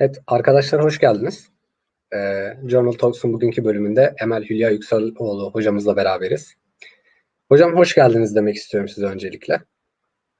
Evet, 0.00 0.18
arkadaşlar 0.26 0.84
hoş 0.84 0.98
geldiniz. 0.98 1.48
Ee, 2.14 2.56
Journal 2.66 2.92
Talks'un 2.92 3.32
bugünkü 3.32 3.64
bölümünde 3.64 4.14
Emel 4.22 4.44
Hülya 4.44 4.70
Yükseloğlu 4.70 5.50
hocamızla 5.52 5.96
beraberiz. 5.96 6.54
Hocam 7.48 7.76
hoş 7.76 7.94
geldiniz 7.94 8.36
demek 8.36 8.56
istiyorum 8.56 8.88
size 8.88 9.06
öncelikle. 9.06 9.60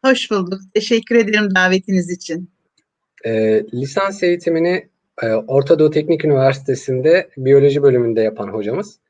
Hoş 0.05 0.31
bulduk. 0.31 0.61
Teşekkür 0.75 1.17
ederim 1.17 1.55
davetiniz 1.55 2.11
için. 2.11 2.51
Ee, 3.25 3.63
lisans 3.75 4.23
eğitimini 4.23 4.89
e, 5.23 5.27
Orta 5.27 5.79
Doğu 5.79 5.91
Teknik 5.91 6.25
Üniversitesi'nde 6.25 7.31
biyoloji 7.37 7.83
bölümünde 7.83 8.21
yapan 8.21 8.49
hocamız, 8.49 9.01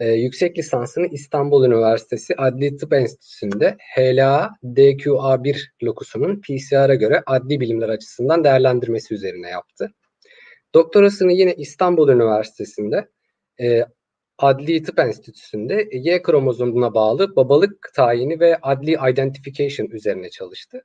e, 0.00 0.12
yüksek 0.12 0.58
lisansını 0.58 1.06
İstanbul 1.06 1.64
Üniversitesi 1.64 2.34
Adli 2.36 2.76
Tıp 2.76 2.92
Enstitüsü'nde 2.92 3.76
HLA 3.96 4.50
DQA1 4.64 5.56
lokusunun 5.82 6.40
PCR'a 6.40 6.94
göre 6.94 7.22
adli 7.26 7.60
bilimler 7.60 7.88
açısından 7.88 8.44
değerlendirmesi 8.44 9.14
üzerine 9.14 9.48
yaptı. 9.48 9.92
Doktorasını 10.74 11.32
yine 11.32 11.54
İstanbul 11.54 12.08
Üniversitesi'nde 12.08 13.08
e, 13.60 13.84
Adli 14.38 14.82
Tıp 14.82 14.98
Enstitüsü'nde 14.98 15.88
Y 15.92 16.22
kromozomuna 16.22 16.94
bağlı 16.94 17.36
babalık 17.36 17.90
tayini 17.94 18.40
ve 18.40 18.56
adli 18.62 18.96
identification 19.12 19.86
üzerine 19.86 20.30
çalıştı. 20.30 20.82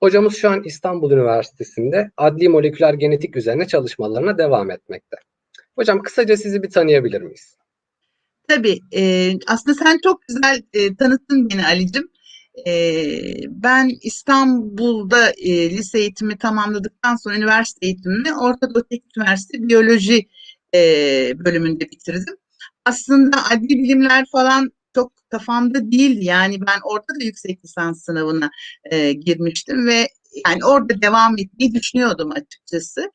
Hocamız 0.00 0.36
şu 0.36 0.50
an 0.50 0.62
İstanbul 0.64 1.12
Üniversitesi'nde 1.12 2.10
adli 2.16 2.48
moleküler 2.48 2.94
genetik 2.94 3.36
üzerine 3.36 3.66
çalışmalarına 3.66 4.38
devam 4.38 4.70
etmekte. 4.70 5.16
Hocam 5.74 6.02
kısaca 6.02 6.36
sizi 6.36 6.62
bir 6.62 6.70
tanıyabilir 6.70 7.22
miyiz? 7.22 7.59
Tabii. 8.50 8.80
E, 8.96 9.32
aslında 9.46 9.74
sen 9.74 9.98
çok 10.04 10.22
güzel 10.28 10.62
e, 10.72 10.96
tanıttın 10.96 11.50
beni 11.50 11.66
Ali'cim. 11.66 12.10
E, 12.66 12.72
ben 13.48 13.90
İstanbul'da 14.02 15.30
e, 15.30 15.70
lise 15.70 15.98
eğitimi 15.98 16.38
tamamladıktan 16.38 17.16
sonra 17.16 17.36
üniversite 17.36 17.86
eğitimini 17.86 18.34
Orta 18.34 18.74
Doğu 18.74 18.82
Teknik 18.82 19.16
Üniversitesi 19.16 19.68
Biyoloji 19.68 20.28
e, 20.74 20.80
bölümünde 21.44 21.90
bitirdim. 21.90 22.36
Aslında 22.84 23.36
adli 23.50 23.68
bilimler 23.68 24.24
falan 24.32 24.70
çok 24.94 25.12
kafamda 25.30 25.92
değildi. 25.92 26.24
Yani 26.24 26.60
ben 26.60 26.80
orada 26.84 27.20
da 27.20 27.24
yüksek 27.24 27.64
lisans 27.64 28.04
sınavına 28.04 28.50
e, 28.90 29.12
girmiştim 29.12 29.86
ve 29.86 30.08
yani 30.46 30.64
orada 30.64 31.02
devam 31.02 31.38
etmeyi 31.38 31.74
düşünüyordum 31.74 32.32
açıkçası. 32.32 33.10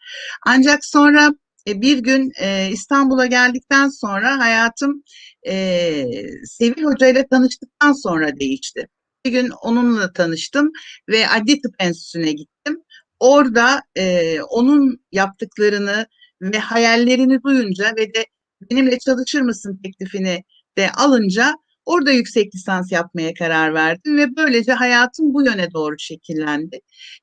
Ancak 0.45 0.85
sonra 0.85 1.29
e, 1.67 1.81
bir 1.81 1.97
gün 1.97 2.31
e, 2.39 2.69
İstanbul'a 2.71 3.25
geldikten 3.25 3.89
sonra 3.89 4.39
hayatım 4.39 5.03
e, 5.47 6.05
Sevil 6.45 6.83
Hoca 6.83 7.07
ile 7.07 7.27
tanıştıktan 7.27 7.93
sonra 7.93 8.39
değişti. 8.39 8.87
Bir 9.25 9.31
gün 9.31 9.49
onunla 9.49 10.13
tanıştım 10.13 10.71
ve 11.09 11.29
Adli 11.29 11.61
Tıp 11.61 11.75
Enstitüsü'ne 11.79 12.31
gittim. 12.31 12.81
Orada 13.19 13.81
e, 13.95 14.41
onun 14.41 14.99
yaptıklarını 15.11 16.07
ve 16.41 16.59
hayallerini 16.59 17.43
duyunca 17.43 17.93
ve 17.97 18.13
de 18.13 18.25
benimle 18.71 18.99
çalışır 18.99 19.41
mısın 19.41 19.79
teklifini 19.83 20.43
de 20.77 20.91
alınca 20.91 21.55
Orada 21.85 22.11
yüksek 22.11 22.55
lisans 22.55 22.91
yapmaya 22.91 23.33
karar 23.33 23.73
verdim 23.73 24.17
ve 24.17 24.35
böylece 24.35 24.73
hayatım 24.73 25.33
bu 25.33 25.45
yöne 25.45 25.73
doğru 25.73 25.95
şekillendi. 25.99 26.79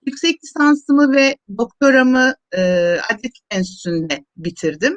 Yüksek 0.07 0.45
lisansımı 0.45 1.13
ve 1.13 1.37
doktoramı 1.59 2.35
e, 2.53 2.61
Adlilik 3.11 3.41
Enstitüsü'nde 3.51 4.25
bitirdim. 4.37 4.97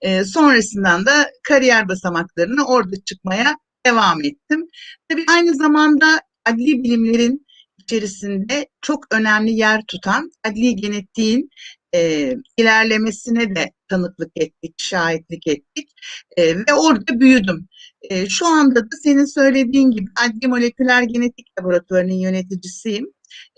E, 0.00 0.24
sonrasından 0.24 1.06
da 1.06 1.30
kariyer 1.48 1.88
basamaklarını 1.88 2.66
orada 2.66 2.96
çıkmaya 3.04 3.56
devam 3.86 4.24
ettim. 4.24 4.68
Tabii 5.08 5.24
aynı 5.30 5.54
zamanda 5.54 6.20
adli 6.44 6.82
bilimlerin 6.84 7.46
içerisinde 7.78 8.68
çok 8.82 9.14
önemli 9.14 9.50
yer 9.50 9.82
tutan 9.88 10.30
adli 10.44 10.76
genetiğin 10.76 11.50
e, 11.94 12.32
ilerlemesine 12.56 13.56
de 13.56 13.72
tanıklık 13.88 14.32
ettik, 14.36 14.74
şahitlik 14.78 15.46
ettik 15.46 15.88
e, 16.36 16.56
ve 16.56 16.74
orada 16.74 17.20
büyüdüm. 17.20 17.68
E, 18.10 18.28
şu 18.28 18.46
anda 18.46 18.80
da 18.84 18.96
senin 19.02 19.24
söylediğin 19.24 19.90
gibi 19.90 20.10
adli 20.26 20.48
moleküler 20.48 21.02
genetik 21.02 21.46
laboratuvarının 21.58 22.12
yöneticisiyim. 22.12 23.06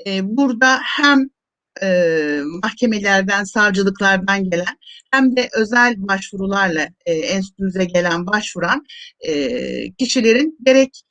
E, 0.06 0.20
burada 0.36 0.78
hem 0.82 1.28
e, 1.82 2.40
mahkemelerden, 2.62 3.44
savcılıklardan 3.44 4.50
gelen 4.50 4.76
hem 5.10 5.36
de 5.36 5.48
özel 5.56 5.94
başvurularla 5.98 6.88
e, 7.06 7.12
enstitümüze 7.12 7.84
gelen 7.84 8.26
başvuran 8.26 8.84
e, 9.20 9.92
kişilerin 9.92 10.58
gerek 10.66 11.02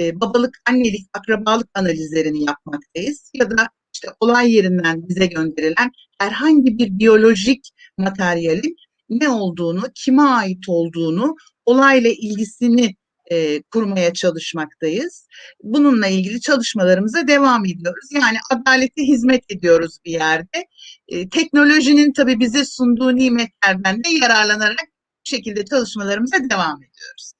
e, 0.00 0.20
babalık, 0.20 0.58
annelik, 0.68 1.06
akrabalık 1.14 1.68
analizlerini 1.74 2.44
yapmaktayız 2.44 3.30
ya 3.34 3.50
da 3.50 3.68
işte 3.94 4.08
olay 4.20 4.52
yerinden 4.52 5.08
bize 5.08 5.26
gönderilen 5.26 5.90
herhangi 6.18 6.78
bir 6.78 6.98
biyolojik 6.98 7.70
materyalin 7.98 8.76
ne 9.08 9.28
olduğunu, 9.28 9.82
kime 9.94 10.22
ait 10.22 10.68
olduğunu, 10.68 11.36
olayla 11.66 12.10
ilgisini 12.10 12.94
e, 13.30 13.62
kurmaya 13.62 14.12
çalışmaktayız. 14.12 15.28
Bununla 15.62 16.06
ilgili 16.06 16.40
çalışmalarımıza 16.40 17.28
devam 17.28 17.64
ediyoruz. 17.64 18.08
Yani 18.12 18.38
adalete 18.50 19.02
hizmet 19.02 19.44
ediyoruz 19.50 19.98
bir 20.04 20.12
yerde. 20.12 20.66
E, 21.08 21.28
teknolojinin 21.28 22.12
tabii 22.12 22.40
bize 22.40 22.64
sunduğu 22.64 23.16
nimetlerden 23.16 24.04
de 24.04 24.08
yararlanarak 24.08 24.86
bu 25.26 25.30
şekilde 25.30 25.64
çalışmalarımıza 25.64 26.36
devam 26.36 26.76
ediyoruz. 26.76 27.32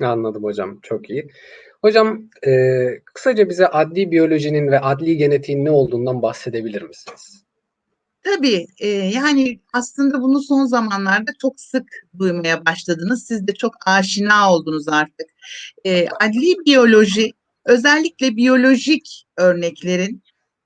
Anladım 0.00 0.44
hocam. 0.44 0.78
Çok 0.82 1.10
iyi. 1.10 1.28
Hocam 1.82 2.30
e, 2.46 2.52
kısaca 3.14 3.48
bize 3.48 3.66
adli 3.66 4.10
biyolojinin 4.10 4.68
ve 4.68 4.80
adli 4.80 5.16
genetiğin 5.16 5.64
ne 5.64 5.70
olduğundan 5.70 6.22
bahsedebilir 6.22 6.82
misiniz? 6.82 7.45
Tabii 8.26 8.66
e, 8.78 8.88
yani 8.88 9.60
aslında 9.72 10.22
bunu 10.22 10.42
son 10.42 10.64
zamanlarda 10.66 11.30
çok 11.40 11.60
sık 11.60 11.84
duymaya 12.18 12.66
başladınız. 12.66 13.26
Siz 13.26 13.46
de 13.46 13.54
çok 13.54 13.74
aşina 13.86 14.52
oldunuz 14.52 14.88
artık. 14.88 15.26
E, 15.84 16.08
adli 16.08 16.54
biyoloji 16.66 17.32
özellikle 17.64 18.36
biyolojik 18.36 19.26
örneklerin 19.36 20.22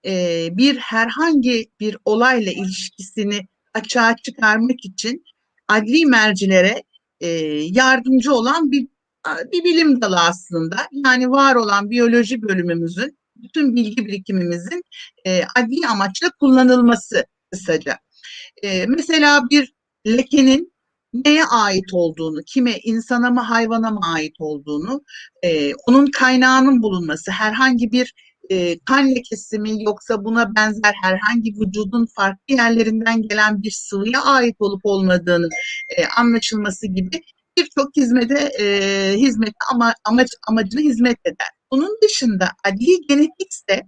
e, 0.07 0.49
bir 0.53 0.77
herhangi 0.77 1.71
bir 1.81 1.97
olayla 2.05 2.53
ilişkisini 2.53 3.47
açığa 3.75 4.17
çıkarmak 4.17 4.85
için 4.85 5.25
adli 5.69 6.07
mercilere 6.07 6.83
e, 7.21 7.29
yardımcı 7.71 8.35
olan 8.35 8.71
bir 8.71 8.89
bir 9.53 9.65
bilim 9.65 10.03
dalı 10.03 10.21
aslında. 10.21 10.77
Yani 10.93 11.31
var 11.31 11.55
olan 11.55 11.91
biyoloji 11.91 12.43
bölümümüzün 12.43 13.19
bütün 13.37 13.77
bilgi 13.77 14.07
birikimimizin 14.07 14.83
e, 15.27 15.43
adli 15.57 15.87
amaçla 15.89 16.31
kullanılması 16.31 17.27
kısaca. 17.53 17.99
E, 18.63 18.87
mesela 18.87 19.43
bir 19.51 19.73
lekenin 20.07 20.73
neye 21.13 21.45
ait 21.45 21.95
olduğunu, 21.95 22.41
kime, 22.47 22.79
insana 22.85 23.31
mı 23.31 23.41
hayvana 23.41 23.91
mı 23.91 24.01
ait 24.15 24.35
olduğunu, 24.39 25.03
e, 25.43 25.75
onun 25.75 26.07
kaynağının 26.07 26.83
bulunması, 26.83 27.31
herhangi 27.31 27.93
bir 27.93 28.15
e, 28.51 28.79
kan 28.79 29.15
lekesi 29.15 29.59
mi 29.59 29.83
yoksa 29.85 30.25
buna 30.25 30.55
benzer 30.55 30.95
herhangi 31.03 31.51
vücudun 31.61 32.07
farklı 32.17 32.55
yerlerinden 32.55 33.23
gelen 33.23 33.63
bir 33.63 33.71
sıvıya 33.71 34.23
ait 34.23 34.57
olup 34.59 34.81
olmadığını 34.85 35.49
e, 35.97 36.07
anlaşılması 36.07 36.87
gibi 36.87 37.21
birçok 37.59 37.97
hizmete 37.97 38.51
e, 38.61 38.65
hizmet 39.17 39.55
ama 39.73 39.95
amaç 40.05 40.29
amacına 40.49 40.81
hizmet 40.81 41.19
eder. 41.25 41.49
Bunun 41.73 41.99
dışında 42.03 42.49
adli 42.65 43.07
genetik 43.09 43.53
ise 43.53 43.83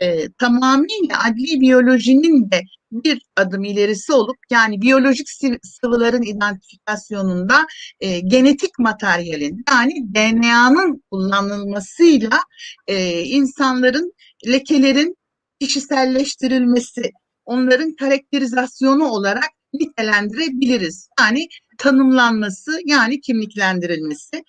e, 0.00 0.28
tamamıyla 0.38 1.24
adli 1.24 1.60
biyolojinin 1.60 2.50
de 2.50 2.60
bir 3.04 3.22
adım 3.36 3.64
ilerisi 3.64 4.12
olup 4.12 4.36
yani 4.50 4.82
biyolojik 4.82 5.26
sıvıların 5.62 6.22
identifikasyonunda 6.22 7.66
e, 8.00 8.20
genetik 8.20 8.78
materyalin 8.78 9.64
yani 9.70 9.92
DNA'nın 10.14 11.02
kullanılmasıyla 11.10 12.40
e, 12.86 13.22
insanların 13.22 14.12
lekelerin 14.46 15.16
kişiselleştirilmesi, 15.60 17.10
onların 17.44 17.94
karakterizasyonu 17.96 19.04
olarak 19.04 19.50
nitelendirebiliriz. 19.74 21.08
Yani 21.20 21.48
tanımlanması 21.78 22.80
yani 22.84 23.20
kimliklendirilmesi. 23.20 24.44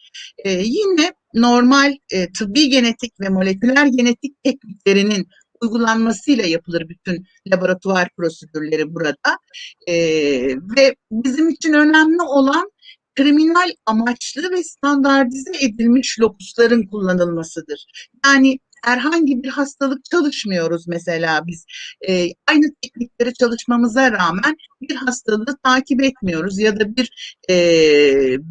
E, 0.46 0.52
yine 0.52 1.14
normal 1.34 1.96
e, 2.12 2.32
tıbbi 2.32 2.70
genetik 2.70 3.20
ve 3.20 3.30
moleküler 3.30 3.86
genetik 3.86 4.44
tekniklerinin 4.44 5.28
uygulanmasıyla 5.62 6.45
yapılır 6.45 6.89
bütün 6.89 7.25
laboratuvar 7.51 8.09
prosedürleri 8.18 8.94
burada. 8.94 9.38
E, 9.88 9.95
ve 10.77 10.95
bizim 11.12 11.50
için 11.50 11.74
önemli 11.74 12.21
olan 12.21 12.71
kriminal 13.15 13.69
amaçlı 13.86 14.51
ve 14.51 14.63
standartize 14.63 15.51
edilmiş 15.62 16.19
lokusların 16.19 16.88
kullanılmasıdır. 16.88 17.86
Yani 18.25 18.59
herhangi 18.83 19.44
bir 19.44 19.50
hastalık 19.50 20.06
çalışmıyoruz 20.06 20.88
mesela 20.88 21.48
biz. 21.48 21.65
E, 22.07 22.27
aynı 22.48 22.65
teknikleri 22.81 23.33
çalışmamıza 23.33 24.12
rağmen 24.12 24.56
bir 24.81 24.95
hastalığı 24.95 25.57
takip 25.63 26.04
etmiyoruz 26.04 26.59
ya 26.59 26.80
da 26.80 26.95
bir 26.95 27.36
e, 27.50 27.56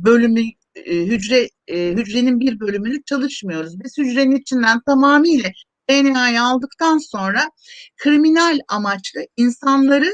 bölümü 0.05 0.41
e, 0.77 0.95
hücre 0.95 1.49
e, 1.69 1.93
hücrenin 1.93 2.41
bir 2.41 2.61
bölümünü 2.61 3.03
çalışmıyoruz. 3.03 3.81
Biz 3.85 3.99
hücrenin 3.99 4.37
içinden 4.37 4.81
tamamıyla 4.87 5.51
DNA'yı 5.91 6.43
aldıktan 6.43 6.99
sonra 6.99 7.51
kriminal 7.97 8.59
amaçlı 8.69 9.21
insanları 9.37 10.13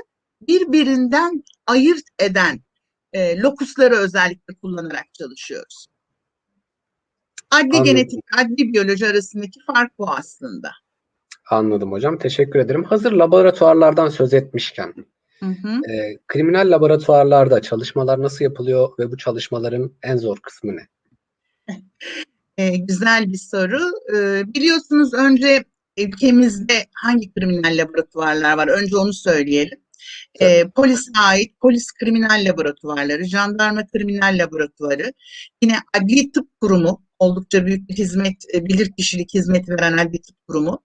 birbirinden 0.49 1.45
ayırt 1.67 2.05
eden 2.19 2.61
e, 3.13 3.39
lokusları 3.39 3.95
özellikle 3.95 4.55
kullanarak 4.55 5.15
çalışıyoruz. 5.15 5.87
Adli 7.51 7.65
Anladım. 7.65 7.85
genetik, 7.85 8.21
adli 8.39 8.73
biyoloji 8.73 9.07
arasındaki 9.07 9.61
fark 9.67 9.99
bu 9.99 10.11
aslında. 10.11 10.71
Anladım 11.51 11.93
hocam. 11.93 12.19
Teşekkür 12.19 12.59
ederim. 12.59 12.85
Hazır 12.85 13.13
laboratuvarlardan 13.13 14.09
söz 14.09 14.35
etmişken, 14.35 14.95
Hı 15.41 15.47
hı. 15.47 15.93
e, 15.93 16.19
kriminal 16.29 16.71
laboratuvarlarda 16.71 17.63
çalışmalar 17.63 18.23
nasıl 18.23 18.45
yapılıyor 18.45 18.89
ve 18.99 19.13
bu 19.13 19.17
çalışmaların 19.17 19.93
en 20.03 20.17
zor 20.17 20.39
kısmı 20.39 20.77
ne? 20.77 20.87
E, 22.59 22.77
güzel 22.77 23.33
bir 23.33 23.39
soru. 23.39 23.81
E, 24.17 24.43
biliyorsunuz 24.55 25.15
önce 25.15 25.65
ülkemizde 25.99 26.87
hangi 26.95 27.35
kriminal 27.35 27.79
laboratuvarlar 27.79 28.57
var? 28.57 28.69
Önce 28.69 28.97
onu 28.97 29.13
söyleyelim. 29.13 29.79
E, 30.41 30.69
polise 30.69 31.11
ait 31.21 31.61
polis 31.61 31.93
kriminal 31.93 32.45
laboratuvarları, 32.45 33.25
jandarma 33.25 33.87
kriminal 33.87 34.39
laboratuvarı, 34.39 35.13
yine 35.63 35.77
adli 35.95 36.33
tıp 36.33 36.49
kurumu, 36.61 37.07
oldukça 37.19 37.67
büyük 37.67 37.89
bir 37.89 37.95
hizmet, 37.95 38.37
e, 38.55 38.67
bilirkişilik 38.67 39.35
hizmeti 39.35 39.73
veren 39.73 39.99
adli 39.99 40.23
tıp 40.23 40.37
kurumu. 40.49 40.83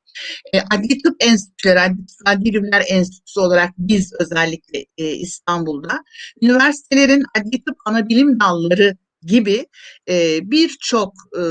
E, 0.53 0.59
adli 0.61 1.01
tıp 1.01 1.15
enstitüleri, 1.19 1.79
adli, 1.79 2.05
adli 2.25 2.45
bilimler 2.45 2.83
enstitüsü 2.89 3.39
olarak 3.39 3.73
biz 3.77 4.13
özellikle 4.19 4.85
e, 4.97 5.11
İstanbul'da, 5.11 6.03
üniversitelerin 6.41 7.23
adli 7.39 7.63
tıp 7.63 7.75
ana 7.85 8.09
bilim 8.09 8.39
dalları 8.39 8.97
gibi 9.27 9.65
e, 10.09 10.39
birçok 10.51 11.13
e, 11.35 11.41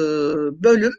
bölüm 0.62 0.92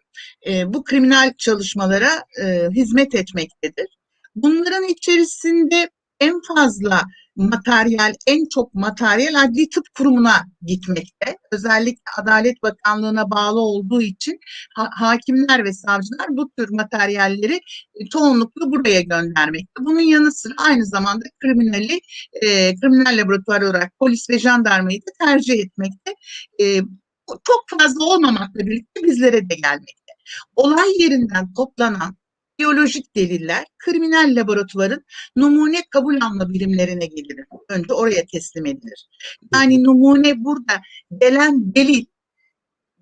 e, 0.47 0.73
bu 0.73 0.83
kriminal 0.83 1.33
çalışmalara 1.37 2.23
e, 2.43 2.67
hizmet 2.75 3.15
etmektedir. 3.15 3.87
Bunların 4.35 4.83
içerisinde 4.83 5.89
en 6.19 6.41
fazla 6.41 7.01
materyal, 7.37 8.13
en 8.27 8.49
çok 8.49 8.73
materyal 8.73 9.43
adli 9.43 9.69
tıp 9.69 9.83
kurumuna 9.97 10.45
gitmekte. 10.61 11.37
Özellikle 11.51 12.11
Adalet 12.17 12.63
Bakanlığı'na 12.63 13.31
bağlı 13.31 13.59
olduğu 13.59 14.01
için 14.01 14.39
ha- 14.75 14.89
hakimler 14.93 15.63
ve 15.63 15.73
savcılar 15.73 16.27
bu 16.29 16.51
tür 16.57 16.69
materyalleri 16.69 17.59
e, 17.95 18.05
çoğunlukla 18.11 18.71
buraya 18.71 19.01
göndermekte. 19.01 19.81
Bunun 19.81 19.99
yanı 19.99 20.31
sıra 20.31 20.53
aynı 20.57 20.85
zamanda 20.85 21.25
kriminali, 21.39 21.99
e, 22.41 22.75
kriminal 22.75 23.17
laboratuvar 23.17 23.61
olarak 23.61 23.99
polis 23.99 24.29
ve 24.29 24.39
jandarmayı 24.39 24.99
da 24.99 25.25
tercih 25.25 25.53
etmekte. 25.53 26.13
E, 26.61 26.81
çok 27.27 27.79
fazla 27.79 28.05
olmamakla 28.05 28.59
birlikte 28.59 29.03
bizlere 29.03 29.49
de 29.49 29.55
gelmekte. 29.55 30.13
Olay 30.55 31.01
yerinden 31.01 31.53
toplanan 31.53 32.17
biyolojik 32.59 33.15
deliller 33.15 33.65
kriminal 33.77 34.35
laboratuvarın 34.35 35.05
numune 35.35 35.83
kabul 35.89 36.21
alma 36.21 36.49
birimlerine 36.49 37.05
gelir. 37.05 37.45
Önce 37.69 37.93
oraya 37.93 38.25
teslim 38.25 38.65
edilir. 38.65 39.07
Yani 39.53 39.83
numune 39.83 40.43
burada 40.43 40.81
gelen 41.21 41.75
delil 41.75 42.05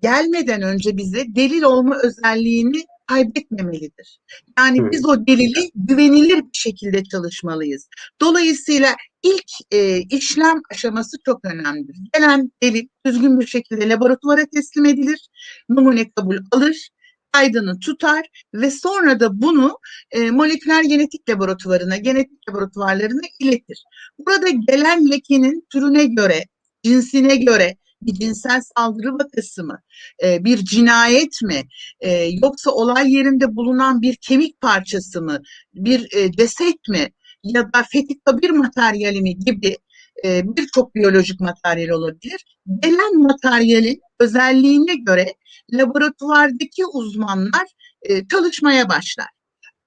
gelmeden 0.02 0.62
önce 0.62 0.96
bize 0.96 1.24
delil 1.28 1.62
olma 1.62 1.98
özelliğini 2.02 2.84
kaybetmemelidir. 3.06 4.20
Yani 4.58 4.90
biz 4.92 5.06
o 5.06 5.26
delili 5.26 5.70
güvenilir 5.74 6.38
bir 6.38 6.58
şekilde 6.58 7.04
çalışmalıyız. 7.04 7.88
Dolayısıyla 8.20 8.96
ilk 9.22 9.50
e, 9.70 10.00
işlem 10.00 10.60
aşaması 10.70 11.16
çok 11.24 11.44
önemlidir. 11.44 11.96
Gelen 12.14 12.52
delil 12.62 12.88
düzgün 13.06 13.40
bir 13.40 13.46
şekilde 13.46 13.88
laboratuvara 13.88 14.46
teslim 14.54 14.84
edilir, 14.84 15.28
numune 15.68 16.10
kabul 16.10 16.38
alır, 16.52 16.88
kaydını 17.36 17.78
tutar 17.80 18.26
ve 18.54 18.70
sonra 18.70 19.20
da 19.20 19.42
bunu 19.42 19.78
e, 20.10 20.30
moleküler 20.30 20.82
genetik 20.82 21.28
laboratuvarına, 21.28 21.96
genetik 21.96 22.48
laboratuvarlarına 22.48 23.20
iletir. 23.40 23.84
Burada 24.18 24.48
gelen 24.48 25.10
lekenin 25.10 25.66
türüne 25.72 26.04
göre, 26.04 26.44
cinsine 26.84 27.36
göre 27.36 27.76
bir 28.02 28.14
cinsel 28.14 28.60
saldırı 28.76 29.14
vakası 29.14 29.64
mı, 29.64 29.78
e, 30.24 30.44
bir 30.44 30.58
cinayet 30.64 31.42
mi, 31.42 31.62
e, 32.00 32.10
yoksa 32.42 32.70
olay 32.70 33.12
yerinde 33.12 33.56
bulunan 33.56 34.02
bir 34.02 34.16
kemik 34.16 34.60
parçası 34.60 35.22
mı, 35.22 35.40
bir 35.74 36.16
e, 36.16 36.32
ceset 36.32 36.88
mi 36.88 37.08
ya 37.44 37.62
da 37.72 37.84
fetika 37.92 38.38
bir 38.42 38.50
materyali 38.50 39.20
mi 39.20 39.38
gibi 39.38 39.76
e, 40.24 40.42
birçok 40.44 40.94
biyolojik 40.94 41.40
materyal 41.40 41.88
olabilir. 41.88 42.44
Gelen 42.82 43.22
materyalin 43.22 44.00
özelliğine 44.20 44.94
göre 44.94 45.34
laboratuvardaki 45.72 46.86
uzmanlar 46.86 47.66
e, 48.02 48.28
çalışmaya 48.28 48.88
başlar. 48.88 49.28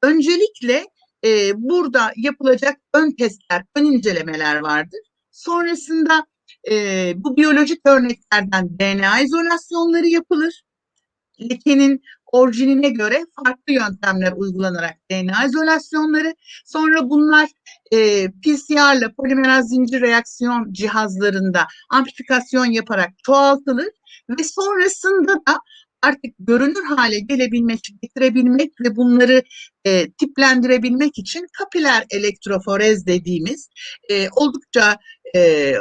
Öncelikle 0.02 0.86
e, 1.26 1.52
burada 1.56 2.12
yapılacak 2.16 2.78
ön 2.94 3.12
testler, 3.12 3.64
ön 3.76 3.86
incelemeler 3.86 4.56
vardır. 4.56 5.00
Sonrasında 5.31 6.26
e, 6.72 7.14
bu 7.16 7.38
biyolojik 7.38 7.80
örneklerden 7.86 8.80
DNA 8.80 9.20
izolasyonları 9.20 10.08
yapılır. 10.08 10.64
Lekenin 11.42 12.02
orijinine 12.31 12.90
göre 12.90 13.26
farklı 13.36 13.74
yöntemler 13.74 14.34
uygulanarak 14.38 14.96
DNA 15.12 15.46
izolasyonları. 15.46 16.36
Sonra 16.66 17.10
bunlar 17.10 17.50
e, 17.92 18.28
PCR'la 18.28 19.12
polimeraz 19.18 19.70
zincir 19.70 20.02
reaksiyon 20.02 20.74
cihazlarında 20.74 21.68
amplifikasyon 21.90 22.66
yaparak 22.66 23.10
çoğaltılır 23.26 23.90
ve 24.30 24.44
sonrasında 24.44 25.34
da 25.34 25.60
artık 26.02 26.34
görünür 26.40 26.84
hale 26.96 27.20
gelebilmek, 27.20 27.80
getirebilmek 28.02 28.72
ve 28.81 28.96
bunları 28.96 29.44
e, 29.86 30.12
tiplendirebilmek 30.12 31.18
için 31.18 31.48
kapiler 31.54 32.06
elektroforez 32.10 33.06
dediğimiz 33.06 33.70
e, 34.10 34.30
oldukça 34.30 34.98
e, 35.36 35.74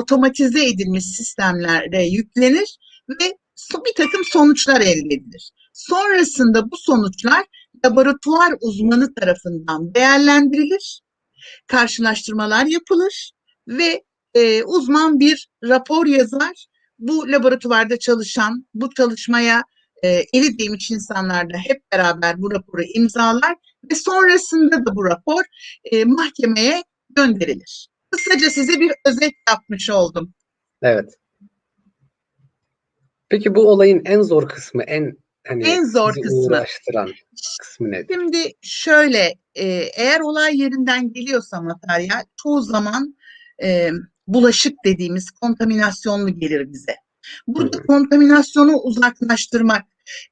otomatize 0.00 0.66
edilmiş 0.66 1.04
sistemlere 1.04 2.06
yüklenir 2.06 2.78
ve 3.08 3.32
bir 3.86 3.94
takım 3.96 4.24
sonuçlar 4.24 4.80
elde 4.80 5.14
edilir. 5.14 5.50
Sonrasında 5.88 6.70
bu 6.70 6.76
sonuçlar 6.76 7.44
laboratuvar 7.84 8.54
uzmanı 8.60 9.14
tarafından 9.14 9.94
değerlendirilir, 9.94 11.00
karşılaştırmalar 11.66 12.66
yapılır 12.66 13.32
ve 13.68 14.04
e, 14.34 14.64
uzman 14.64 15.20
bir 15.20 15.48
rapor 15.64 16.06
yazar. 16.06 16.66
Bu 16.98 17.32
laboratuvarda 17.32 17.98
çalışan, 17.98 18.66
bu 18.74 18.94
çalışmaya 18.94 19.62
e, 20.02 20.08
eli 20.08 20.58
değmiş 20.58 20.90
insanlar 20.90 21.50
da 21.50 21.58
hep 21.58 21.92
beraber 21.92 22.42
bu 22.42 22.52
raporu 22.52 22.82
imzalar 22.94 23.54
ve 23.90 23.94
sonrasında 23.94 24.86
da 24.86 24.96
bu 24.96 25.04
rapor 25.04 25.42
e, 25.84 26.04
mahkemeye 26.04 26.82
gönderilir. 27.10 27.88
Kısaca 28.10 28.50
size 28.50 28.80
bir 28.80 28.92
özet 29.06 29.32
yapmış 29.48 29.90
oldum. 29.90 30.34
Evet. 30.82 31.14
Peki 33.28 33.54
bu 33.54 33.70
olayın 33.70 34.02
en 34.04 34.22
zor 34.22 34.48
kısmı, 34.48 34.82
en 34.82 35.16
hani 35.48 35.64
En 35.68 35.84
zor 35.84 36.14
kısmı. 36.14 36.38
uğraştıran 36.38 37.10
kısmı 37.60 37.90
nedir? 37.90 38.14
Şimdi 38.14 38.52
şöyle, 38.62 39.34
e, 39.54 39.64
eğer 39.96 40.20
olay 40.20 40.58
yerinden 40.60 41.12
geliyorsa 41.12 41.60
materyal 41.60 42.24
çoğu 42.42 42.62
zaman 42.62 43.16
e, 43.62 43.90
bulaşık 44.26 44.74
dediğimiz 44.84 45.30
kontaminasyonlu 45.30 46.38
gelir 46.38 46.72
bize. 46.72 46.94
Burada 47.46 47.76
Hı 47.76 47.82
hı. 47.82 47.86
kontaminasyonu 47.86 48.76
uzaklaştırmak, 48.76 49.82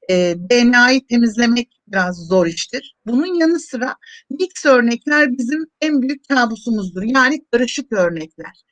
e, 0.09 0.35
DNA'yı 0.51 1.07
temizlemek 1.07 1.69
biraz 1.87 2.17
zor 2.27 2.45
iştir. 2.47 2.95
Bunun 3.05 3.39
yanı 3.39 3.59
sıra 3.59 3.95
mix 4.29 4.65
örnekler 4.65 5.37
bizim 5.37 5.67
en 5.81 6.01
büyük 6.01 6.27
kabusumuzdur. 6.29 7.03
Yani 7.03 7.45
karışık 7.51 7.91
örnekler. 7.91 8.63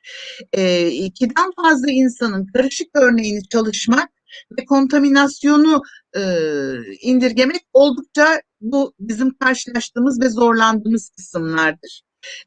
E, 0.52 0.88
ikiden 0.88 1.50
fazla 1.62 1.90
insanın 1.90 2.46
karışık 2.46 2.88
örneğini 2.94 3.48
çalışmak 3.48 4.08
ve 4.58 4.64
kontaminasyonu 4.64 5.82
e, 6.16 6.22
indirgemek 7.02 7.62
oldukça 7.72 8.40
bu 8.60 8.94
bizim 9.00 9.34
karşılaştığımız 9.38 10.20
ve 10.20 10.28
zorlandığımız 10.30 11.10
kısımlardır. 11.10 12.02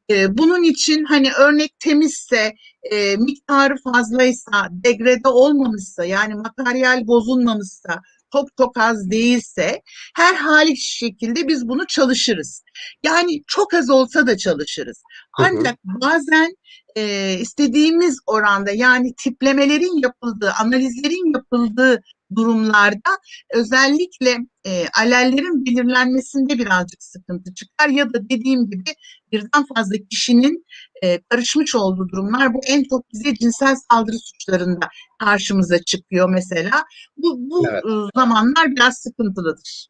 E, 0.10 0.38
bunun 0.38 0.64
için 0.64 1.04
hani 1.04 1.32
örnek 1.34 1.80
temizse, 1.80 2.54
e, 2.92 3.18
miktarı 3.18 3.76
fazlaysa, 3.84 4.68
degrede 4.72 5.28
olmamışsa 5.28 6.06
yani 6.06 6.36
materyal 6.36 7.08
bozulmamışsa, 7.08 8.02
çok 8.34 8.58
çok 8.58 8.78
az 8.78 9.12
değilse 9.12 9.82
her 10.16 10.36
hali 10.36 10.78
şekilde 10.78 11.48
biz 11.48 11.68
bunu 11.68 11.88
çalışırız. 11.88 12.64
Yani 13.04 13.42
çok 13.48 13.74
az 13.74 13.90
olsa 13.90 14.28
da 14.28 14.38
çalışırız. 14.38 15.04
Hı 15.38 15.44
hı. 15.44 15.48
Ancak 15.52 15.76
bazen 15.84 16.56
e, 16.96 17.34
istediğimiz 17.40 18.20
oranda 18.28 18.72
yani 18.72 19.14
tiplemelerin 19.24 20.02
yapıldığı, 20.04 20.52
analizlerin 20.52 21.34
yapıldığı 21.34 22.02
durumlarda 22.36 23.18
özellikle 23.54 24.38
e, 24.66 24.88
alellerin 25.00 25.66
belirlenmesinde 25.66 26.60
birazcık 26.60 27.04
sıkıntı 27.04 27.54
çıkar 27.54 27.90
ya 27.90 28.14
da 28.14 28.30
dediğim 28.30 28.70
gibi 28.70 28.84
birden 29.32 29.66
fazla 29.76 29.96
kişinin 30.10 30.66
e, 31.01 31.22
karışmış 31.29 31.75
olduğu 31.75 32.10
durumlar 32.10 32.53
bu 32.53 32.60
en 32.67 32.84
çok 32.84 33.13
bize 33.13 33.34
cinsel 33.34 33.75
saldırı 33.91 34.17
suçlarında 34.20 34.89
karşımıza 35.20 35.84
çıkıyor 35.84 36.29
mesela. 36.29 36.72
Bu, 37.17 37.38
bu 37.39 37.67
Evet. 37.70 37.84
e, 37.86 38.20
zamanlar 38.20 38.72
biraz 38.72 38.98
sıkıntılıdır. 38.98 39.88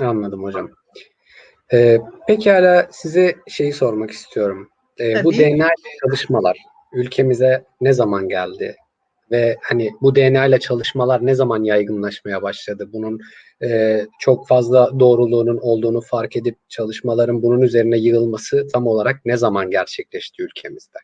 Anladım 0.00 0.42
hocam. 0.42 0.70
Ee, 1.72 1.98
pekala 2.26 2.88
size 2.90 3.36
şeyi 3.48 3.72
sormak 3.72 4.10
istiyorum. 4.10 4.68
e, 5.00 5.24
bu. 5.24 5.32
DNA 5.34 5.68
çalışmalar 6.00 6.58
ülkemize 6.92 7.64
ne 7.80 7.92
zaman 7.92 8.28
geldi? 8.28 8.76
Ve 9.30 9.56
hani 9.62 9.90
bu 10.02 10.14
DNA 10.14 10.46
ile 10.46 10.60
çalışmalar 10.60 11.26
ne 11.26 11.34
zaman 11.34 11.64
yaygınlaşmaya 11.64 12.42
başladı? 12.42 12.88
Bunun 12.92 13.20
e, 13.62 14.00
çok 14.20 14.48
fazla 14.48 15.00
doğruluğunun 15.00 15.58
olduğunu 15.58 16.00
fark 16.00 16.36
edip 16.36 16.56
çalışmaların 16.68 17.42
bunun 17.42 17.62
üzerine 17.62 17.98
yığılması 17.98 18.66
tam 18.72 18.86
olarak 18.86 19.24
ne 19.24 19.36
zaman 19.36 19.70
gerçekleşti 19.70 20.42
ülkemizde? 20.42 20.98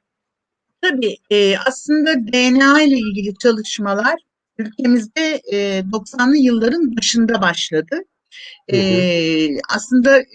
Tabii 0.80 1.16
e, 1.30 1.54
aslında 1.66 2.14
DNA 2.33 2.83
ile 2.83 2.97
ilgili 2.97 3.35
çalışmalar 3.42 4.14
ülkemizde 4.59 5.40
e, 5.52 5.80
90'lı 5.92 6.37
yılların 6.37 6.97
başında 6.97 7.42
başladı. 7.42 7.97
Hı 8.71 8.76
hı. 8.76 8.80
E, 8.80 9.59
aslında 9.75 10.18
e, 10.18 10.26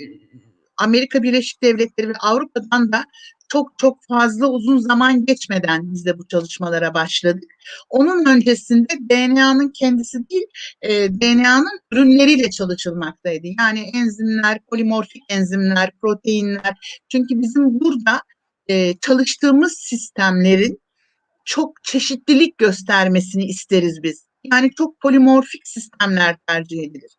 Amerika 0.78 1.24
Birleşik 1.24 1.64
Devletleri 1.64 2.10
ve 2.10 2.14
Avrupa'dan 2.22 2.92
da 2.92 3.06
çok 3.51 3.77
çok 3.77 3.98
fazla 4.10 4.48
uzun 4.48 4.77
zaman 4.77 5.25
geçmeden 5.25 5.93
biz 5.93 6.05
de 6.05 6.17
bu 6.17 6.27
çalışmalara 6.27 6.93
başladık. 6.93 7.51
Onun 7.89 8.25
öncesinde 8.25 8.93
DNA'nın 9.10 9.70
kendisi 9.70 10.17
değil, 10.29 10.46
e, 10.81 11.10
DNA'nın 11.22 11.79
ürünleriyle 11.91 12.50
çalışılmaktaydı. 12.50 13.48
Yani 13.60 13.79
enzimler, 13.93 14.60
polimorfik 14.70 15.24
enzimler, 15.29 15.91
proteinler. 16.01 17.01
Çünkü 17.10 17.41
bizim 17.41 17.79
burada 17.79 18.22
e, 18.67 18.98
çalıştığımız 18.98 19.74
sistemlerin 19.77 20.81
çok 21.46 21.84
çeşitlilik 21.84 22.58
göstermesini 22.58 23.46
isteriz 23.46 24.03
biz. 24.03 24.25
Yani 24.43 24.72
çok 24.77 25.00
polimorfik 25.00 25.67
sistemler 25.67 26.38
tercih 26.48 26.84
edilir. 26.84 27.17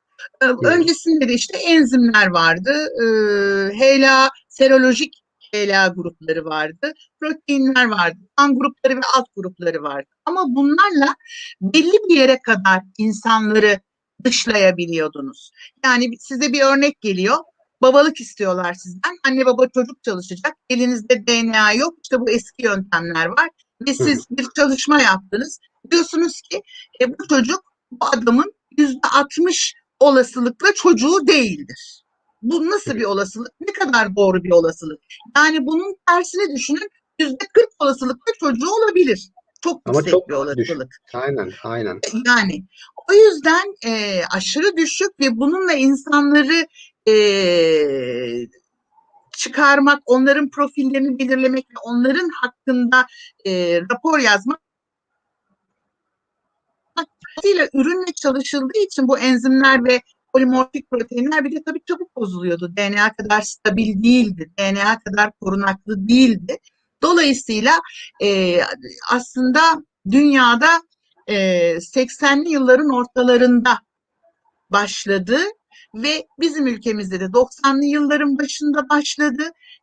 Öncesinde 0.65 1.29
de 1.29 1.35
işte 1.35 1.59
enzimler 1.59 2.27
vardı. 2.27 2.89
Ee, 3.03 3.79
HLA, 3.79 4.31
serolojik 4.49 5.22
HLA 5.55 5.89
grupları 5.89 6.45
vardı. 6.45 6.93
Proteinler 7.21 7.87
vardı. 7.87 8.19
Kan 8.37 8.59
grupları 8.59 8.97
ve 8.97 9.01
alt 9.17 9.27
grupları 9.37 9.83
vardı. 9.83 10.09
Ama 10.25 10.45
bunlarla 10.49 11.15
belli 11.61 11.93
bir 12.09 12.17
yere 12.17 12.39
kadar 12.43 12.83
insanları 12.99 13.81
dışlayabiliyordunuz. 14.25 15.51
Yani 15.85 16.19
size 16.19 16.53
bir 16.53 16.61
örnek 16.61 17.01
geliyor. 17.01 17.37
Babalık 17.83 18.21
istiyorlar 18.21 18.75
sizden. 18.75 19.17
Anne 19.27 19.47
baba 19.47 19.69
çocuk 19.69 20.03
çalışacak. 20.03 20.57
Elinizde 20.71 21.27
DNA 21.27 21.73
yok. 21.73 21.95
İşte 22.03 22.21
bu 22.21 22.31
eski 22.31 22.65
yöntemler 22.65 23.27
var. 23.27 23.49
Ve 23.89 23.95
siz 23.95 24.27
bir 24.31 24.47
çalışma 24.57 25.03
yaptınız. 25.03 25.59
Diyorsunuz 25.91 26.41
ki 26.41 26.63
e, 27.01 27.09
bu 27.09 27.29
çocuk 27.29 27.63
bu 27.91 28.07
adamın 28.07 28.53
yüzde 28.79 29.09
60 29.15 29.75
olasılıkla 30.01 30.75
çocuğu 30.75 31.27
değildir. 31.27 32.02
Bu 32.43 32.71
nasıl 32.71 32.95
bir 32.95 33.05
olasılık? 33.05 33.53
Ne 33.61 33.73
kadar 33.73 34.17
doğru 34.17 34.45
bir 34.45 34.51
olasılık? 34.51 35.01
Yani 35.37 35.67
bunun 35.67 35.97
tersini 36.09 36.57
düşünün. 36.57 36.91
Yüzde 37.19 37.47
40 37.55 37.67
olasılıkla 37.81 38.33
çocuğu 38.41 38.71
olabilir. 38.71 39.31
Çok 39.61 39.83
Ama 39.87 39.99
yüksek 39.99 40.13
çok 40.13 40.29
bir 40.29 40.35
olasılık. 40.35 40.59
düşük. 40.59 41.15
Aynen, 41.15 41.53
aynen. 41.65 42.01
Yani 42.27 42.65
o 43.11 43.13
yüzden 43.13 43.75
e, 43.87 44.23
aşırı 44.35 44.77
düşük 44.77 45.21
ve 45.21 45.37
bununla 45.37 45.73
insanları 45.73 46.67
e, 47.09 47.15
çıkarmak, 49.33 50.03
onların 50.07 50.51
profillerini 50.51 51.19
belirlemek 51.19 51.71
ve 51.71 51.75
onların 51.85 52.31
hakkında 52.43 53.07
e, 53.47 53.81
rapor 53.81 54.19
yazmak 54.19 54.61
ürünle 57.75 58.13
çalışıldığı 58.13 58.79
için 58.87 59.09
bu 59.09 59.19
enzimler 59.19 59.85
ve 59.85 60.01
polimorfik 60.33 60.91
proteinler 60.91 61.45
bir 61.45 61.53
de 61.53 61.63
tabii 61.67 61.81
çabuk 61.89 62.17
bozuluyordu. 62.17 62.77
DNA 62.77 63.13
kadar 63.17 63.41
stabil 63.41 64.03
değildi. 64.03 64.51
DNA 64.59 64.99
kadar 64.99 65.33
korunaklı 65.33 66.09
değildi. 66.09 66.57
Dolayısıyla 67.03 67.81
e, 68.23 68.59
aslında 69.11 69.61
dünyada 70.11 70.69
e, 71.27 71.35
80'li 71.77 72.49
yılların 72.49 72.91
ortalarında 72.91 73.79
başladı 74.71 75.39
ve 75.95 76.27
bizim 76.41 76.67
ülkemizde 76.67 77.21
de 77.21 77.25
90'lı 77.25 77.85
yılların 77.85 78.39
başında 78.39 78.89
başladı. 78.89 79.43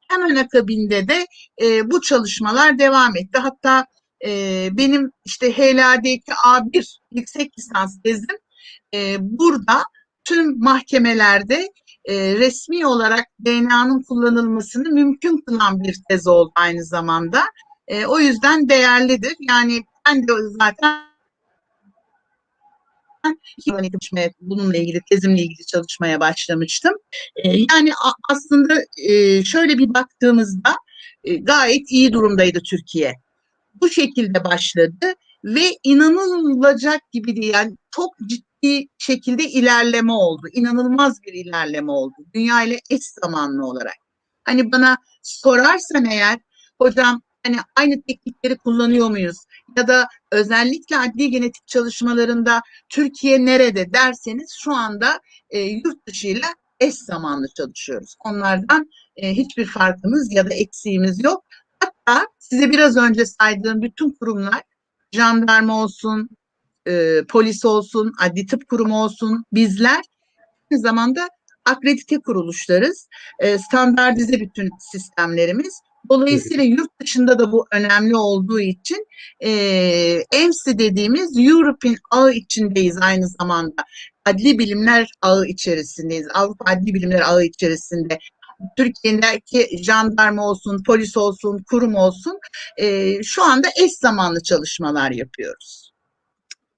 Hemen 0.10 0.36
akabinde 0.36 1.08
de 1.08 1.28
e, 1.62 1.92
bu 1.92 2.02
çalışmalar 2.02 2.80
devam 2.80 3.18
etti. 3.18 3.40
Hatta 3.40 3.86
e, 4.26 4.70
benim 4.72 5.12
işte 5.26 5.52
HLA'daki 5.58 6.32
A1 6.46 7.00
yüksek 7.12 7.58
lisans 7.60 8.02
tezim 8.04 8.38
e, 8.94 9.18
burada 9.20 9.84
tüm 10.30 10.60
mahkemelerde 10.60 11.68
e, 12.06 12.36
resmi 12.36 12.86
olarak 12.86 13.26
DNA'nın 13.46 14.04
kullanılmasını 14.04 14.90
mümkün 14.90 15.38
kılan 15.38 15.84
bir 15.84 15.96
tez 16.10 16.28
oldu 16.28 16.52
aynı 16.56 16.86
zamanda. 16.86 17.44
E, 17.88 18.06
o 18.06 18.20
yüzden 18.20 18.70
değerlidir. 18.70 19.36
Yani 19.50 19.82
ben 20.08 20.28
de 20.28 20.34
zaten 20.60 21.10
bununla 24.42 24.78
ilgili 24.78 25.00
tezimle 25.10 25.42
ilgili 25.42 25.66
çalışmaya 25.66 26.20
başlamıştım. 26.20 26.94
E, 27.36 27.50
yani 27.50 27.92
aslında 28.30 28.76
e, 28.98 29.44
şöyle 29.44 29.78
bir 29.78 29.94
baktığımızda 29.94 30.76
e, 31.24 31.36
gayet 31.36 31.92
iyi 31.92 32.14
durumdaydı 32.14 32.60
Türkiye. 32.70 33.14
Bu 33.82 33.90
şekilde 33.90 34.44
başladı 34.44 35.14
ve 35.44 35.72
inanılacak 35.84 37.12
gibi 37.12 37.36
değil. 37.36 37.54
Yani 37.54 37.76
çok 37.92 38.10
ciddi 38.30 38.49
şekilde 38.98 39.44
ilerleme 39.44 40.12
oldu. 40.12 40.48
İnanılmaz 40.54 41.22
bir 41.24 41.34
ilerleme 41.34 41.92
oldu. 41.92 42.14
Dünya 42.34 42.64
ile 42.64 42.80
eş 42.90 43.02
zamanlı 43.24 43.66
olarak. 43.66 43.98
Hani 44.44 44.72
bana 44.72 44.98
sorarsan 45.24 46.06
eğer 46.06 46.40
hocam 46.82 47.22
hani 47.46 47.58
aynı 47.76 48.02
teknikleri 48.02 48.58
kullanıyor 48.58 49.10
muyuz? 49.10 49.38
Ya 49.78 49.88
da 49.88 50.08
özellikle 50.32 50.98
adli 50.98 51.32
genetik 51.32 51.68
çalışmalarında 51.68 52.62
Türkiye 52.90 53.46
nerede 53.46 53.94
derseniz 53.94 54.56
şu 54.64 54.76
anda 54.76 55.20
e, 55.50 55.60
yurt 55.60 56.08
dışıyla 56.08 56.48
eş 56.80 56.96
zamanlı 56.96 57.48
çalışıyoruz. 57.58 58.16
Onlardan 58.26 58.90
e, 59.16 59.34
hiçbir 59.34 59.66
farkımız 59.66 60.34
ya 60.34 60.50
da 60.50 60.54
eksiğimiz 60.54 61.24
yok. 61.24 61.44
Hatta 61.80 62.28
size 62.40 62.72
biraz 62.72 62.98
önce 62.98 63.26
saydığım 63.26 63.82
bütün 63.82 64.12
kurumlar 64.12 64.62
jandarma 65.12 65.84
olsun, 65.84 66.30
e, 66.90 67.24
polis 67.30 67.66
olsun, 67.66 68.14
adli 68.22 68.46
tıp 68.46 68.70
kurumu 68.70 69.04
olsun 69.04 69.44
bizler 69.54 70.02
aynı 70.72 70.82
zamanda 70.82 71.28
akredite 71.66 72.20
kuruluşlarız. 72.20 73.08
E, 73.40 73.58
standartize 73.58 74.40
bütün 74.40 74.70
sistemlerimiz. 74.92 75.74
Dolayısıyla 76.10 76.64
yurt 76.64 77.00
dışında 77.02 77.40
da 77.40 77.52
bu 77.52 77.66
önemli 77.72 78.16
olduğu 78.16 78.60
için 78.60 79.06
e, 79.40 79.50
EMSI 80.34 80.80
dediğimiz 80.80 81.38
European 81.38 81.96
ağı 82.12 82.34
içindeyiz 82.34 82.98
aynı 83.02 83.28
zamanda. 83.28 83.84
Adli 84.26 84.60
bilimler 84.60 85.12
ağı 85.22 85.46
içerisindeyiz. 85.46 86.28
Avrupa 86.34 86.72
Adli 86.72 86.94
Bilimler 86.94 87.22
ağı 87.22 87.44
içerisinde. 87.44 88.20
Türkiye'deki 88.78 89.84
jandarma 89.84 90.50
olsun, 90.50 90.84
polis 90.84 91.18
olsun, 91.18 91.64
kurum 91.70 91.96
olsun 91.96 92.40
e, 92.78 93.16
şu 93.24 93.44
anda 93.44 93.68
eş 93.84 93.92
zamanlı 93.92 94.44
çalışmalar 94.44 95.12
yapıyoruz. 95.12 95.89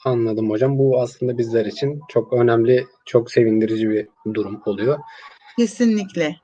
Anladım 0.06 0.50
hocam. 0.50 0.78
Bu 0.78 1.02
aslında 1.02 1.38
bizler 1.38 1.66
için 1.66 2.02
çok 2.10 2.34
önemli, 2.34 2.86
çok 3.06 3.32
sevindirici 3.32 3.90
bir 3.90 4.08
durum 4.34 4.62
oluyor. 4.66 5.00
Kesinlikle. 5.58 6.36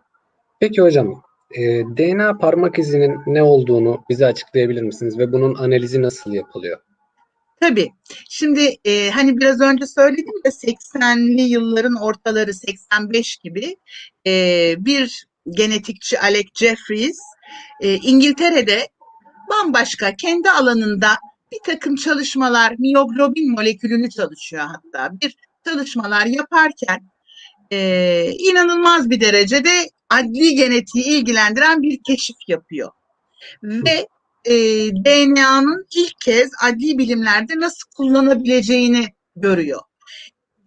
Peki 0.60 0.82
hocam, 0.82 1.24
e, 1.52 1.62
DNA 1.84 2.38
parmak 2.38 2.80
izinin 2.80 3.20
ne 3.28 3.44
olduğunu 3.44 4.04
bize 4.10 4.26
açıklayabilir 4.26 4.82
misiniz 4.82 5.20
ve 5.20 5.32
bunun 5.34 5.56
analizi 5.56 6.02
nasıl 6.02 6.34
yapılıyor? 6.34 6.80
Tabii. 7.62 7.90
Şimdi 8.30 8.76
e, 8.86 9.10
hani 9.10 9.38
biraz 9.38 9.62
önce 9.62 9.86
söyledim 9.86 10.44
de 10.46 10.50
80'li 10.50 11.42
yılların 11.42 11.96
ortaları 11.96 12.54
85 12.54 13.38
gibi 13.38 13.78
e, 14.28 14.76
bir 14.78 15.28
genetikçi 15.50 16.20
Alec 16.20 16.50
Jeffries 16.54 17.20
e, 17.82 17.96
İngiltere'de 17.96 18.88
bambaşka 19.50 20.16
kendi 20.16 20.50
alanında 20.50 21.08
bir 21.52 21.60
takım 21.66 21.96
çalışmalar 21.96 22.76
miyoglobin 22.78 23.52
molekülünü 23.52 24.10
çalışıyor 24.10 24.64
hatta 24.64 25.22
bir 25.22 25.36
çalışmalar 25.66 26.26
yaparken 26.26 27.00
e, 27.72 28.32
inanılmaz 28.40 29.10
bir 29.10 29.22
derecede 29.22 29.90
adli 30.10 30.56
genetiği 30.56 31.06
ilgilendiren 31.06 31.82
bir 31.82 32.00
keşif 32.08 32.36
yapıyor. 32.48 32.92
Ve 33.64 34.08
e, 34.46 34.56
DNA'nın 34.92 35.86
ilk 35.96 36.22
kez 36.22 36.52
adli 36.64 36.98
bilimlerde 36.98 37.60
nasıl 37.60 37.90
kullanabileceğini 37.98 39.06
görüyor. 39.36 39.82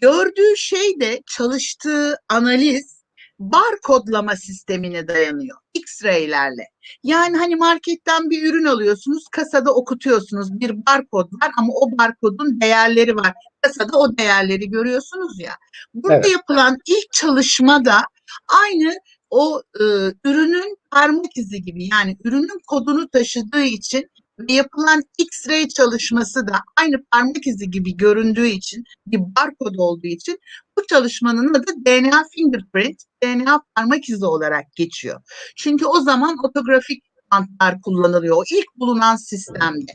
Gördüğü 0.00 0.56
şey 0.56 1.00
de 1.00 1.22
çalıştığı 1.26 2.16
analiz 2.28 2.99
bar 3.40 3.80
kodlama 3.82 4.36
sistemine 4.36 5.08
dayanıyor. 5.08 5.58
X-ray'lerle. 5.74 6.64
Yani 7.02 7.36
hani 7.36 7.56
marketten 7.56 8.30
bir 8.30 8.42
ürün 8.42 8.64
alıyorsunuz, 8.64 9.24
kasada 9.32 9.74
okutuyorsunuz. 9.74 10.60
Bir 10.60 10.86
barkod 10.86 11.32
var 11.42 11.50
ama 11.58 11.72
o 11.72 11.98
barkodun 11.98 12.60
değerleri 12.60 13.16
var. 13.16 13.32
Kasada 13.60 13.98
o 13.98 14.16
değerleri 14.16 14.70
görüyorsunuz 14.70 15.40
ya. 15.40 15.52
Burada 15.94 16.14
Evet. 16.14 16.32
yapılan 16.32 16.76
ilk 16.86 17.12
çalışma 17.12 17.84
da 17.84 18.02
aynı 18.48 18.94
o 19.30 19.62
e, 19.80 19.84
ürünün 20.24 20.76
parmak 20.90 21.36
izi 21.36 21.62
gibi 21.62 21.88
yani 21.92 22.16
ürünün 22.24 22.60
kodunu 22.66 23.08
taşıdığı 23.08 23.64
için 23.64 24.10
ve 24.40 24.52
yapılan 24.52 25.02
X-ray 25.18 25.68
çalışması 25.68 26.46
da 26.46 26.60
aynı 26.76 27.04
parmak 27.12 27.46
izi 27.46 27.70
gibi 27.70 27.96
göründüğü 27.96 28.46
için 28.46 28.84
bir 29.06 29.18
barkod 29.18 29.74
olduğu 29.78 30.06
için 30.06 30.38
bu 30.80 30.86
çalışmanın 30.86 31.54
adı 31.54 31.72
DNA 31.86 32.24
fingerprint, 32.34 33.02
DNA 33.24 33.62
parmak 33.76 34.08
izi 34.08 34.26
olarak 34.26 34.64
geçiyor. 34.76 35.20
Çünkü 35.56 35.86
o 35.86 36.00
zaman 36.00 36.36
otografik 36.44 37.04
bantlar 37.32 37.80
kullanılıyor. 37.80 38.36
O 38.36 38.42
ilk 38.50 38.66
bulunan 38.76 39.16
sistemde. 39.16 39.92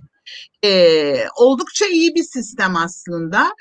Ee, 0.63 1.25
oldukça 1.35 1.85
iyi 1.85 2.15
bir 2.15 2.23
sistem 2.23 2.75
aslında 2.75 3.53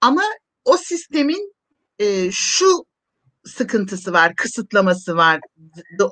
ama 0.00 0.22
o 0.64 0.76
sistemin 0.76 1.54
e, 1.98 2.30
şu 2.32 2.84
sıkıntısı 3.44 4.12
var, 4.12 4.34
kısıtlaması 4.36 5.16
var 5.16 5.40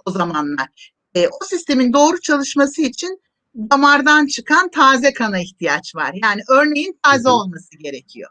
o 0.07 0.11
zamanlar. 0.11 0.93
E, 1.15 1.29
o 1.29 1.45
sistemin 1.45 1.93
doğru 1.93 2.21
çalışması 2.21 2.83
için 2.83 3.23
damardan 3.55 4.27
çıkan 4.27 4.71
taze 4.71 5.13
kana 5.13 5.39
ihtiyaç 5.39 5.95
var. 5.95 6.15
Yani 6.23 6.43
örneğin 6.49 6.99
taze 7.03 7.29
olması 7.29 7.79
gerekiyor. 7.79 8.31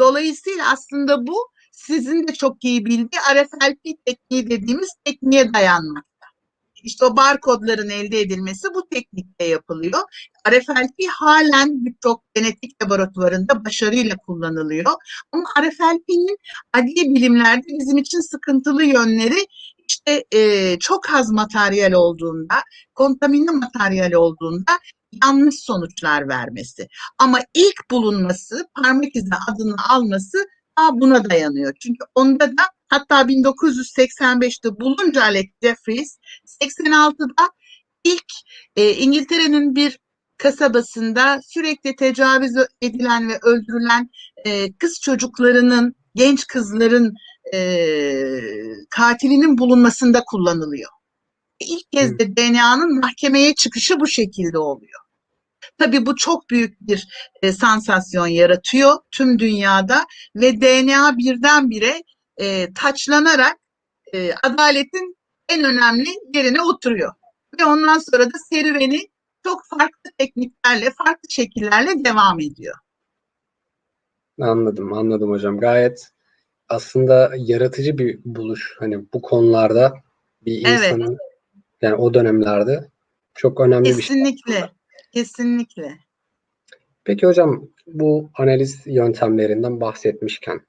Dolayısıyla 0.00 0.72
aslında 0.72 1.26
bu 1.26 1.48
sizin 1.72 2.28
de 2.28 2.32
çok 2.34 2.64
iyi 2.64 2.84
bildiği 2.86 3.20
RFLP 3.34 4.06
tekniği 4.06 4.50
dediğimiz 4.50 4.88
tekniğe 5.04 5.54
dayanmakta. 5.54 6.26
İşte 6.82 7.04
o 7.04 7.16
barkodların 7.16 7.88
elde 7.88 8.20
edilmesi 8.20 8.68
bu 8.74 8.88
teknikte 8.88 9.44
yapılıyor. 9.44 10.00
RFLP 10.48 11.08
halen 11.10 11.84
birçok 11.84 12.34
genetik 12.34 12.82
laboratuvarında 12.82 13.64
başarıyla 13.64 14.16
kullanılıyor. 14.16 14.92
Ama 15.32 15.44
RFLP'nin 15.60 16.36
adli 16.72 17.14
bilimlerde 17.14 17.66
bizim 17.80 17.96
için 17.96 18.20
sıkıntılı 18.20 18.84
yönleri 18.84 19.46
işte 20.06 20.24
e, 20.38 20.78
çok 20.78 21.10
az 21.14 21.30
materyal 21.30 21.92
olduğunda, 21.92 22.54
kontamine 22.94 23.50
materyal 23.50 24.12
olduğunda 24.12 24.78
yanlış 25.24 25.54
sonuçlar 25.60 26.28
vermesi. 26.28 26.88
Ama 27.18 27.40
ilk 27.54 27.90
bulunması, 27.90 28.66
parmak 28.82 29.16
izi 29.16 29.34
adını 29.48 29.76
alması 29.88 30.38
daha 30.78 31.00
buna 31.00 31.30
dayanıyor. 31.30 31.72
Çünkü 31.80 31.98
onda 32.14 32.48
da 32.48 32.62
hatta 32.88 33.20
1985'te 33.20 34.80
bulunca 34.80 35.22
Alex 35.22 35.46
Jeffries, 35.62 36.18
86'da 36.62 37.50
ilk 38.04 38.26
e, 38.76 38.94
İngiltere'nin 38.94 39.74
bir 39.74 39.98
kasabasında 40.38 41.40
sürekli 41.44 41.96
tecavüz 41.96 42.52
edilen 42.82 43.28
ve 43.28 43.38
öldürülen 43.42 44.10
e, 44.44 44.72
kız 44.72 45.00
çocuklarının, 45.00 45.94
genç 46.14 46.46
kızların 46.46 47.14
e, 47.54 47.60
katilinin 48.90 49.58
bulunmasında 49.58 50.22
kullanılıyor. 50.26 50.90
İlk 51.60 51.92
kez 51.92 52.18
de 52.18 52.36
DNA'nın 52.36 53.00
mahkemeye 53.00 53.54
çıkışı 53.54 54.00
bu 54.00 54.06
şekilde 54.06 54.58
oluyor. 54.58 55.00
Tabii 55.78 56.06
bu 56.06 56.16
çok 56.16 56.50
büyük 56.50 56.80
bir 56.80 57.08
e, 57.42 57.52
sansasyon 57.52 58.26
yaratıyor 58.26 58.96
tüm 59.10 59.38
dünyada 59.38 60.06
ve 60.36 60.60
DNA 60.60 61.18
birdenbire 61.18 62.02
e, 62.36 62.72
taçlanarak 62.74 63.56
e, 64.12 64.34
adaletin 64.42 65.16
en 65.48 65.64
önemli 65.64 66.08
yerine 66.34 66.62
oturuyor. 66.62 67.12
Ve 67.60 67.64
ondan 67.64 67.98
sonra 67.98 68.26
da 68.26 68.38
serüveni 68.50 69.00
çok 69.44 69.60
farklı 69.70 70.10
tekniklerle, 70.18 70.90
farklı 70.90 71.30
şekillerle 71.30 72.04
devam 72.04 72.40
ediyor. 72.40 72.74
Anladım, 74.40 74.92
anladım 74.92 75.30
hocam. 75.30 75.58
Gayet 75.58 76.10
aslında 76.70 77.32
yaratıcı 77.36 77.98
bir 77.98 78.18
buluş. 78.24 78.76
Hani 78.78 79.12
bu 79.14 79.22
konularda 79.22 79.94
bir 80.42 80.60
insanın 80.60 81.08
evet. 81.08 81.18
yani 81.82 81.94
o 81.94 82.14
dönemlerde 82.14 82.88
çok 83.34 83.60
önemli 83.60 83.84
kesinlikle, 83.84 84.52
bir 84.52 84.52
şey. 84.52 84.60
Kesinlikle. 84.60 84.70
Kesinlikle. 85.12 85.98
Peki 87.04 87.26
hocam 87.26 87.68
bu 87.86 88.30
analiz 88.34 88.80
yöntemlerinden 88.86 89.80
bahsetmişken 89.80 90.60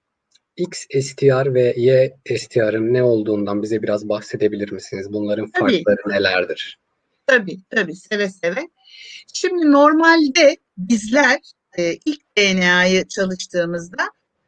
X 0.58 0.86
STR 1.02 1.54
ve 1.54 1.74
Y 1.78 2.18
STR'ın 2.38 2.94
ne 2.94 3.04
olduğundan 3.04 3.64
bize 3.64 3.82
biraz 3.82 4.10
bahsedebilir 4.10 4.72
misiniz? 4.72 5.14
Bunların 5.14 5.52
farkları 5.52 5.98
tabii. 6.04 6.14
nelerdir? 6.14 6.80
Tabii, 7.28 7.58
tabii. 7.70 7.96
Seve 7.96 8.30
seve. 8.30 8.70
Şimdi 9.34 9.72
normalde 9.72 10.58
bizler 10.78 11.40
e, 11.78 11.94
ilk 12.06 12.38
DNA'yı 12.38 13.08
çalıştığımızda 13.08 14.04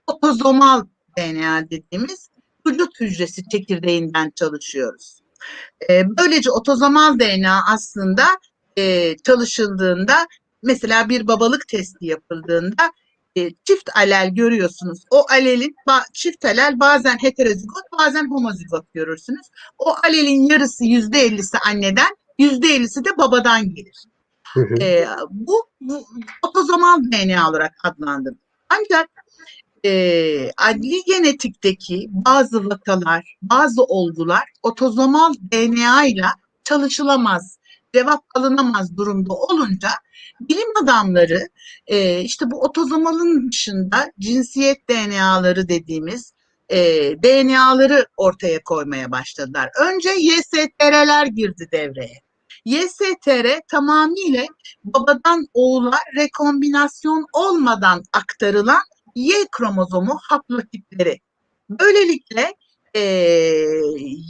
otozomal 0.08 0.86
DNA 1.18 1.70
dediğimiz 1.70 2.30
vücut 2.68 3.00
hücresi 3.00 3.50
çekirdeğinden 3.50 4.32
çalışıyoruz. 4.36 5.20
E, 5.90 6.04
böylece 6.18 6.52
otozomal 6.52 7.20
DNA 7.20 7.62
aslında 7.74 8.26
e, 8.78 9.18
çalışıldığında 9.18 10.28
mesela 10.64 11.10
bir 11.10 11.28
babalık 11.28 11.68
testi 11.68 12.06
yapıldığında 12.06 12.92
e, 13.36 13.52
çift 13.64 13.90
alel 13.96 14.30
görüyorsunuz. 14.30 15.06
O 15.12 15.26
alelin 15.30 15.76
çift 16.14 16.46
alel 16.46 16.80
bazen 16.80 17.18
heterozigot 17.18 17.84
bazen 18.00 18.30
homozigot 18.30 18.94
görürsünüz. 18.94 19.48
O 19.80 19.96
alelin 20.04 20.50
yarısı 20.50 20.86
yüzde 20.86 21.20
ellisi 21.20 21.58
anneden 21.68 22.18
yüzde 22.40 22.68
ellisi 22.68 23.06
de 23.06 23.18
babadan 23.18 23.70
gelir. 23.76 24.04
Hı 24.54 24.60
hı. 24.60 24.84
E, 24.84 25.08
bu, 25.30 25.70
bu 25.82 26.06
otozomal 26.42 27.04
DNA 27.04 27.50
olarak 27.50 27.74
adlandırılır. 27.84 28.40
Ancak 28.70 29.10
e, 29.86 30.52
adli 30.58 31.04
genetikteki 31.08 32.08
bazı 32.10 32.70
vakalar, 32.70 33.38
bazı 33.42 33.84
olgular 33.84 34.44
otozomal 34.64 35.34
DNA 35.52 36.06
ile 36.06 36.26
çalışılamaz, 36.64 37.58
cevap 37.96 38.24
alınamaz 38.36 38.98
durumda 38.98 39.34
olunca 39.34 39.90
bilim 40.42 40.84
adamları 40.84 41.50
e, 41.88 42.22
işte 42.22 42.52
bu 42.52 42.62
otozomalın 42.62 43.52
dışında 43.52 44.12
cinsiyet 44.20 44.90
DNA'ları 44.90 45.70
dediğimiz 45.70 46.34
e, 46.70 46.80
DNA'ları 47.24 48.06
ortaya 48.18 48.64
koymaya 48.64 49.12
başladılar. 49.12 49.70
Önce 49.82 50.10
YSTR'ler 50.10 51.26
girdi 51.26 51.70
devreye. 51.72 52.24
YSTR 52.66 53.60
tamamıyla 53.68 54.46
babadan 54.84 55.48
oğula 55.54 56.00
rekombinasyon 56.16 57.26
olmadan 57.34 58.04
aktarılan 58.14 58.82
Y 59.16 59.34
kromozomu 59.52 60.20
haplotipleri. 60.22 61.20
Böylelikle 61.70 62.54
e, 62.94 63.00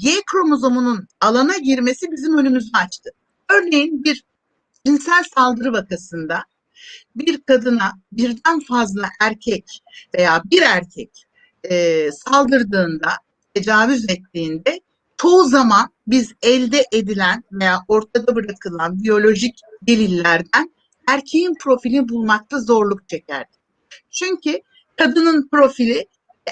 Y 0.02 0.22
kromozomunun 0.32 1.08
alana 1.22 1.58
girmesi 1.58 2.12
bizim 2.12 2.38
önümüzü 2.38 2.70
açtı. 2.74 3.10
Örneğin 3.50 4.04
bir 4.04 4.24
cinsel 4.86 5.24
saldırı 5.36 5.74
vakasında 5.74 6.44
bir 7.16 7.42
kadına 7.42 7.92
birden 8.12 8.60
fazla 8.60 9.10
erkek 9.22 9.66
veya 10.16 10.42
bir 10.52 10.62
erkek 10.62 11.26
e, 11.64 12.10
saldırdığında, 12.12 13.10
tecavüz 13.54 14.10
ettiğinde 14.10 14.80
çoğu 15.18 15.44
zaman 15.44 15.90
biz 16.08 16.34
elde 16.42 16.86
edilen 16.92 17.44
veya 17.52 17.80
ortada 17.88 18.36
bırakılan 18.36 19.04
biyolojik 19.04 19.60
delillerden 19.82 20.74
erkeğin 21.10 21.56
profili 21.60 22.10
bulmakta 22.10 22.60
zorluk 22.60 23.10
çekerdik. 23.10 23.60
Çünkü 24.12 24.62
kadının 24.98 25.48
profili 25.52 26.08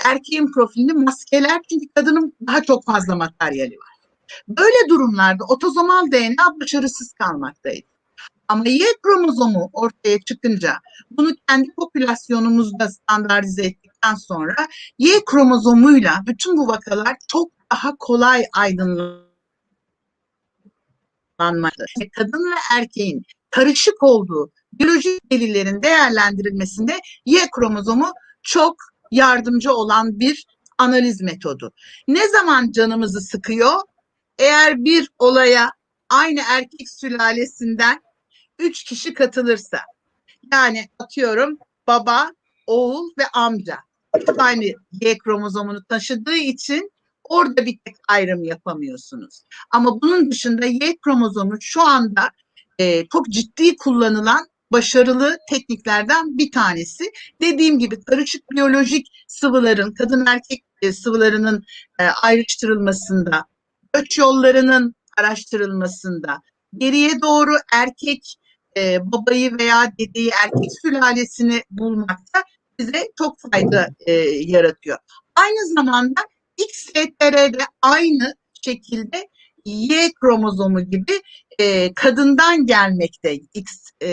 erkeğin 0.05 0.51
profilini 0.51 0.93
maskeler 0.93 1.61
çünkü 1.69 1.85
kadının 1.95 2.33
daha 2.47 2.63
çok 2.63 2.85
fazla 2.85 3.15
materyali 3.15 3.77
var. 3.77 3.91
Böyle 4.47 4.89
durumlarda 4.89 5.43
otozomal 5.49 6.11
DNA 6.11 6.59
başarısız 6.61 7.13
kalmaktaydı. 7.13 7.85
Ama 8.47 8.63
Y 8.67 8.85
kromozomu 9.03 9.69
ortaya 9.73 10.19
çıkınca 10.19 10.73
bunu 11.11 11.29
kendi 11.49 11.69
popülasyonumuzda 11.75 12.89
standartize 12.89 13.65
ettikten 13.65 14.15
sonra 14.15 14.55
Y 14.99 15.25
kromozomuyla 15.25 16.19
bütün 16.27 16.57
bu 16.57 16.67
vakalar 16.67 17.15
çok 17.27 17.51
daha 17.71 17.95
kolay 17.99 18.43
aydınlanmaktadır. 18.53 19.31
Kadın 22.15 22.51
ve 22.51 22.55
erkeğin 22.77 23.23
karışık 23.49 24.03
olduğu 24.03 24.51
biyolojik 24.73 25.31
delillerin 25.31 25.83
değerlendirilmesinde 25.83 26.99
Y 27.25 27.39
kromozomu 27.55 28.13
çok 28.43 28.75
yardımcı 29.11 29.73
olan 29.73 30.19
bir 30.19 30.45
analiz 30.77 31.21
metodu. 31.21 31.73
Ne 32.07 32.27
zaman 32.27 32.71
canımızı 32.71 33.21
sıkıyor? 33.21 33.81
Eğer 34.37 34.85
bir 34.85 35.09
olaya 35.19 35.71
aynı 36.09 36.41
erkek 36.49 36.89
sülalesinden 36.89 38.01
üç 38.59 38.83
kişi 38.83 39.13
katılırsa 39.13 39.79
yani 40.53 40.89
atıyorum 40.99 41.57
baba, 41.87 42.31
oğul 42.67 43.09
ve 43.17 43.27
amca 43.33 43.77
aynı 44.37 44.63
Y 45.01 45.17
kromozomunu 45.17 45.83
taşıdığı 45.83 46.37
için 46.37 46.91
orada 47.23 47.65
bir 47.65 47.79
tek 47.85 47.95
ayrım 48.09 48.43
yapamıyorsunuz. 48.43 49.43
Ama 49.71 50.01
bunun 50.01 50.31
dışında 50.31 50.65
Y 50.65 50.97
kromozomu 50.97 51.57
şu 51.61 51.81
anda 51.81 52.29
e, 52.79 53.07
çok 53.07 53.29
ciddi 53.29 53.75
kullanılan 53.75 54.47
başarılı 54.71 55.37
tekniklerden 55.49 56.37
bir 56.37 56.51
tanesi. 56.51 57.03
Dediğim 57.41 57.79
gibi 57.79 58.03
karışık 58.03 58.51
biyolojik 58.51 59.07
sıvıların, 59.27 59.93
kadın 59.93 60.25
erkek 60.25 60.63
e, 60.81 60.93
sıvılarının 60.93 61.63
e, 61.99 62.03
ayrıştırılmasında 62.03 63.45
göç 63.93 64.17
yollarının 64.17 64.95
araştırılmasında, 65.17 66.41
geriye 66.77 67.21
doğru 67.21 67.51
erkek 67.73 68.35
e, 68.77 69.11
babayı 69.11 69.57
veya 69.59 69.91
dedeyi, 69.99 70.31
erkek 70.43 70.71
sülalesini 70.81 71.63
bulmakta 71.71 72.43
bize 72.79 73.07
çok 73.17 73.37
fayda 73.51 73.87
yaratıyor. 74.31 74.97
Aynı 75.35 75.73
zamanda 75.73 76.21
XSTR'de 76.57 77.63
aynı 77.81 78.33
şekilde 78.65 79.27
Y 79.65 80.11
kromozomu 80.21 80.81
gibi 80.81 81.21
e, 81.59 81.93
kadından 81.93 82.65
gelmekte 82.65 83.35
X 83.53 83.71
e, 84.01 84.09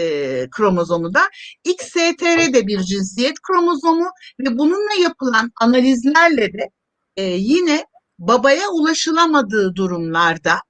kromozomu 0.50 1.14
da. 1.14 1.20
XSTR 1.64 2.54
de 2.54 2.66
bir 2.66 2.80
cinsiyet 2.80 3.34
kromozomu 3.42 4.06
ve 4.40 4.58
bununla 4.58 5.02
yapılan 5.02 5.52
analizlerle 5.60 6.52
de 6.52 6.70
e, 7.16 7.22
yine 7.24 7.84
babaya 8.18 8.70
ulaşılamadığı 8.70 9.76
durumlarda 9.76 10.60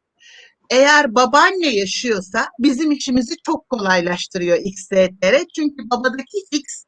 eğer 0.70 1.14
babaanne 1.14 1.68
yaşıyorsa 1.74 2.48
bizim 2.58 2.92
işimizi 2.92 3.34
çok 3.46 3.68
kolaylaştırıyor 3.68 4.58
XSTR. 4.64 5.44
Çünkü 5.56 5.90
babadaki 5.90 6.38
X 6.52 6.84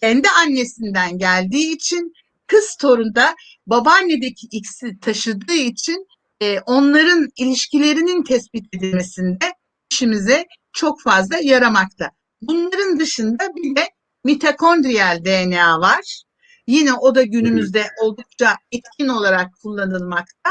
kendi 0.00 0.28
annesinden 0.28 1.18
geldiği 1.18 1.74
için 1.74 2.12
kız 2.46 2.76
torunda 2.80 3.34
babaannedeki 3.66 4.46
X'i 4.50 5.00
taşıdığı 5.00 5.54
için 5.54 6.06
e, 6.44 6.60
onların 6.60 7.28
ilişkilerinin 7.36 8.22
tespit 8.22 8.74
edilmesinde 8.74 9.52
işimize 9.90 10.44
çok 10.72 11.02
fazla 11.02 11.36
yaramakta. 11.42 12.10
Bunların 12.42 12.98
dışında 12.98 13.48
bir 13.56 13.76
de 13.76 13.88
mitokondriyal 14.24 15.24
DNA 15.24 15.80
var. 15.80 16.22
Yine 16.66 16.92
o 16.94 17.14
da 17.14 17.22
günümüzde 17.22 17.86
oldukça 18.02 18.56
etkin 18.72 19.08
olarak 19.08 19.48
kullanılmakta. 19.62 20.50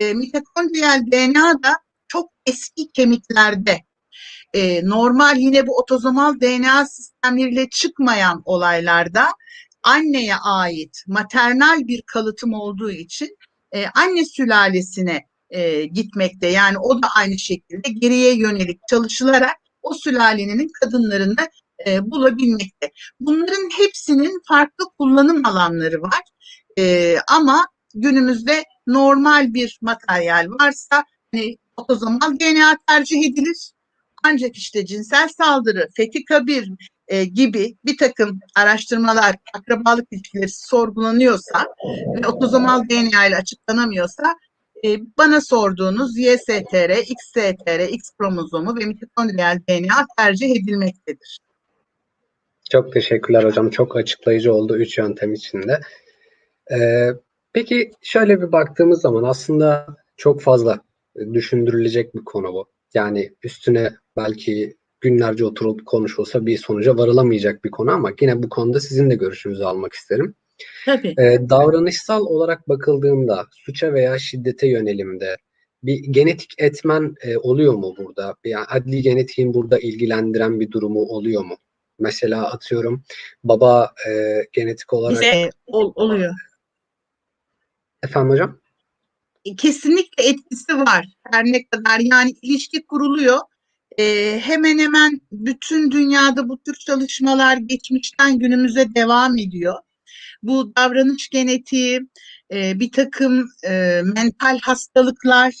E, 0.00 0.14
mitokondriyal 0.14 1.00
DNA 1.12 1.62
da 1.62 1.76
çok 2.08 2.30
eski 2.46 2.92
kemiklerde 2.92 3.78
e, 4.54 4.88
normal 4.88 5.36
yine 5.36 5.66
bu 5.66 5.78
otozomal 5.78 6.40
DNA 6.40 6.86
sistemleriyle 6.86 7.68
çıkmayan 7.68 8.42
olaylarda 8.44 9.28
anneye 9.82 10.36
ait 10.36 11.04
maternal 11.06 11.78
bir 11.78 12.02
kalıtım 12.02 12.54
olduğu 12.54 12.90
için 12.90 13.36
e, 13.72 13.86
anne 13.86 14.24
sülalesine 14.24 15.29
e, 15.50 15.84
gitmekte. 15.84 16.46
Yani 16.46 16.78
o 16.78 17.02
da 17.02 17.08
aynı 17.16 17.38
şekilde 17.38 17.88
geriye 17.92 18.34
yönelik 18.34 18.80
çalışılarak 18.90 19.56
o 19.82 19.94
sülalenin 19.94 20.70
kadınlarını 20.80 21.48
e, 21.86 22.10
bulabilmekte. 22.10 22.90
Bunların 23.20 23.70
hepsinin 23.78 24.40
farklı 24.48 24.84
kullanım 24.98 25.46
alanları 25.46 26.02
var. 26.02 26.20
E, 26.78 27.16
ama 27.28 27.66
günümüzde 27.94 28.64
normal 28.86 29.54
bir 29.54 29.78
materyal 29.82 30.46
varsa 30.60 31.04
hani 31.34 31.56
otozomal 31.76 32.38
DNA 32.40 32.76
tercih 32.88 33.24
edilir. 33.24 33.72
Ancak 34.24 34.56
işte 34.56 34.86
cinsel 34.86 35.28
saldırı, 35.28 35.88
fethi 35.96 36.24
kabir 36.24 36.70
e, 37.08 37.24
gibi 37.24 37.76
bir 37.84 37.98
takım 37.98 38.40
araştırmalar, 38.56 39.36
akrabalık 39.54 40.12
ilişkileri 40.12 40.48
sorgulanıyorsa 40.48 41.66
ve 42.14 42.26
otozomal 42.26 42.88
DNA 42.88 43.26
ile 43.26 43.36
açıklanamıyorsa 43.36 44.34
bana 45.18 45.40
sorduğunuz 45.40 46.18
YSTR, 46.18 46.90
XSTR, 46.90 47.88
X 47.88 48.10
kromozomu 48.18 48.76
ve 48.80 48.84
mitokondriyal 48.84 49.58
DNA 49.68 50.06
tercih 50.18 50.50
edilmektedir. 50.50 51.38
Çok 52.70 52.92
teşekkürler 52.92 53.44
hocam. 53.44 53.70
Çok 53.70 53.96
açıklayıcı 53.96 54.54
oldu 54.54 54.76
üç 54.76 54.98
yöntem 54.98 55.32
içinde. 55.32 55.80
Ee, 56.72 57.08
peki 57.52 57.90
şöyle 58.00 58.42
bir 58.42 58.52
baktığımız 58.52 59.00
zaman 59.00 59.22
aslında 59.22 59.86
çok 60.16 60.42
fazla 60.42 60.80
düşündürülecek 61.32 62.14
bir 62.14 62.24
konu 62.24 62.52
bu. 62.52 62.66
Yani 62.94 63.34
üstüne 63.42 63.94
belki 64.16 64.76
günlerce 65.00 65.44
oturup 65.44 65.86
konuşulsa 65.86 66.46
bir 66.46 66.58
sonuca 66.58 66.96
varılamayacak 66.96 67.64
bir 67.64 67.70
konu 67.70 67.90
ama 67.90 68.10
yine 68.20 68.42
bu 68.42 68.48
konuda 68.48 68.80
sizin 68.80 69.10
de 69.10 69.14
görüşünüzü 69.14 69.64
almak 69.64 69.92
isterim. 69.92 70.34
Tabii. 70.86 71.14
Ee, 71.18 71.38
davranışsal 71.50 72.20
olarak 72.20 72.68
bakıldığında 72.68 73.46
suça 73.52 73.92
veya 73.92 74.18
şiddete 74.18 74.66
yönelimde 74.68 75.36
bir 75.82 75.98
genetik 75.98 76.54
etmen 76.58 77.14
e, 77.22 77.36
oluyor 77.36 77.74
mu 77.74 77.94
burada? 77.98 78.36
Yani 78.44 78.64
adli 78.68 79.02
genetiğin 79.02 79.54
burada 79.54 79.78
ilgilendiren 79.78 80.60
bir 80.60 80.70
durumu 80.70 81.00
oluyor 81.00 81.44
mu? 81.44 81.56
Mesela 81.98 82.52
atıyorum 82.52 83.02
baba 83.44 83.92
e, 84.08 84.42
genetik 84.52 84.92
olarak... 84.92 85.20
Bize 85.22 85.50
ol, 85.66 85.92
oluyor. 85.94 86.34
Efendim 88.02 88.30
hocam? 88.30 88.58
Kesinlikle 89.56 90.24
etkisi 90.24 90.76
var. 90.78 91.08
Her 91.30 91.44
ne 91.44 91.64
kadar 91.64 92.00
yani 92.00 92.34
ilişki 92.42 92.86
kuruluyor. 92.86 93.38
Ee, 93.98 94.40
hemen 94.42 94.78
hemen 94.78 95.20
bütün 95.32 95.90
dünyada 95.90 96.48
bu 96.48 96.58
tür 96.62 96.74
çalışmalar 96.74 97.56
geçmişten 97.56 98.38
günümüze 98.38 98.94
devam 98.94 99.38
ediyor. 99.38 99.74
Bu 100.42 100.72
davranış 100.76 101.28
genetiği, 101.28 102.00
e, 102.52 102.80
bir 102.80 102.92
takım 102.92 103.48
e, 103.64 104.02
mental 104.04 104.58
hastalıklar 104.62 105.54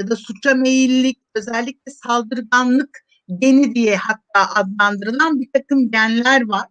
ya 0.00 0.08
da 0.08 0.16
suça 0.16 0.54
meyillik, 0.54 1.18
özellikle 1.34 1.92
saldırganlık 1.92 2.98
geni 3.38 3.74
diye 3.74 3.96
hatta 3.96 4.54
adlandırılan 4.54 5.40
bir 5.40 5.48
takım 5.52 5.90
genler 5.90 6.48
var. 6.48 6.66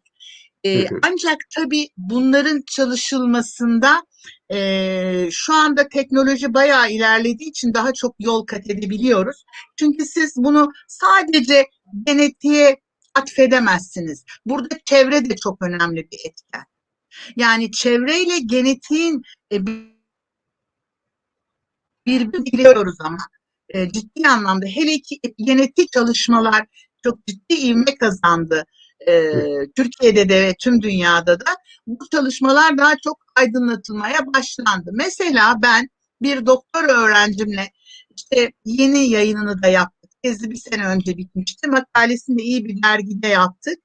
E, 0.66 0.88
ancak 0.88 1.38
tabii 1.56 1.88
bunların 1.98 2.64
çalışılmasında 2.68 4.04
e, 4.52 5.30
şu 5.32 5.54
anda 5.54 5.88
teknoloji 5.88 6.54
bayağı 6.54 6.92
ilerlediği 6.92 7.50
için 7.50 7.74
daha 7.74 7.94
çok 7.94 8.16
yol 8.20 8.46
kat 8.46 8.70
edebiliyoruz. 8.70 9.44
Çünkü 9.80 10.06
siz 10.06 10.34
bunu 10.38 10.72
sadece 10.88 11.66
genetiğe 12.06 12.78
atfedemezsiniz. 13.16 14.26
Burada 14.46 14.76
çevre 14.86 15.30
de 15.30 15.36
çok 15.36 15.62
önemli 15.62 16.08
bir 16.12 16.20
etken. 16.26 16.64
Yani 17.36 17.72
çevreyle 17.72 18.40
genetiğin 18.40 19.22
e, 19.52 19.58
birbirini 22.06 22.46
biliyoruz 22.46 22.96
ama 23.00 23.18
e, 23.70 23.92
ciddi 23.92 24.28
anlamda 24.28 24.66
hele 24.66 25.00
ki 25.00 25.20
genetik 25.38 25.92
çalışmalar 25.92 26.66
çok 27.04 27.28
ciddi 27.28 27.54
ivme 27.54 27.98
kazandı. 28.00 28.66
E, 29.08 29.32
Türkiye'de 29.76 30.30
de 30.30 30.42
ve 30.42 30.56
tüm 30.60 30.82
dünyada 30.82 31.40
da 31.40 31.56
bu 31.88 32.10
çalışmalar 32.12 32.78
daha 32.78 32.94
çok 33.04 33.18
aydınlatılmaya 33.36 34.20
başlandı. 34.36 34.90
Mesela 34.94 35.56
ben 35.62 35.90
bir 36.22 36.46
doktor 36.46 36.84
öğrencimle 36.84 37.72
işte 38.16 38.52
yeni 38.66 39.10
yayınını 39.10 39.64
da 39.64 39.68
yaptık. 39.68 39.99
Tezi 40.24 40.52
bir 40.52 40.56
sene 40.56 40.88
önce 40.88 41.18
bitmişti. 41.18 41.68
Makalesini 41.68 42.38
de 42.38 42.44
iyi 42.44 42.66
bir 42.66 42.84
dergide 42.84 43.28
yaptık. 43.28 43.80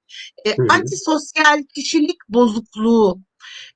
E, 0.46 0.56
antisosyal 0.70 1.62
kişilik 1.74 2.16
bozukluğu 2.28 3.20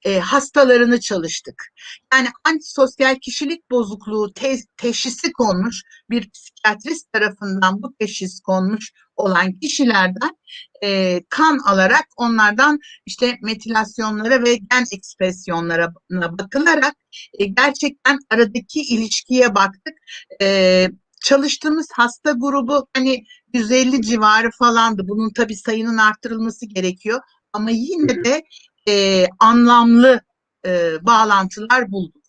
e, 0.04 0.18
hastalarını 0.18 1.00
çalıştık. 1.00 1.72
Yani 2.14 2.28
antisosyal 2.44 3.16
kişilik 3.16 3.70
bozukluğu 3.70 4.32
te- 4.32 4.62
teşhisi 4.76 5.32
konmuş 5.32 5.82
bir 6.10 6.30
psikiyatrist 6.30 7.12
tarafından 7.12 7.82
bu 7.82 7.94
teşhis 7.98 8.40
konmuş 8.40 8.92
olan 9.16 9.52
kişilerden 9.58 10.36
e, 10.84 11.20
kan 11.28 11.58
alarak 11.58 12.06
onlardan 12.16 12.78
işte 13.06 13.38
metilasyonlara 13.42 14.44
ve 14.44 14.54
gen 14.54 14.84
ekspresyonlara 14.92 15.92
bakılarak 16.10 16.94
e, 17.38 17.44
gerçekten 17.44 18.18
aradaki 18.30 18.80
ilişkiye 18.80 19.54
baktık. 19.54 19.94
E, 20.42 20.88
çalıştığımız 21.24 21.88
hasta 21.94 22.32
grubu 22.32 22.88
hani 22.96 23.24
150 23.54 24.02
civarı 24.02 24.50
falandı. 24.58 25.02
Bunun 25.08 25.32
tabii 25.32 25.56
sayının 25.56 25.98
arttırılması 25.98 26.66
gerekiyor. 26.66 27.20
Ama 27.52 27.70
yine 27.70 28.24
de 28.24 28.42
e, 28.88 29.26
anlamlı 29.38 30.20
e, 30.66 30.96
bağlantılar 31.02 31.90
bulduk. 31.90 32.22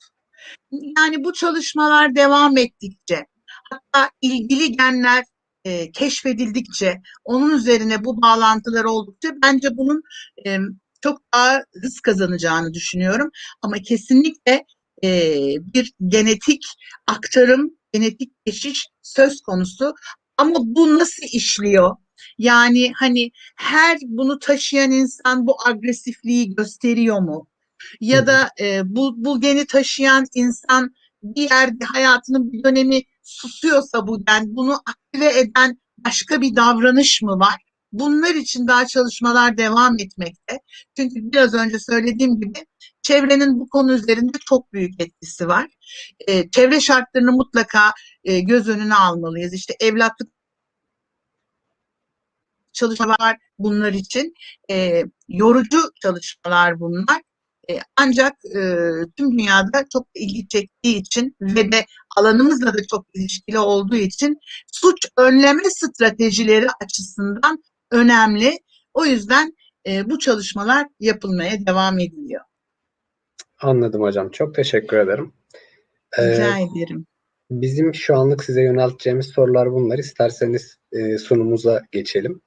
Yani 0.72 1.24
bu 1.24 1.34
çalışmalar 1.34 2.16
devam 2.16 2.58
ettikçe, 2.58 3.26
hatta 3.70 4.12
ilgili 4.22 4.72
genler 4.72 5.24
e, 5.66 5.92
keşfedildikçe, 5.92 7.02
onun 7.24 7.52
üzerine 7.58 8.06
bu 8.06 8.22
bağlantılar 8.22 8.84
oldukça 8.84 9.30
bence 9.44 9.78
bunun 9.78 10.02
e, 10.46 10.58
çok 11.02 11.22
daha 11.34 11.62
hız 11.82 12.02
kazanacağını 12.02 12.74
düşünüyorum. 12.74 13.30
Ama 13.62 13.76
kesinlikle 13.78 14.66
e, 15.04 15.10
bir 15.74 15.94
genetik 16.08 16.64
aktarım, 17.08 17.79
genetik 17.94 18.46
geçiş 18.46 18.88
söz 19.02 19.42
konusu. 19.42 19.94
Ama 20.38 20.56
bu 20.60 21.00
nasıl 21.00 21.24
işliyor? 21.34 21.96
Yani 22.38 22.92
hani 22.96 23.32
her 23.56 23.98
bunu 24.02 24.40
taşıyan 24.40 24.92
insan 24.92 25.48
bu 25.48 25.56
agresifliği 25.66 26.56
gösteriyor 26.56 27.20
mu? 27.22 27.48
Ya 28.02 28.28
da 28.28 28.50
e, 28.60 28.82
bu, 28.86 29.14
bu 29.18 29.42
geni 29.42 29.66
taşıyan 29.66 30.26
insan 30.34 30.92
bir 31.24 31.50
yerde 31.50 31.86
hayatının 31.86 32.52
bir 32.52 32.64
dönemi 32.64 33.02
susuyorsa 33.24 34.08
bu 34.08 34.26
gen, 34.26 34.56
bunu 34.56 34.74
aktive 34.74 35.40
eden 35.40 35.80
başka 36.06 36.42
bir 36.42 36.56
davranış 36.56 37.22
mı 37.22 37.40
var? 37.40 37.56
Bunlar 37.92 38.36
için 38.36 38.68
daha 38.68 38.88
çalışmalar 38.88 39.58
devam 39.58 40.00
etmekte. 40.00 40.60
Çünkü 40.98 41.16
biraz 41.16 41.54
önce 41.54 41.80
söylediğim 41.80 42.40
gibi 42.40 42.54
çevrenin 43.02 43.60
bu 43.60 43.70
konu 43.70 43.94
üzerinde 43.94 44.38
çok 44.46 44.74
büyük 44.74 45.02
etkisi 45.02 45.48
var. 45.48 45.68
E, 46.28 46.50
çevre 46.50 46.82
şartlarını 46.82 47.32
mutlaka 47.32 47.94
e, 48.24 48.40
göz 48.40 48.70
önüne 48.70 48.96
almalıyız. 48.96 49.54
İşte 49.54 49.76
evlatlık 49.80 50.30
çalışmalar 52.74 53.38
bunlar 53.60 53.94
için. 53.94 54.34
E, 54.72 55.04
yorucu 55.28 55.92
çalışmalar 56.02 56.80
bunlar. 56.80 57.22
E, 57.70 57.80
ancak 57.98 58.34
e, 58.46 58.62
tüm 59.18 59.32
dünyada 59.40 59.86
çok 59.94 60.08
ilgi 60.16 60.48
çektiği 60.48 60.98
için 60.98 61.36
ve 61.42 61.72
de 61.72 61.86
alanımızla 62.18 62.74
da 62.74 62.88
çok 62.90 63.06
ilişkili 63.14 63.60
olduğu 63.60 63.96
için 63.96 64.38
suç 64.72 64.98
önleme 65.18 65.64
stratejileri 65.70 66.68
açısından 66.84 67.64
önemli. 67.92 68.60
O 68.94 69.06
yüzden 69.06 69.54
e, 69.88 70.10
bu 70.10 70.20
çalışmalar 70.20 70.88
yapılmaya 71.00 71.66
devam 71.66 72.00
ediliyor. 72.00 72.49
Anladım 73.62 74.02
hocam. 74.02 74.32
Çok 74.32 74.56
teşekkür 74.56 74.98
ederim. 74.98 75.34
Ee, 76.18 76.32
Rica 76.32 76.58
ederim. 76.58 77.06
bizim 77.52 77.96
şu 77.96 78.18
anlık 78.18 78.44
size 78.44 78.62
yönelteceğimiz 78.62 79.28
sorular 79.28 79.72
bunlar. 79.72 79.98
İsterseniz 79.98 80.78
e, 80.92 81.18
sunumuza 81.18 81.82
geçelim. 81.92 82.42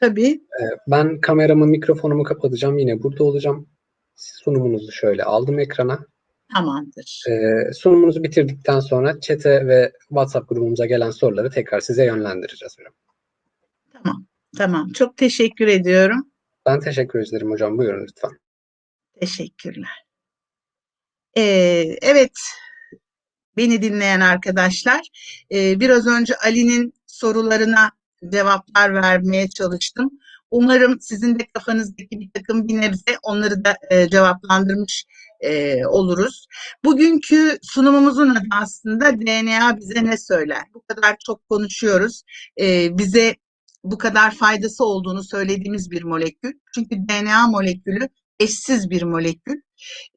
Tabii. 0.00 0.40
Ben 0.88 1.20
kameramı, 1.20 1.66
mikrofonumu 1.66 2.22
kapatacağım. 2.22 2.78
Yine 2.78 3.02
burada 3.02 3.24
olacağım. 3.24 3.68
Sunumunuzu 4.14 4.92
şöyle 4.92 5.24
aldım 5.24 5.58
ekrana. 5.58 6.06
Tamamdır. 6.54 7.24
Ee, 7.28 7.72
sunumunuzu 7.72 8.22
bitirdikten 8.22 8.80
sonra 8.80 9.20
chat'e 9.20 9.66
ve 9.66 9.92
WhatsApp 10.08 10.48
grubumuza 10.48 10.86
gelen 10.86 11.10
soruları 11.10 11.50
tekrar 11.50 11.80
size 11.80 12.04
yönlendireceğiz 12.04 12.76
hocam. 12.78 12.92
Tamam. 13.92 14.26
Tamam. 14.58 14.92
Çok 14.92 15.16
teşekkür 15.16 15.66
ediyorum. 15.66 16.30
Ben 16.66 16.80
teşekkür 16.80 17.28
ederim 17.28 17.50
hocam. 17.50 17.78
Buyurun 17.78 18.06
lütfen. 18.06 18.30
Teşekkürler. 19.20 20.04
Ee, 21.36 21.42
evet, 22.02 22.38
beni 23.56 23.82
dinleyen 23.82 24.20
arkadaşlar, 24.20 25.00
e, 25.52 25.80
biraz 25.80 26.06
önce 26.06 26.36
Ali'nin 26.36 26.94
sorularına 27.06 27.90
cevaplar 28.32 28.94
vermeye 28.94 29.48
çalıştım. 29.48 30.10
Umarım 30.50 31.00
sizin 31.00 31.38
de 31.38 31.46
kafanızdaki 31.54 32.20
bir 32.20 32.30
takım 32.34 32.68
bir 32.68 32.80
nebze 32.80 33.18
onları 33.22 33.64
da 33.64 33.74
e, 33.90 34.08
cevaplandırmış 34.08 35.04
e, 35.40 35.86
oluruz. 35.86 36.46
Bugünkü 36.84 37.58
sunumumuzun 37.62 38.30
adı 38.30 38.46
aslında 38.62 39.20
DNA 39.20 39.76
bize 39.76 40.04
ne 40.04 40.18
söyler? 40.18 40.62
Bu 40.74 40.82
kadar 40.82 41.16
çok 41.26 41.48
konuşuyoruz. 41.48 42.22
E, 42.60 42.98
bize 42.98 43.36
bu 43.84 43.98
kadar 43.98 44.34
faydası 44.34 44.84
olduğunu 44.84 45.24
söylediğimiz 45.24 45.90
bir 45.90 46.02
molekül. 46.02 46.52
Çünkü 46.74 46.96
DNA 47.08 47.46
molekülü 47.46 48.08
eşsiz 48.40 48.90
bir 48.90 49.02
molekül. 49.02 49.60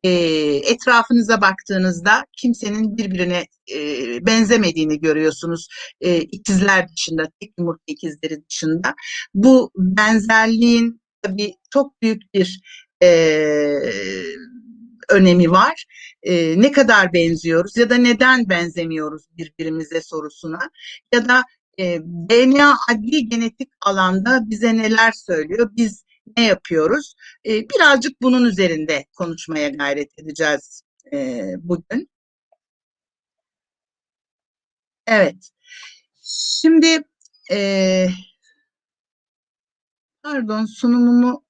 Etrafınıza 0.04 1.42
baktığınızda 1.42 2.26
kimsenin 2.38 2.98
birbirine 2.98 3.46
benzemediğini 4.26 5.00
görüyorsunuz. 5.00 5.68
İkizler 6.32 6.88
dışında, 6.88 7.24
tek 7.42 7.54
yumurta 7.60 7.84
ikizleri 7.88 8.46
dışında. 8.50 8.94
Bu 9.34 9.72
benzerliğin 9.76 11.02
tabii 11.22 11.54
çok 11.74 12.02
büyük 12.02 12.22
bir 12.34 12.62
önemi 15.10 15.52
var. 15.52 15.86
Ne 16.56 16.72
kadar 16.72 17.14
benziyoruz 17.14 17.78
ya 17.78 17.90
da 17.90 17.96
neden 17.96 18.50
benzemiyoruz 18.50 19.24
birbirimize 19.38 20.02
sorusuna 20.02 20.60
ya 21.14 21.30
da 21.30 21.44
e, 21.80 22.00
DNA 22.02 22.76
adli 22.90 23.30
genetik 23.30 23.70
alanda 23.82 24.40
bize 24.46 24.78
neler 24.78 25.12
söylüyor? 25.12 25.70
Biz 25.72 26.04
ne 26.38 26.46
yapıyoruz? 26.46 27.16
E, 27.46 27.70
birazcık 27.70 28.22
bunun 28.22 28.46
üzerinde 28.46 29.06
konuşmaya 29.18 29.70
gayret 29.70 30.20
edeceğiz 30.20 30.84
e, 31.14 31.44
bugün. 31.60 32.10
Evet. 35.08 35.50
Şimdi 36.24 37.04
e, 37.52 38.08
pardon 40.24 40.66
sunumumu 40.66 41.46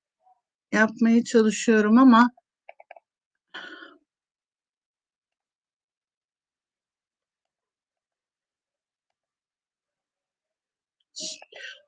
yapmaya 0.71 1.23
çalışıyorum 1.23 1.97
ama 1.97 2.31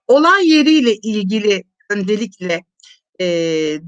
olay 0.08 0.48
yeriyle 0.48 0.96
ilgili 0.96 1.64
öncelikle 1.90 2.64
e, 3.22 3.26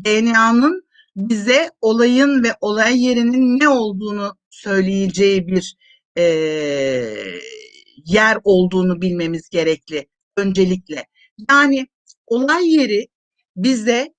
DNA'nın 0.06 0.88
bize 1.16 1.72
olayın 1.82 2.44
ve 2.44 2.48
olay 2.62 3.04
yerinin 3.04 3.60
ne 3.60 3.70
olduğunu 3.70 4.38
söyleyeceği 4.50 5.48
bir 5.48 5.76
e, 6.18 6.24
yer 8.06 8.38
olduğunu 8.44 9.02
bilmemiz 9.02 9.50
gerekli 9.50 10.08
öncelikle. 10.38 11.06
Yani 11.50 11.88
olay 12.28 12.74
yeri 12.74 13.08
bize 13.56 14.14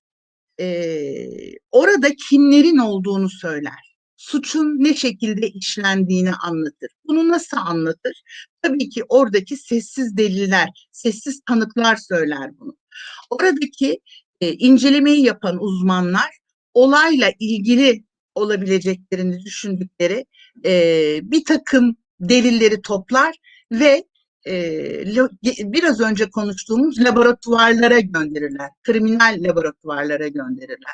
e, 0.59 1.27
orada 1.71 2.09
kimlerin 2.29 2.77
olduğunu 2.77 3.29
söyler. 3.29 3.89
Suçun 4.17 4.83
ne 4.83 4.93
şekilde 4.93 5.47
işlendiğini 5.49 6.33
anlatır. 6.33 6.89
Bunu 7.07 7.27
nasıl 7.29 7.57
anlatır? 7.57 8.23
Tabii 8.61 8.89
ki 8.89 9.03
oradaki 9.09 9.57
sessiz 9.57 10.17
deliller, 10.17 10.87
sessiz 10.91 11.41
tanıklar 11.47 11.95
söyler 11.95 12.59
bunu. 12.59 12.77
Oradaki 13.29 13.99
e, 14.41 14.53
incelemeyi 14.53 15.25
yapan 15.25 15.57
uzmanlar 15.63 16.39
olayla 16.73 17.31
ilgili 17.39 18.03
olabileceklerini 18.35 19.45
düşündükleri 19.45 20.25
e, 20.65 20.71
bir 21.23 21.45
takım 21.45 21.95
delilleri 22.19 22.81
toplar 22.81 23.35
ve 23.71 24.03
e, 24.45 25.15
lo, 25.15 25.29
biraz 25.43 25.99
önce 25.99 26.29
konuştuğumuz 26.29 26.99
laboratuvarlara 26.99 27.99
gönderirler. 27.99 28.69
Kriminal 28.83 29.37
laboratuvarlara 29.39 30.27
gönderirler. 30.27 30.93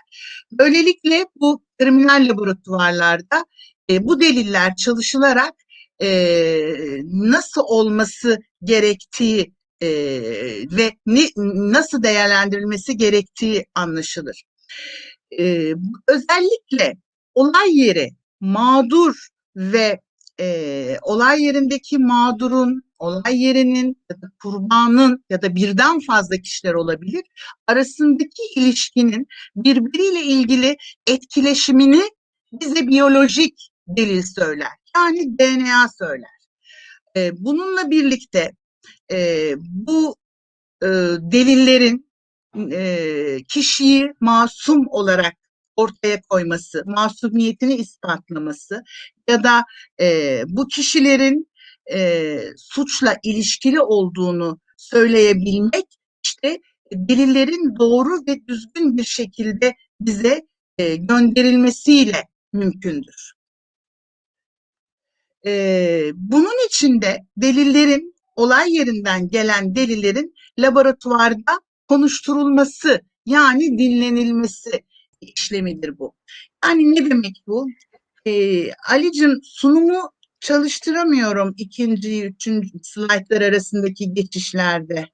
Böylelikle 0.51 1.25
bu 1.35 1.63
kriminal 1.79 2.27
laboratuvarlarda 2.29 3.45
e, 3.89 4.05
bu 4.05 4.21
deliller 4.21 4.75
çalışılarak 4.75 5.53
e, 6.01 6.07
nasıl 7.03 7.61
olması 7.61 8.39
gerektiği 8.63 9.53
e, 9.81 9.89
ve 10.71 10.91
ne, 11.05 11.21
nasıl 11.71 12.03
değerlendirilmesi 12.03 12.97
gerektiği 12.97 13.65
anlaşılır. 13.75 14.43
E, 15.39 15.73
özellikle 16.07 16.97
olay 17.35 17.77
yeri 17.77 18.09
mağdur 18.39 19.27
ve 19.55 19.99
e, 20.39 20.97
olay 21.01 21.43
yerindeki 21.43 21.97
mağdurun, 21.97 22.83
olay 22.99 23.41
yerinin 23.43 23.97
ya 24.09 24.21
da 24.21 24.27
kurbanın 24.41 25.23
ya 25.29 25.41
da 25.41 25.55
birden 25.55 25.99
fazla 25.99 26.37
kişiler 26.37 26.73
olabilir 26.73 27.23
arasındaki 27.67 28.41
ilişkinin 28.55 29.27
birbiriyle 29.55 30.23
ilgili 30.23 30.77
etkileşimini 31.07 32.03
bize 32.51 32.87
biyolojik 32.87 33.69
delil 33.87 34.23
söyler. 34.35 34.71
Yani 34.95 35.39
DNA 35.39 35.89
söyler. 35.99 36.35
Bununla 37.39 37.91
birlikte 37.91 38.51
e, 39.11 39.53
bu 39.57 40.15
e, 40.83 40.87
delillerin 41.19 42.11
e, 42.71 43.37
kişiyi 43.49 44.13
masum 44.19 44.87
olarak 44.87 45.33
ortaya 45.75 46.21
koyması, 46.21 46.83
masumiyetini 46.85 47.75
ispatlaması 47.75 48.83
ya 49.29 49.43
da 49.43 49.63
e, 49.99 50.41
bu 50.47 50.67
kişilerin 50.67 51.49
e, 51.93 52.39
suçla 52.57 53.15
ilişkili 53.23 53.81
olduğunu 53.81 54.59
söyleyebilmek 54.77 55.85
işte 56.25 56.59
delillerin 56.93 57.75
doğru 57.79 58.27
ve 58.27 58.47
düzgün 58.47 58.97
bir 58.97 59.03
şekilde 59.03 59.75
bize 60.01 60.41
e, 60.77 60.95
gönderilmesiyle 60.95 62.23
mümkündür. 62.53 63.33
E, 65.45 66.11
bunun 66.15 66.67
içinde 66.67 67.19
delillerin 67.37 68.14
olay 68.35 68.75
yerinden 68.75 69.27
gelen 69.27 69.75
delillerin 69.75 70.33
laboratuvarda 70.59 71.61
konuşturulması 71.87 73.01
yani 73.25 73.77
dinlenilmesi 73.77 74.83
işlemidir 75.21 75.99
bu. 75.99 76.13
Yani 76.65 76.95
ne 76.95 77.09
demek 77.09 77.43
bu? 77.47 77.67
Ee, 78.25 78.71
Ali'cim 78.89 79.39
sunumu 79.43 80.11
çalıştıramıyorum 80.39 81.53
ikinci, 81.57 82.25
üçüncü 82.25 82.69
slaytlar 82.83 83.41
arasındaki 83.41 84.13
geçişlerde. 84.13 85.05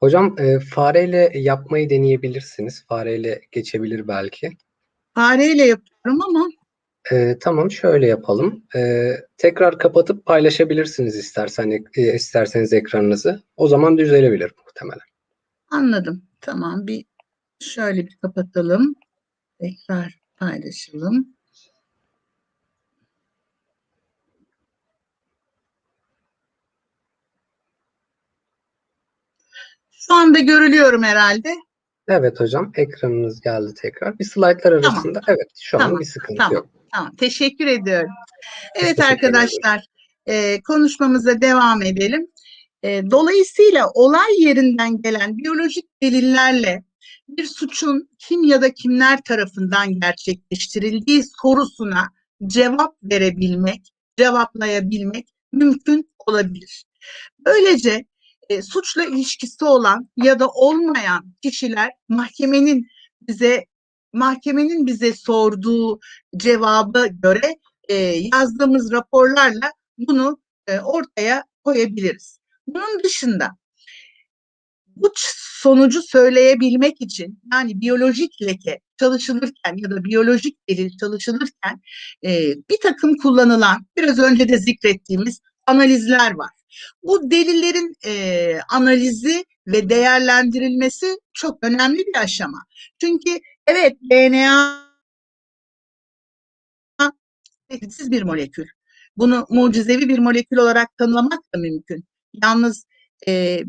Hocam 0.00 0.38
e, 0.38 0.60
fareyle 0.60 1.32
yapmayı 1.34 1.90
deneyebilirsiniz. 1.90 2.84
Fareyle 2.88 3.40
geçebilir 3.52 4.08
belki. 4.08 4.50
Fareyle 5.14 5.62
yapıyorum 5.62 6.22
ama 6.28 6.48
e, 7.10 7.38
tamam 7.40 7.70
şöyle 7.70 8.06
yapalım. 8.06 8.64
E, 8.76 9.12
tekrar 9.36 9.78
kapatıp 9.78 10.26
paylaşabilirsiniz 10.26 11.16
istersen, 11.16 11.84
e, 11.96 12.14
isterseniz 12.14 12.72
ekranınızı. 12.72 13.42
O 13.56 13.68
zaman 13.68 13.98
düzelebilir 13.98 14.52
muhtemelen. 14.66 15.06
Anladım. 15.70 16.22
Tamam 16.40 16.86
bir 16.86 17.04
şöyle 17.60 18.06
bir 18.06 18.18
kapatalım. 18.22 18.94
Tekrar 19.60 20.18
paylaşalım. 20.36 21.36
Şu 29.90 30.14
anda 30.14 30.38
görülüyorum 30.38 31.02
herhalde. 31.02 31.54
Evet 32.08 32.40
hocam 32.40 32.72
ekranınız 32.76 33.40
geldi 33.40 33.74
tekrar. 33.74 34.18
Bir 34.18 34.24
slaytlar 34.24 34.72
arasında 34.72 35.20
tamam. 35.20 35.24
evet 35.28 35.50
şu 35.60 35.78
tamam. 35.78 35.94
an 35.94 36.00
bir 36.00 36.04
sıkıntı 36.04 36.38
tamam. 36.38 36.54
yok. 36.54 36.81
Tamam, 36.92 37.16
teşekkür 37.16 37.66
ediyorum. 37.66 38.10
Evet 38.74 38.96
teşekkür 38.96 39.12
arkadaşlar, 39.14 39.84
e, 40.26 40.62
konuşmamıza 40.62 41.40
devam 41.40 41.82
edelim. 41.82 42.26
E, 42.82 43.02
dolayısıyla 43.10 43.90
olay 43.94 44.42
yerinden 44.42 45.02
gelen 45.02 45.38
biyolojik 45.38 45.84
delillerle 46.02 46.84
bir 47.28 47.46
suçun 47.46 48.08
kim 48.18 48.44
ya 48.44 48.62
da 48.62 48.74
kimler 48.74 49.22
tarafından 49.22 50.00
gerçekleştirildiği 50.00 51.22
sorusuna 51.42 52.08
cevap 52.46 52.94
verebilmek, 53.02 53.92
cevaplayabilmek 54.18 55.28
mümkün 55.52 56.12
olabilir. 56.26 56.84
Böylece 57.46 58.04
e, 58.48 58.62
suçla 58.62 59.04
ilişkisi 59.04 59.64
olan 59.64 60.08
ya 60.16 60.38
da 60.38 60.48
olmayan 60.48 61.34
kişiler 61.42 61.90
mahkemenin 62.08 62.86
bize 63.20 63.64
mahkemenin 64.12 64.86
bize 64.86 65.12
sorduğu 65.12 66.00
cevaba 66.36 67.06
göre 67.06 67.56
e, 67.88 67.94
yazdığımız 68.34 68.92
raporlarla 68.92 69.72
bunu 69.98 70.40
e, 70.66 70.80
ortaya 70.80 71.44
koyabiliriz. 71.64 72.38
Bunun 72.66 73.02
dışında 73.04 73.50
bu 74.96 75.12
sonucu 75.62 76.02
söyleyebilmek 76.02 77.00
için 77.00 77.40
yani 77.52 77.80
biyolojik 77.80 78.42
leke 78.42 78.80
çalışılırken 78.96 79.76
ya 79.76 79.90
da 79.90 80.04
biyolojik 80.04 80.68
delil 80.68 80.96
çalışılırken 80.98 81.80
e, 82.24 82.54
bir 82.70 82.80
takım 82.82 83.16
kullanılan 83.16 83.86
biraz 83.96 84.18
önce 84.18 84.48
de 84.48 84.58
zikrettiğimiz 84.58 85.40
analizler 85.66 86.34
var. 86.34 86.50
Bu 87.02 87.30
delillerin 87.30 87.94
e, 88.04 88.60
analizi 88.70 89.44
ve 89.66 89.88
değerlendirilmesi 89.88 91.16
çok 91.32 91.64
önemli 91.64 91.98
bir 91.98 92.20
aşama. 92.20 92.64
Çünkü 93.00 93.30
evet 93.66 93.96
DNA 94.10 94.82
tehditsiz 97.72 98.10
bir 98.10 98.22
molekül. 98.22 98.66
Bunu 99.16 99.46
mucizevi 99.50 100.08
bir 100.08 100.18
molekül 100.18 100.56
olarak 100.56 100.96
tanımlamak 100.98 101.54
da 101.54 101.58
mümkün. 101.58 102.04
Yalnız 102.42 102.84
e, 103.28 103.64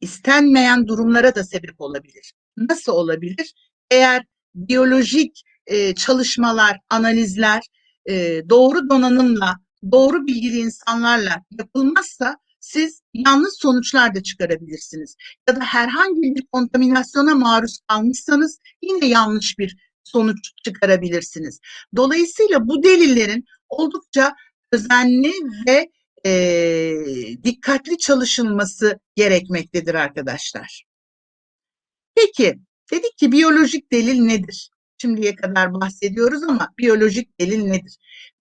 istenmeyen 0.00 0.86
durumlara 0.86 1.34
da 1.34 1.44
sebep 1.44 1.80
olabilir. 1.80 2.32
Nasıl 2.56 2.92
olabilir? 2.92 3.54
Eğer 3.90 4.24
biyolojik 4.54 5.42
e, 5.66 5.94
çalışmalar, 5.94 6.78
analizler 6.90 7.62
e, 8.08 8.42
doğru 8.48 8.90
donanımla, 8.90 9.56
doğru 9.92 10.26
bilgili 10.26 10.58
insanlarla 10.58 11.44
yapılmazsa 11.58 12.36
siz 12.60 13.02
yanlış 13.14 13.54
sonuçlar 13.54 14.14
da 14.14 14.22
çıkarabilirsiniz. 14.22 15.16
Ya 15.48 15.56
da 15.56 15.60
herhangi 15.60 16.22
bir 16.22 16.46
kontaminasyona 16.52 17.34
maruz 17.34 17.78
kalmışsanız 17.88 18.60
yine 18.82 19.06
yanlış 19.06 19.58
bir 19.58 19.76
sonuç 20.04 20.50
çıkarabilirsiniz. 20.64 21.60
Dolayısıyla 21.96 22.68
bu 22.68 22.82
delillerin 22.82 23.44
oldukça 23.68 24.34
özenli 24.72 25.32
ve 25.66 25.90
e, 26.26 26.32
dikkatli 27.44 27.98
çalışılması 27.98 28.98
gerekmektedir 29.16 29.94
arkadaşlar. 29.94 30.84
Peki, 32.14 32.58
dedik 32.92 33.18
ki 33.18 33.32
biyolojik 33.32 33.92
delil 33.92 34.20
nedir? 34.20 34.70
Şimdiye 34.98 35.34
kadar 35.34 35.74
bahsediyoruz 35.74 36.42
ama 36.42 36.68
biyolojik 36.78 37.40
delil 37.40 37.62
nedir? 37.62 37.96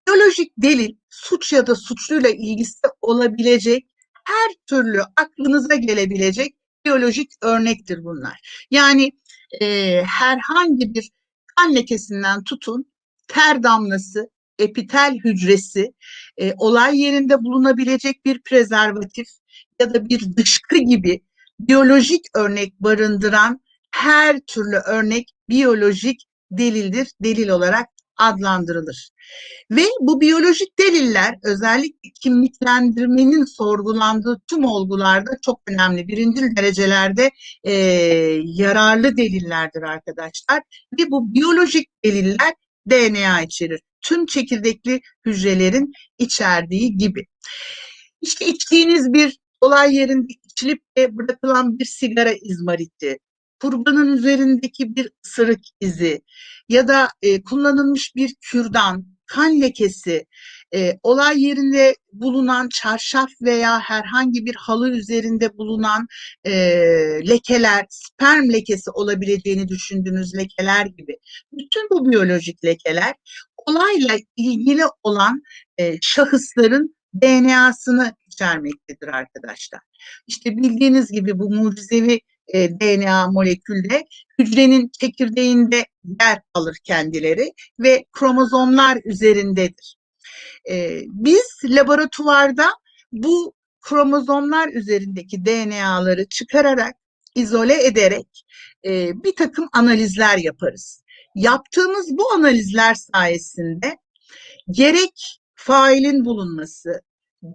Biyolojik 0.07 0.51
delil 0.57 0.95
suç 1.09 1.53
ya 1.53 1.67
da 1.67 1.75
suçluyla 1.75 2.29
ilgisi 2.29 2.87
olabilecek 3.01 3.87
her 4.25 4.51
türlü 4.67 5.01
aklınıza 5.15 5.75
gelebilecek 5.75 6.55
biyolojik 6.85 7.31
örnektir 7.41 8.03
bunlar. 8.03 8.65
Yani 8.71 9.11
e, 9.61 10.01
herhangi 10.03 10.93
bir 10.93 11.11
kan 11.55 11.75
lekesinden 11.75 12.43
tutun 12.43 12.91
ter 13.27 13.63
damlası, 13.63 14.29
epitel 14.59 15.17
hücresi, 15.23 15.93
e, 16.37 16.53
olay 16.57 16.99
yerinde 16.99 17.43
bulunabilecek 17.43 18.25
bir 18.25 18.41
prezervatif 18.41 19.27
ya 19.81 19.93
da 19.93 20.09
bir 20.09 20.37
dışkı 20.37 20.77
gibi 20.77 21.21
biyolojik 21.59 22.25
örnek 22.35 22.79
barındıran 22.79 23.61
her 23.91 24.39
türlü 24.39 24.75
örnek 24.75 25.33
biyolojik 25.49 26.23
delildir, 26.51 27.07
delil 27.23 27.49
olarak 27.49 27.87
adlandırılır. 28.17 29.09
Ve 29.71 29.85
bu 30.01 30.21
biyolojik 30.21 30.79
deliller 30.79 31.35
özellikle 31.43 32.09
kimliklendirmenin 32.21 33.45
sorgulandığı 33.45 34.41
tüm 34.49 34.65
olgularda 34.65 35.31
çok 35.41 35.61
önemli. 35.67 36.07
Birinci 36.07 36.41
derecelerde 36.57 37.31
e, 37.63 37.73
yararlı 38.43 39.17
delillerdir 39.17 39.81
arkadaşlar. 39.81 40.61
Ve 40.99 41.11
bu 41.11 41.33
biyolojik 41.33 41.87
deliller 42.05 42.53
DNA 42.89 43.41
içerir. 43.41 43.81
Tüm 44.01 44.25
çekirdekli 44.25 45.01
hücrelerin 45.25 45.91
içerdiği 46.17 46.97
gibi. 46.97 47.25
İşte 48.21 48.45
içtiğiniz 48.45 49.13
bir 49.13 49.37
olay 49.61 49.95
yerinde 49.95 50.33
içilip 50.45 50.81
de 50.97 51.17
bırakılan 51.17 51.79
bir 51.79 51.85
sigara 51.85 52.31
izmariti, 52.31 53.17
kurbanın 53.61 54.17
üzerindeki 54.17 54.95
bir 54.95 55.11
ısırık 55.25 55.61
izi 55.79 56.21
ya 56.69 56.87
da 56.87 57.09
e, 57.21 57.43
kullanılmış 57.43 58.15
bir 58.15 58.35
kürdan, 58.41 59.05
kan 59.25 59.61
lekesi, 59.61 60.25
e, 60.75 60.93
olay 61.03 61.43
yerinde 61.43 61.95
bulunan 62.13 62.69
çarşaf 62.69 63.29
veya 63.41 63.79
herhangi 63.79 64.45
bir 64.45 64.55
halı 64.55 64.89
üzerinde 64.89 65.57
bulunan 65.57 66.07
e, 66.43 66.51
lekeler, 67.29 67.85
sperm 67.89 68.53
lekesi 68.53 68.91
olabileceğini 68.91 69.67
düşündüğünüz 69.67 70.35
lekeler 70.35 70.85
gibi. 70.85 71.17
Bütün 71.51 71.89
bu 71.91 72.11
biyolojik 72.11 72.65
lekeler 72.65 73.13
olayla 73.57 74.17
ilgili 74.35 74.83
olan 75.03 75.41
e, 75.77 75.97
şahısların 76.01 76.95
DNA'sını 77.21 78.13
içermektedir 78.27 79.07
arkadaşlar. 79.07 79.81
İşte 80.27 80.57
bildiğiniz 80.57 81.11
gibi 81.11 81.39
bu 81.39 81.49
mucizevi 81.49 82.19
e, 82.53 82.79
DNA 82.79 83.27
molekülde 83.31 84.05
hücrenin 84.39 84.91
çekirdeğinde 84.99 85.85
yer 86.21 86.41
alır 86.53 86.77
kendileri 86.83 87.53
ve 87.79 88.05
kromozomlar 88.11 88.99
üzerindedir. 89.05 89.97
E, 90.69 91.01
biz 91.05 91.59
laboratuvarda 91.63 92.69
bu 93.11 93.53
kromozomlar 93.81 94.69
üzerindeki 94.73 95.45
DNA'ları 95.45 96.29
çıkararak, 96.29 96.95
izole 97.35 97.85
ederek 97.85 98.45
e, 98.85 99.23
bir 99.23 99.35
takım 99.35 99.69
analizler 99.73 100.37
yaparız. 100.37 101.03
Yaptığımız 101.35 102.17
bu 102.17 102.31
analizler 102.31 102.95
sayesinde 102.95 103.97
gerek 104.71 105.39
failin 105.55 106.25
bulunması, 106.25 107.01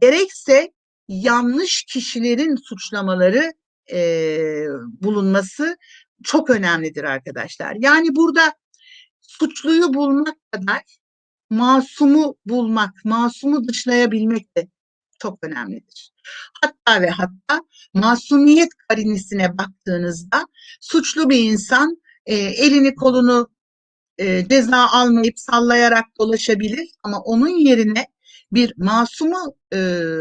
gerekse 0.01 0.73
yanlış 1.09 1.85
kişilerin 1.85 2.57
suçlamaları 2.57 3.53
e, 3.93 4.67
bulunması 5.03 5.77
çok 6.25 6.51
önemlidir 6.51 7.05
arkadaşlar. 7.05 7.77
Yani 7.79 8.17
burada 8.17 8.53
suçluyu 9.21 9.95
bulmak 9.95 10.37
kadar 10.53 10.83
masumu 11.51 12.37
bulmak, 12.47 13.05
masumu 13.05 13.69
dışlayabilmek 13.69 14.57
de 14.57 14.69
çok 15.19 15.45
önemlidir. 15.45 16.13
Hatta 16.63 17.03
ve 17.03 17.11
hatta 17.11 17.61
masumiyet 17.95 18.69
karinesine 18.89 19.59
baktığınızda 19.59 20.47
suçlu 20.81 21.31
bir 21.31 21.39
insan 21.39 22.03
e, 22.27 22.35
elini 22.37 22.95
kolunu 22.95 23.49
e, 24.19 24.49
ceza 24.49 24.89
almayıp 24.89 25.39
sallayarak 25.39 26.05
dolaşabilir 26.21 26.89
ama 27.03 27.21
onun 27.21 27.59
yerine 27.59 28.07
bir 28.53 28.75
masumu 28.77 29.57
e, 29.75 29.79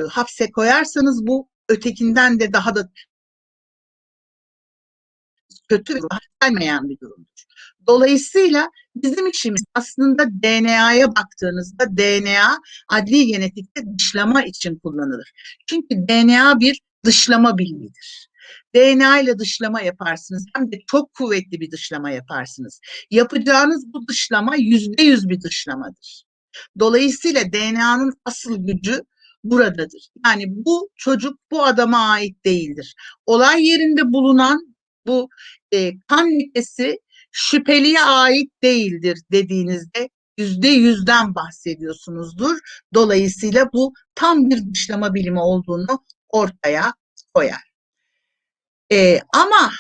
hapse 0.10 0.52
koyarsanız 0.52 1.28
bu 1.28 1.50
ötekinden 1.70 2.40
de 2.40 2.54
daha 2.54 2.76
da 2.76 2.90
kötü 5.78 5.96
ve 5.96 6.00
gelmeyen 6.42 6.90
bir 6.90 7.00
durumdur. 7.00 7.46
Dolayısıyla 7.88 8.70
bizim 8.96 9.28
işimiz 9.28 9.64
aslında 9.76 10.26
DNA'ya 10.44 11.08
baktığınızda 11.08 11.98
DNA 11.98 12.60
adli 12.90 13.26
genetikte 13.26 13.82
dışlama 13.98 14.44
için 14.44 14.80
kullanılır. 14.84 15.32
Çünkü 15.68 15.96
DNA 16.08 16.60
bir 16.60 16.82
dışlama 17.06 17.58
bilimidir. 17.58 18.30
DNA 18.76 19.20
ile 19.20 19.40
dışlama 19.40 19.82
yaparsınız. 19.82 20.46
Hem 20.56 20.72
de 20.72 20.80
çok 20.88 21.14
kuvvetli 21.14 21.60
bir 21.60 21.72
dışlama 21.72 22.12
yaparsınız. 22.12 22.80
Yapacağınız 23.12 23.94
bu 23.94 24.08
dışlama 24.08 24.56
yüzde 24.56 25.04
yüz 25.04 25.30
bir 25.30 25.42
dışlamadır. 25.42 26.24
Dolayısıyla 26.80 27.42
DNA'nın 27.54 28.14
asıl 28.26 28.68
gücü 28.68 29.02
buradadır. 29.44 30.10
Yani 30.26 30.44
bu 30.48 30.90
çocuk 30.96 31.40
bu 31.52 31.64
adama 31.64 32.10
ait 32.10 32.46
değildir. 32.46 32.96
Olay 33.26 33.66
yerinde 33.66 34.14
bulunan 34.14 34.71
bu 35.08 35.30
e, 35.72 35.92
kan 36.08 36.40
lekesi 36.40 37.00
şüpheliye 37.32 38.02
ait 38.02 38.52
değildir 38.64 39.20
dediğinizde 39.32 40.10
yüzde 40.38 40.68
yüzden 40.68 41.36
bahsediyorsunuzdur. 41.36 42.60
Dolayısıyla 42.94 43.70
bu 43.74 43.94
tam 44.16 44.50
bir 44.50 44.74
dışlama 44.74 45.14
bilimi 45.14 45.40
olduğunu 45.40 46.04
ortaya 46.30 46.94
koyar. 47.34 47.72
E, 48.92 49.20
ama 49.34 49.72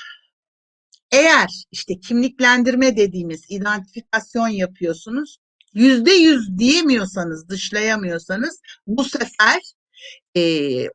eğer 1.12 1.50
işte 1.72 2.00
kimliklendirme 2.00 2.98
dediğimiz 2.98 3.46
identifikasyon 3.50 4.48
yapıyorsunuz, 4.48 5.38
yüzde 5.74 6.12
yüz 6.12 6.58
diyemiyorsanız, 6.58 7.50
dışlayamıyorsanız 7.50 8.62
bu 8.88 9.04
sefer 9.04 9.62
e, 10.38 10.42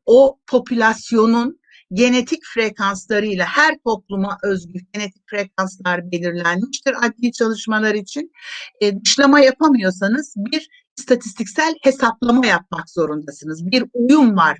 o 0.07 0.39
popülasyonun 0.47 1.61
genetik 1.93 2.45
frekanslarıyla 2.55 3.47
her 3.47 3.79
topluma 3.85 4.39
özgü 4.43 4.81
genetik 4.93 5.23
frekanslar 5.27 6.11
belirlenmiştir 6.11 6.95
adli 7.07 7.33
çalışmalar 7.33 7.95
için. 7.95 8.33
E, 8.81 9.01
dışlama 9.05 9.41
yapamıyorsanız 9.41 10.35
bir 10.37 10.69
istatistiksel 10.99 11.75
hesaplama 11.83 12.47
yapmak 12.47 12.91
zorundasınız. 12.91 13.67
Bir 13.67 13.85
uyum 13.93 14.37
var 14.37 14.59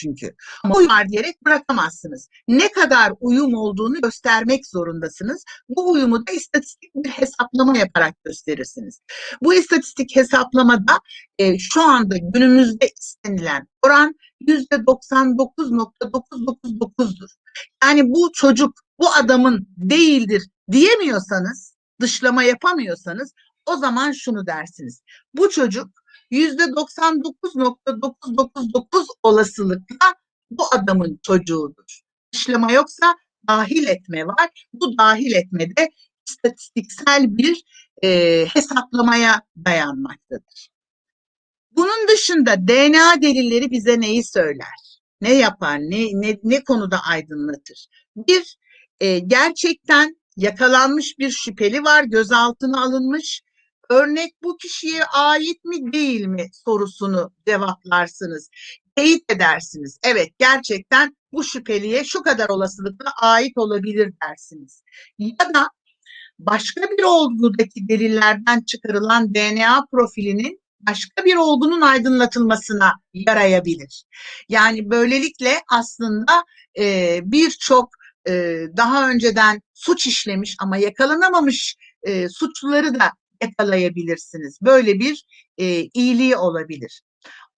çünkü. 0.00 0.34
Uyum 0.74 0.90
var 0.90 1.08
diyerek 1.08 1.44
bırakamazsınız. 1.44 2.28
Ne 2.48 2.72
kadar 2.72 3.12
uyum 3.20 3.54
olduğunu 3.54 4.00
göstermek 4.00 4.66
zorundasınız. 4.66 5.44
Bu 5.68 5.92
uyumu 5.92 6.26
da 6.26 6.32
istatistik 6.32 6.94
bir 6.94 7.10
hesaplama 7.10 7.78
yaparak 7.78 8.24
gösterirsiniz. 8.24 9.00
Bu 9.42 9.54
istatistik 9.54 10.16
hesaplamada 10.16 11.00
e, 11.38 11.58
şu 11.58 11.82
anda 11.82 12.16
günümüzde 12.16 12.90
istenilen 13.00 13.66
oran 13.86 14.14
yüzde 14.40 14.74
99.999'dur. 14.74 17.30
Yani 17.84 18.10
bu 18.10 18.30
çocuk 18.34 18.80
bu 18.98 19.14
adamın 19.14 19.68
değildir 19.76 20.48
diyemiyorsanız, 20.72 21.74
dışlama 22.00 22.42
yapamıyorsanız 22.42 23.32
o 23.66 23.76
zaman 23.76 24.12
şunu 24.12 24.46
dersiniz. 24.46 25.02
Bu 25.34 25.50
çocuk 25.50 26.03
99.999 26.34 29.06
olasılıkla 29.22 30.14
bu 30.50 30.64
adamın 30.74 31.20
çocuğudur. 31.22 32.00
Dışlama 32.34 32.72
yoksa 32.72 33.14
dahil 33.48 33.86
etme 33.86 34.26
var. 34.26 34.66
Bu 34.72 34.98
dahil 34.98 35.32
etmede 35.32 35.90
istatistiksel 36.28 37.36
bir 37.36 37.64
e, 38.02 38.46
hesaplamaya 38.46 39.42
dayanmaktadır. 39.64 40.70
Bunun 41.70 42.08
dışında 42.08 42.68
DNA 42.68 43.22
delilleri 43.22 43.70
bize 43.70 44.00
neyi 44.00 44.24
söyler? 44.24 45.00
Ne 45.20 45.34
yapar? 45.34 45.78
Ne, 45.78 46.06
ne, 46.12 46.38
ne 46.42 46.64
konuda 46.64 47.00
aydınlatır? 47.10 47.86
Bir, 48.16 48.58
e, 49.00 49.18
gerçekten 49.18 50.16
yakalanmış 50.36 51.18
bir 51.18 51.30
şüpheli 51.30 51.84
var, 51.84 52.04
gözaltına 52.04 52.82
alınmış. 52.82 53.42
Örnek 53.90 54.32
bu 54.42 54.56
kişiye 54.56 55.04
ait 55.04 55.64
mi 55.64 55.92
değil 55.92 56.26
mi 56.26 56.46
sorusunu 56.64 57.32
cevaplarsınız. 57.46 58.50
Teyit 58.96 59.32
edersiniz. 59.32 59.98
Evet 60.04 60.28
gerçekten 60.38 61.16
bu 61.32 61.44
şüpheliye 61.44 62.04
şu 62.04 62.22
kadar 62.22 62.48
olasılıkla 62.48 63.12
ait 63.20 63.52
olabilir 63.56 64.12
dersiniz. 64.22 64.82
Ya 65.18 65.54
da 65.54 65.68
başka 66.38 66.82
bir 66.82 67.02
olgudaki 67.02 67.88
delillerden 67.88 68.60
çıkarılan 68.60 69.34
DNA 69.34 69.86
profilinin 69.92 70.60
başka 70.80 71.24
bir 71.24 71.36
olgunun 71.36 71.80
aydınlatılmasına 71.80 72.92
yarayabilir. 73.14 74.04
Yani 74.48 74.90
böylelikle 74.90 75.62
aslında 75.70 76.44
e, 76.78 77.18
birçok 77.24 77.90
e, 78.28 78.32
daha 78.76 79.10
önceden 79.10 79.62
suç 79.74 80.06
işlemiş 80.06 80.56
ama 80.60 80.76
yakalanamamış 80.76 81.76
e, 82.02 82.28
suçluları 82.28 82.94
da 82.94 83.12
yakalayabilirsiniz. 83.44 84.58
Böyle 84.62 85.00
bir 85.00 85.24
e, 85.58 85.82
iyiliği 85.82 86.36
olabilir. 86.36 87.02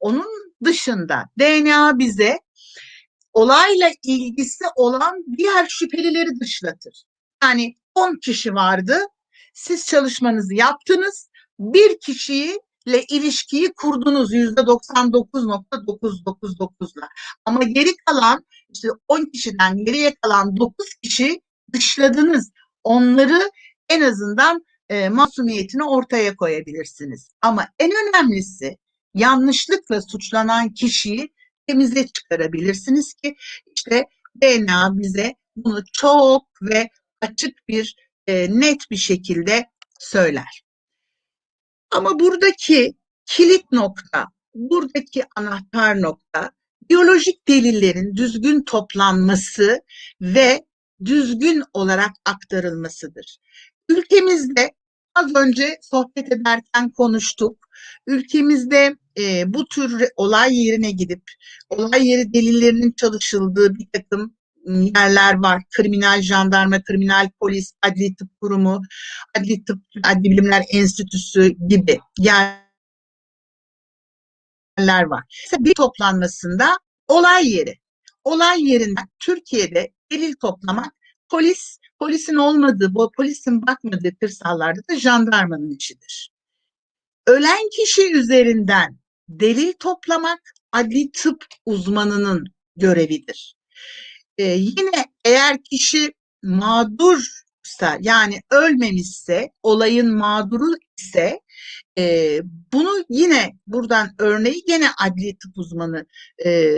Onun 0.00 0.52
dışında 0.64 1.24
DNA 1.38 1.98
bize 1.98 2.38
olayla 3.32 3.90
ilgisi 4.02 4.64
olan 4.76 5.24
diğer 5.38 5.66
şüphelileri 5.68 6.40
dışlatır. 6.40 7.04
Yani 7.42 7.76
10 7.94 8.16
kişi 8.16 8.54
vardı. 8.54 8.98
Siz 9.54 9.86
çalışmanızı 9.86 10.54
yaptınız. 10.54 11.30
Bir 11.58 12.00
kişiyi 12.00 12.60
ile 12.86 13.04
ilişkiyi 13.04 13.72
kurdunuz 13.72 14.32
yüzde 14.32 14.60
99.999'la. 14.60 17.08
Ama 17.44 17.62
geri 17.62 17.96
kalan 17.96 18.44
işte 18.74 18.88
10 19.08 19.24
kişiden 19.24 19.84
geriye 19.84 20.14
kalan 20.14 20.56
9 20.56 20.94
kişi 21.02 21.40
dışladınız. 21.72 22.50
Onları 22.84 23.50
en 23.88 24.00
azından 24.00 24.64
e, 24.88 25.08
masumiyetini 25.08 25.84
ortaya 25.84 26.36
koyabilirsiniz. 26.36 27.30
Ama 27.42 27.68
en 27.78 27.90
önemlisi 27.90 28.76
yanlışlıkla 29.14 30.02
suçlanan 30.02 30.74
kişiyi 30.74 31.32
temize 31.66 32.06
çıkarabilirsiniz 32.06 33.14
ki 33.14 33.36
işte 33.76 34.04
DNA 34.42 34.98
bize 34.98 35.34
bunu 35.56 35.84
çok 35.92 36.46
ve 36.62 36.88
açık 37.20 37.68
bir 37.68 37.96
e, 38.26 38.60
net 38.60 38.90
bir 38.90 38.96
şekilde 38.96 39.66
söyler. 39.98 40.62
Ama 41.90 42.20
buradaki 42.20 42.94
kilit 43.26 43.72
nokta, 43.72 44.26
buradaki 44.54 45.24
anahtar 45.36 46.02
nokta 46.02 46.50
biyolojik 46.90 47.48
delillerin 47.48 48.16
düzgün 48.16 48.64
toplanması 48.64 49.80
ve 50.20 50.66
düzgün 51.04 51.64
olarak 51.72 52.10
aktarılmasıdır. 52.24 53.38
Ülkemizde 53.88 54.72
az 55.14 55.34
önce 55.34 55.78
sohbet 55.82 56.32
ederken 56.32 56.90
konuştuk. 56.90 57.66
Ülkemizde 58.06 58.96
e, 59.18 59.54
bu 59.54 59.66
tür 59.68 60.04
olay 60.16 60.56
yerine 60.56 60.90
gidip 60.90 61.22
olay 61.68 62.08
yeri 62.08 62.32
delillerinin 62.32 62.92
çalışıldığı 62.92 63.74
bir 63.74 63.86
takım 63.92 64.36
yerler 64.66 65.34
var. 65.34 65.62
Kriminal 65.76 66.22
jandarma, 66.22 66.82
kriminal 66.82 67.30
polis, 67.40 67.72
adli 67.82 68.16
tıp 68.16 68.40
kurumu, 68.40 68.82
adli 69.38 69.64
tıp, 69.64 69.82
adli 70.04 70.24
bilimler 70.24 70.62
enstitüsü 70.72 71.54
gibi 71.68 71.98
yerler 72.18 72.62
var. 75.04 75.24
Mesela 75.44 75.64
bir 75.64 75.74
toplanmasında 75.74 76.78
olay 77.08 77.48
yeri. 77.48 77.74
Olay 78.24 78.64
yerinden 78.70 79.08
Türkiye'de 79.18 79.92
delil 80.12 80.34
toplamak 80.40 80.92
polis, 81.30 81.78
polisin 81.98 82.34
olmadığı, 82.34 82.92
polisin 83.16 83.66
bakmadığı 83.66 84.18
kırsallarda 84.20 84.80
da 84.90 84.96
jandarmanın 84.98 85.76
işidir. 85.76 86.30
Ölen 87.26 87.70
kişi 87.76 88.12
üzerinden 88.12 88.98
delil 89.28 89.72
toplamak 89.72 90.40
adli 90.72 91.10
tıp 91.12 91.44
uzmanının 91.66 92.44
görevidir. 92.76 93.56
Ee, 94.38 94.44
yine 94.44 95.04
eğer 95.24 95.62
kişi 95.62 96.12
mağdursa 96.42 97.98
yani 98.00 98.40
ölmemişse, 98.50 99.50
olayın 99.62 100.14
mağduru 100.14 100.74
ise 100.98 101.40
e, 101.98 102.38
bunu 102.72 103.04
yine 103.08 103.52
buradan 103.66 104.14
örneği 104.18 104.64
gene 104.66 104.88
adli 105.04 105.38
tıp 105.38 105.58
uzmanı 105.58 106.06
e, 106.46 106.72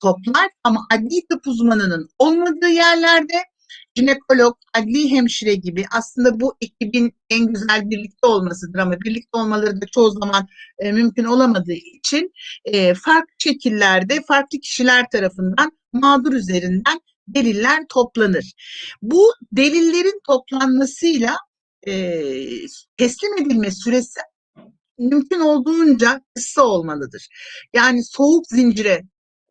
toplar 0.00 0.50
ama 0.64 0.86
adli 0.92 1.26
tıp 1.30 1.46
uzmanının 1.46 2.08
olmadığı 2.18 2.68
yerlerde 2.68 3.51
jinekolog, 3.96 4.56
adli 4.74 5.10
hemşire 5.10 5.54
gibi 5.54 5.84
aslında 5.92 6.40
bu 6.40 6.56
ekibin 6.60 7.14
en 7.30 7.46
güzel 7.46 7.90
birlikte 7.90 8.26
olmasıdır 8.26 8.78
ama 8.78 9.00
birlikte 9.00 9.38
olmaları 9.38 9.80
da 9.80 9.86
çoğu 9.86 10.10
zaman 10.10 10.48
e, 10.78 10.92
mümkün 10.92 11.24
olamadığı 11.24 11.72
için 11.72 12.32
e, 12.64 12.94
farklı 12.94 13.34
şekillerde 13.38 14.22
farklı 14.28 14.58
kişiler 14.58 15.06
tarafından 15.12 15.72
mağdur 15.92 16.32
üzerinden 16.32 17.00
deliller 17.28 17.84
toplanır. 17.88 18.52
Bu 19.02 19.32
delillerin 19.52 20.20
toplanmasıyla 20.26 21.36
e, 21.86 21.92
teslim 22.96 23.38
edilme 23.38 23.70
süresi 23.70 24.20
mümkün 24.98 25.40
olduğunca 25.40 26.20
kısa 26.34 26.62
olmalıdır. 26.62 27.28
Yani 27.74 28.04
soğuk 28.04 28.46
zincire 28.46 29.02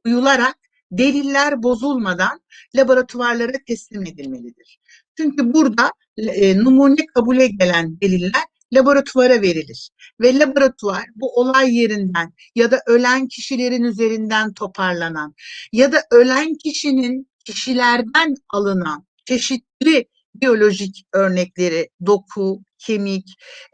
uyularak 0.05 0.60
deliller 0.91 1.63
bozulmadan 1.63 2.41
laboratuvarlara 2.75 3.57
teslim 3.67 4.01
edilmelidir. 4.01 4.79
Çünkü 5.17 5.53
burada 5.53 5.91
e, 6.17 6.57
numune 6.57 7.05
kabule 7.15 7.47
gelen 7.47 8.01
deliller 8.01 8.45
laboratuvara 8.73 9.41
verilir 9.41 9.89
ve 10.21 10.39
laboratuvar 10.39 11.05
bu 11.15 11.39
olay 11.39 11.75
yerinden 11.75 12.33
ya 12.55 12.71
da 12.71 12.81
ölen 12.87 13.27
kişilerin 13.27 13.83
üzerinden 13.83 14.53
toparlanan 14.53 15.35
ya 15.73 15.91
da 15.91 16.03
ölen 16.11 16.53
kişinin 16.55 17.31
kişilerden 17.45 18.35
alınan 18.49 19.07
çeşitli 19.25 20.07
biyolojik 20.35 21.05
örnekleri 21.13 21.89
doku, 22.05 22.61
kemik, 22.85 23.25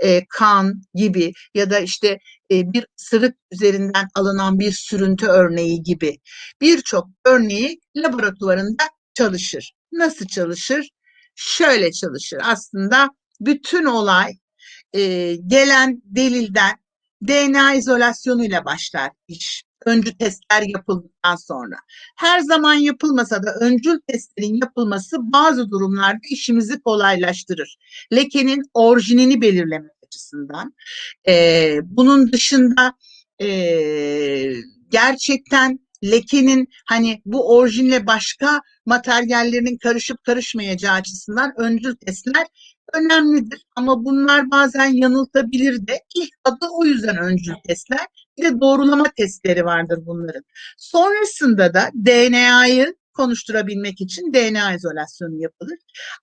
e, 0.03 0.25
kan 0.29 0.81
gibi 0.93 1.31
ya 1.53 1.69
da 1.69 1.79
işte 1.79 2.17
e, 2.51 2.73
bir 2.73 2.85
sırık 2.95 3.35
üzerinden 3.51 4.07
alınan 4.15 4.59
bir 4.59 4.71
sürüntü 4.71 5.25
örneği 5.25 5.83
gibi 5.83 6.17
birçok 6.61 7.07
örneği 7.25 7.79
laboratuvarında 7.97 8.83
çalışır. 9.13 9.73
Nasıl 9.91 10.27
çalışır? 10.27 10.89
Şöyle 11.35 11.91
çalışır. 11.91 12.39
Aslında 12.43 13.09
bütün 13.39 13.85
olay 13.85 14.31
e, 14.93 15.35
gelen 15.47 16.01
delilden 16.03 16.75
DNA 17.27 17.73
izolasyonuyla 17.73 18.65
başlar 18.65 19.11
iş. 19.27 19.66
Öncü 19.87 20.17
testler 20.17 20.61
yapıldıktan 20.61 21.35
sonra. 21.35 21.75
Her 22.15 22.39
zaman 22.39 22.73
yapılmasa 22.73 23.43
da 23.43 23.55
öncül 23.61 23.99
testlerin 24.07 24.59
yapılması 24.61 25.17
bazı 25.19 25.71
durumlarda 25.71 26.27
işimizi 26.29 26.81
kolaylaştırır. 26.81 27.77
Lekenin 28.13 28.63
orijinini 28.73 29.41
belirlemek 29.41 29.91
açısından. 30.05 30.73
Ee, 31.27 31.79
bunun 31.83 32.31
dışında 32.31 32.93
e, 33.41 33.47
gerçekten 34.89 35.79
lekenin 36.03 36.67
hani 36.85 37.21
bu 37.25 37.55
orijinle 37.57 38.07
başka 38.07 38.61
materyallerinin 38.85 39.77
karışıp 39.77 40.23
karışmayacağı 40.23 40.93
açısından 40.93 41.53
öncül 41.57 41.95
testler 41.95 42.47
önemlidir. 42.93 43.65
Ama 43.75 44.05
bunlar 44.05 44.51
bazen 44.51 44.85
yanıltabilir 44.93 45.87
de. 45.87 46.03
İlk 46.15 46.29
adı 46.43 46.65
o 46.71 46.85
yüzden 46.85 47.17
öncül 47.17 47.53
testler. 47.67 48.07
Bir 48.37 48.43
de 48.43 48.59
doğrulama 48.59 49.05
testleri 49.17 49.65
vardır 49.65 49.99
bunların. 50.05 50.43
Sonrasında 50.77 51.73
da 51.73 51.89
DNA'yı 52.05 52.95
konuşturabilmek 53.13 54.01
için 54.01 54.33
DNA 54.33 54.73
izolasyonu 54.73 55.41
yapılır. 55.41 55.77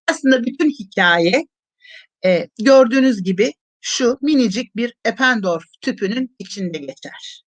Aslında 0.09 0.45
bütün 0.45 0.71
hikaye 0.71 1.47
e, 2.25 2.49
gördüğünüz 2.63 3.23
gibi 3.23 3.53
şu 3.81 4.19
minicik 4.23 4.77
bir 4.77 4.95
Eppendorf 5.05 5.65
tüpünün 5.81 6.37
içinde 6.39 6.79
geçer. 6.79 7.45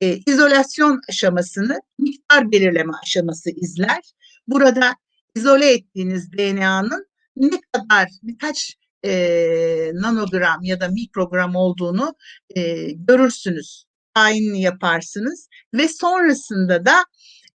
E, 0.00 0.16
izolasyon 0.26 1.00
aşamasını 1.08 1.80
miktar 1.98 2.52
belirleme 2.52 2.92
aşaması 3.02 3.50
izler. 3.50 4.00
Burada 4.46 4.96
izole 5.34 5.72
ettiğiniz 5.72 6.32
DNA'nın 6.32 7.05
ne 7.36 7.60
kadar 7.72 8.08
birkaç 8.22 8.76
e, 9.04 9.90
nanogram 9.94 10.62
ya 10.62 10.80
da 10.80 10.88
mikrogram 10.88 11.54
olduğunu 11.56 12.14
e, 12.56 12.92
görürsünüz. 12.92 13.84
Tayinini 14.14 14.62
yaparsınız 14.62 15.48
ve 15.74 15.88
sonrasında 15.88 16.86
da 16.86 17.04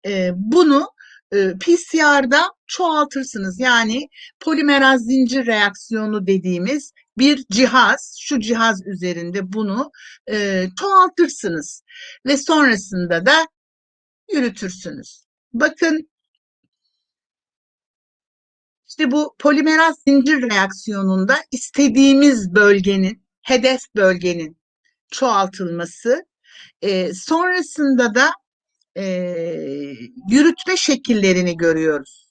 e, 0.06 0.30
bunu 0.34 0.88
e, 1.32 1.52
PCR'da 1.60 2.50
çoğaltırsınız. 2.66 3.60
Yani 3.60 4.08
polimeraz 4.40 5.02
zincir 5.02 5.46
reaksiyonu 5.46 6.26
dediğimiz 6.26 6.92
bir 7.18 7.44
cihaz, 7.50 8.16
şu 8.20 8.40
cihaz 8.40 8.86
üzerinde 8.86 9.52
bunu 9.52 9.90
e, 10.30 10.66
çoğaltırsınız 10.80 11.82
ve 12.26 12.36
sonrasında 12.36 13.26
da 13.26 13.46
yürütürsünüz. 14.32 15.24
Bakın 15.52 16.09
işte 19.00 19.10
bu 19.10 19.34
polimeraz 19.38 19.96
zincir 20.08 20.42
reaksiyonunda 20.42 21.36
istediğimiz 21.52 22.54
bölgenin, 22.54 23.22
hedef 23.42 23.80
bölgenin 23.96 24.56
çoğaltılması, 25.10 26.24
e, 26.82 27.14
sonrasında 27.14 28.14
da 28.14 28.30
e, 28.96 29.04
yürütme 30.30 30.76
şekillerini 30.76 31.56
görüyoruz. 31.56 32.30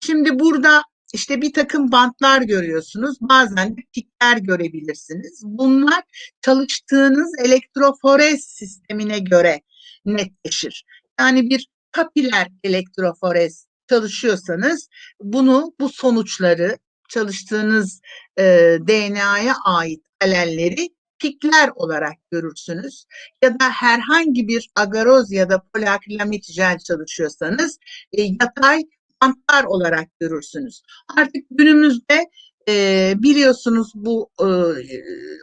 Şimdi 0.00 0.38
burada 0.38 0.82
işte 1.12 1.42
bir 1.42 1.52
takım 1.52 1.92
bantlar 1.92 2.42
görüyorsunuz. 2.42 3.16
Bazen 3.20 3.76
de 3.76 3.80
pikler 3.94 4.36
görebilirsiniz. 4.36 5.42
Bunlar 5.44 6.02
çalıştığınız 6.42 7.32
elektroforez 7.44 8.44
sistemine 8.44 9.18
göre 9.18 9.60
netleşir. 10.04 10.84
Yani 11.20 11.50
bir 11.50 11.66
kapiler 11.92 12.48
elektroforez 12.64 13.69
çalışıyorsanız 13.90 14.88
bunu 15.20 15.74
bu 15.80 15.88
sonuçları 15.88 16.78
çalıştığınız 17.08 18.00
e, 18.38 18.44
DNA'ya 18.88 19.54
ait 19.64 20.02
alelleri 20.22 20.88
pikler 21.18 21.70
olarak 21.74 22.14
görürsünüz. 22.30 23.04
Ya 23.42 23.60
da 23.60 23.70
herhangi 23.70 24.48
bir 24.48 24.70
agaroz 24.76 25.32
ya 25.32 25.50
da 25.50 25.62
poliakrilamit 25.74 26.44
jel 26.44 26.78
çalışıyorsanız 26.78 27.78
e, 28.12 28.22
yatay 28.22 28.82
bantlar 29.22 29.64
olarak 29.64 30.08
görürsünüz. 30.20 30.82
Artık 31.16 31.44
günümüzde 31.50 32.26
e, 32.68 33.14
biliyorsunuz 33.16 33.92
bu 33.94 34.30
e, 34.40 34.48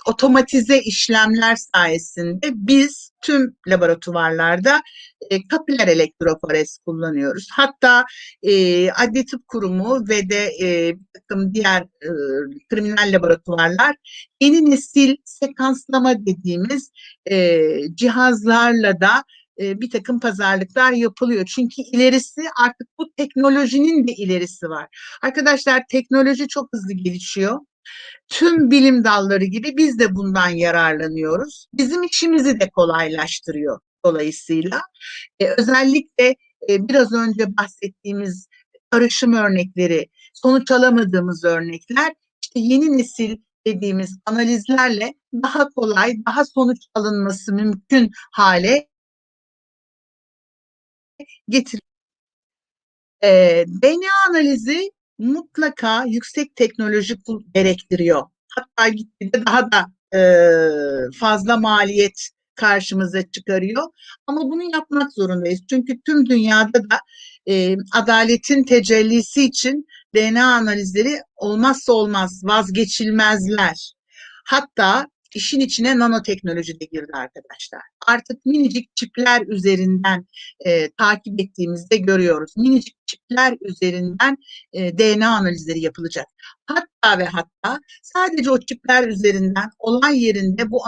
otomatize 0.08 0.80
işlemler 0.80 1.56
sayesinde 1.56 2.50
biz 2.54 3.12
tüm 3.22 3.56
laboratuvarlarda 3.68 4.82
e, 5.30 5.48
kapiler 5.48 5.88
elektroforez 5.88 6.80
kullanıyoruz. 6.86 7.48
Hatta 7.52 8.06
e, 8.44 8.92
Adli 8.92 9.26
Tıp 9.26 9.48
Kurumu 9.48 10.08
ve 10.10 10.30
de 10.30 10.52
e, 10.62 10.96
bir 10.96 11.06
takım 11.14 11.54
diğer 11.54 11.82
e, 11.82 12.10
kriminal 12.70 13.14
laboratuvarlar 13.14 13.96
yeni 14.42 14.72
nesil 14.72 15.16
sekanslama 15.26 16.26
dediğimiz 16.26 16.92
e, 17.32 17.60
cihazlarla 17.96 19.02
da 19.02 19.24
e, 19.62 19.82
bir 19.82 19.90
takım 19.90 20.20
pazarlıklar 20.20 20.92
yapılıyor. 20.92 21.46
Çünkü 21.56 21.82
ilerisi 21.94 22.42
artık 22.62 22.88
bu 23.00 23.12
teknolojinin 23.18 24.08
de 24.08 24.12
ilerisi 24.12 24.70
var. 24.70 24.88
Arkadaşlar 25.22 25.84
teknoloji 25.90 26.48
çok 26.48 26.70
hızlı 26.74 26.94
gelişiyor. 26.94 27.60
Tüm 28.30 28.72
bilim 28.72 29.04
dalları 29.04 29.46
gibi 29.46 29.78
biz 29.78 30.00
de 30.00 30.16
bundan 30.16 30.50
yararlanıyoruz. 30.50 31.68
Bizim 31.74 32.04
işimizi 32.04 32.60
de 32.60 32.70
kolaylaştırıyor 32.70 33.80
dolayısıyla. 34.06 34.82
E, 35.40 35.48
özellikle 35.48 36.36
e, 36.70 36.88
biraz 36.88 37.14
önce 37.14 37.58
bahsettiğimiz 37.58 38.48
karışım 38.90 39.34
örnekleri, 39.34 40.08
sonuç 40.34 40.72
alamadığımız 40.72 41.44
örnekler 41.44 42.14
işte 42.44 42.60
yeni 42.60 42.98
nesil 42.98 43.38
dediğimiz 43.68 44.20
analizlerle 44.26 45.14
daha 45.34 45.70
kolay, 45.70 46.14
daha 46.28 46.46
sonuç 46.46 46.78
alınması 46.96 47.54
mümkün 47.54 48.12
hale 48.32 48.88
getir. 51.50 51.80
E, 53.24 53.30
DNA 53.68 54.30
analizi 54.30 54.92
mutlaka 55.18 56.06
yüksek 56.06 56.56
teknoloji 56.56 57.16
gerektiriyor. 57.54 58.24
Hatta 58.56 58.88
gitgide 58.90 59.46
daha 59.46 59.72
da 59.72 59.86
e, 60.18 60.22
fazla 61.20 61.58
maliyet 61.58 62.30
karşımıza 62.56 63.32
çıkarıyor. 63.32 63.84
Ama 64.28 64.42
bunu 64.42 64.64
yapmak 64.74 65.14
zorundayız. 65.14 65.62
Çünkü 65.70 66.02
tüm 66.06 66.26
dünyada 66.26 66.90
da 66.90 67.00
e, 67.50 67.76
adaletin 67.94 68.64
tecellisi 68.64 69.44
için 69.44 69.86
DNA 70.16 70.54
analizleri 70.56 71.22
olmazsa 71.36 71.94
olmaz, 71.94 72.42
vazgeçilmezler. 72.44 73.94
Hatta 74.46 75.08
işin 75.38 75.60
içine 75.60 76.00
nanoteknoloji 76.00 76.80
de 76.80 76.86
girdi 76.86 77.12
arkadaşlar. 77.14 77.82
Artık 78.08 78.46
minicik 78.46 78.96
çipler 78.96 79.48
üzerinden 79.48 80.28
e, 80.66 80.92
takip 80.92 81.42
ettiğimizde 81.42 81.98
görüyoruz. 81.98 82.58
Minicik 82.58 83.08
çipler 83.08 83.58
üzerinden 83.62 84.38
e, 84.74 84.98
DNA 84.98 85.38
analizleri 85.38 85.80
yapılacak. 85.80 86.26
Hatta 86.66 87.20
ve 87.20 87.26
hatta 87.26 87.80
sadece 88.04 88.52
o 88.52 88.60
çipler 88.60 89.08
üzerinden 89.08 89.70
olay 89.80 90.24
yerinde 90.24 90.72
bu 90.72 90.82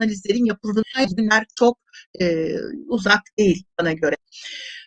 analizlerin 0.00 0.44
yapıldığı 0.44 0.82
günler 1.16 1.46
çok 1.58 1.78
e, 2.20 2.54
uzak 2.88 3.22
değil 3.38 3.64
bana 3.80 3.92
göre. 3.92 4.16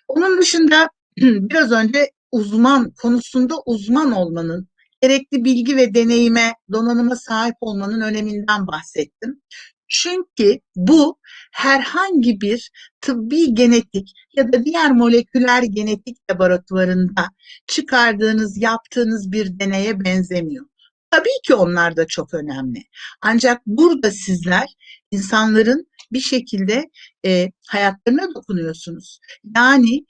Onun 0.08 0.42
dışında 0.42 0.90
biraz 1.18 1.72
önce 1.72 2.12
uzman 2.32 2.92
konusunda 2.92 3.56
uzman 3.66 4.12
olmanın 4.12 4.69
gerekli 5.02 5.44
bilgi 5.44 5.76
ve 5.76 5.94
deneyime, 5.94 6.54
donanıma 6.72 7.16
sahip 7.16 7.56
olmanın 7.62 8.02
öneminden 8.02 8.68
bahsettim. 8.68 9.42
Çünkü 9.88 10.60
bu 10.76 11.20
herhangi 11.52 12.42
bir 12.42 12.72
tıbbi 13.02 13.54
genetik 13.54 14.12
ya 14.36 14.54
da 14.54 14.66
diğer 14.66 14.92
moleküler 14.92 15.64
genetik 15.64 16.18
laboratuvarında 16.32 17.30
çıkardığınız, 17.68 18.58
yaptığınız 18.58 19.32
bir 19.32 19.60
deneye 19.60 20.00
benzemiyor. 20.06 20.66
Tabii 21.12 21.42
ki 21.48 21.56
onlar 21.56 21.98
da 21.98 22.08
çok 22.08 22.34
önemli. 22.34 22.84
Ancak 23.22 23.62
burada 23.66 24.12
sizler 24.12 24.68
insanların 25.12 25.88
bir 26.12 26.20
şekilde 26.20 26.90
e, 27.26 27.52
hayatlarına 27.68 28.36
dokunuyorsunuz. 28.36 29.20
Yani 29.56 30.06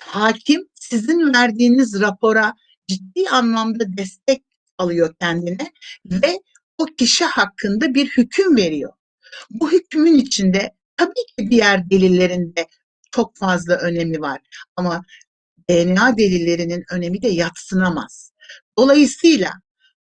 hakim 0.00 0.68
sizin 0.74 1.34
verdiğiniz 1.34 2.00
rapora 2.00 2.54
ciddi 2.88 3.28
anlamda 3.30 3.96
destek 3.96 4.42
alıyor 4.78 5.14
kendine 5.20 5.72
ve 6.04 6.38
o 6.78 6.84
kişi 6.84 7.24
hakkında 7.24 7.94
bir 7.94 8.06
hüküm 8.06 8.56
veriyor. 8.56 8.92
Bu 9.50 9.72
hükmün 9.72 10.14
içinde 10.14 10.70
tabii 10.96 11.26
ki 11.38 11.50
diğer 11.50 11.90
delillerin 11.90 12.56
de 12.56 12.66
çok 13.12 13.36
fazla 13.36 13.76
önemi 13.76 14.20
var 14.20 14.40
ama 14.76 15.02
DNA 15.70 16.18
delillerinin 16.18 16.84
önemi 16.90 17.22
de 17.22 17.28
yatsınamaz. 17.28 18.32
Dolayısıyla 18.78 19.52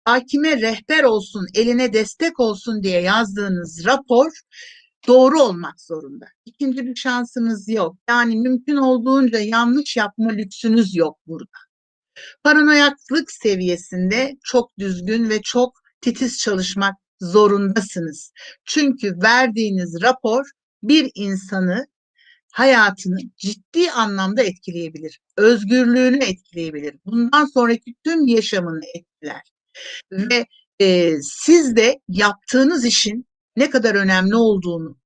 hakime 0.05 0.61
rehber 0.61 1.05
olsun, 1.05 1.47
eline 1.55 1.93
destek 1.93 2.41
olsun 2.41 2.83
diye 2.83 3.01
yazdığınız 3.01 3.85
rapor 3.87 4.31
doğru 5.07 5.43
olmak 5.43 5.81
zorunda. 5.81 6.26
İkinci 6.47 6.87
bir 6.87 6.95
şansınız 6.95 7.68
yok. 7.68 7.97
Yani 8.09 8.37
mümkün 8.37 8.76
olduğunca 8.76 9.39
yanlış 9.39 9.97
yapma 9.97 10.31
lüksünüz 10.31 10.97
yok 10.97 11.18
burada. 11.26 11.67
Paranoyaklık 12.44 13.32
seviyesinde 13.32 14.36
çok 14.44 14.78
düzgün 14.78 15.30
ve 15.30 15.42
çok 15.42 15.72
titiz 16.00 16.38
çalışmak 16.38 16.94
zorundasınız. 17.20 18.32
Çünkü 18.64 19.12
verdiğiniz 19.22 20.02
rapor 20.02 20.44
bir 20.82 21.10
insanı 21.14 21.86
hayatını 22.52 23.18
ciddi 23.36 23.90
anlamda 23.90 24.42
etkileyebilir. 24.42 25.20
Özgürlüğünü 25.36 26.24
etkileyebilir. 26.24 26.94
Bundan 27.06 27.44
sonraki 27.44 27.94
tüm 28.04 28.26
yaşamını 28.26 28.84
etkiler. 28.94 29.42
Ve 30.12 30.46
e, 30.80 31.12
siz 31.22 31.76
de 31.76 32.00
yaptığınız 32.08 32.84
işin 32.84 33.26
ne 33.56 33.70
kadar 33.70 33.94
önemli 33.94 34.36
olduğunu, 34.36 34.98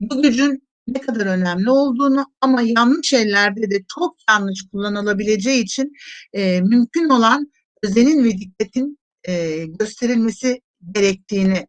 bu 0.00 0.22
gücün 0.22 0.68
ne 0.88 1.00
kadar 1.00 1.26
önemli 1.26 1.70
olduğunu 1.70 2.26
ama 2.40 2.62
yanlış 2.62 3.12
ellerde 3.12 3.70
de 3.70 3.84
çok 3.94 4.16
yanlış 4.28 4.68
kullanılabileceği 4.72 5.62
için 5.64 5.92
e, 6.32 6.60
mümkün 6.60 7.08
olan 7.08 7.52
özenin 7.82 8.24
ve 8.24 8.30
dikkatin 8.30 8.98
e, 9.24 9.64
gösterilmesi 9.66 10.60
gerektiğini 10.94 11.66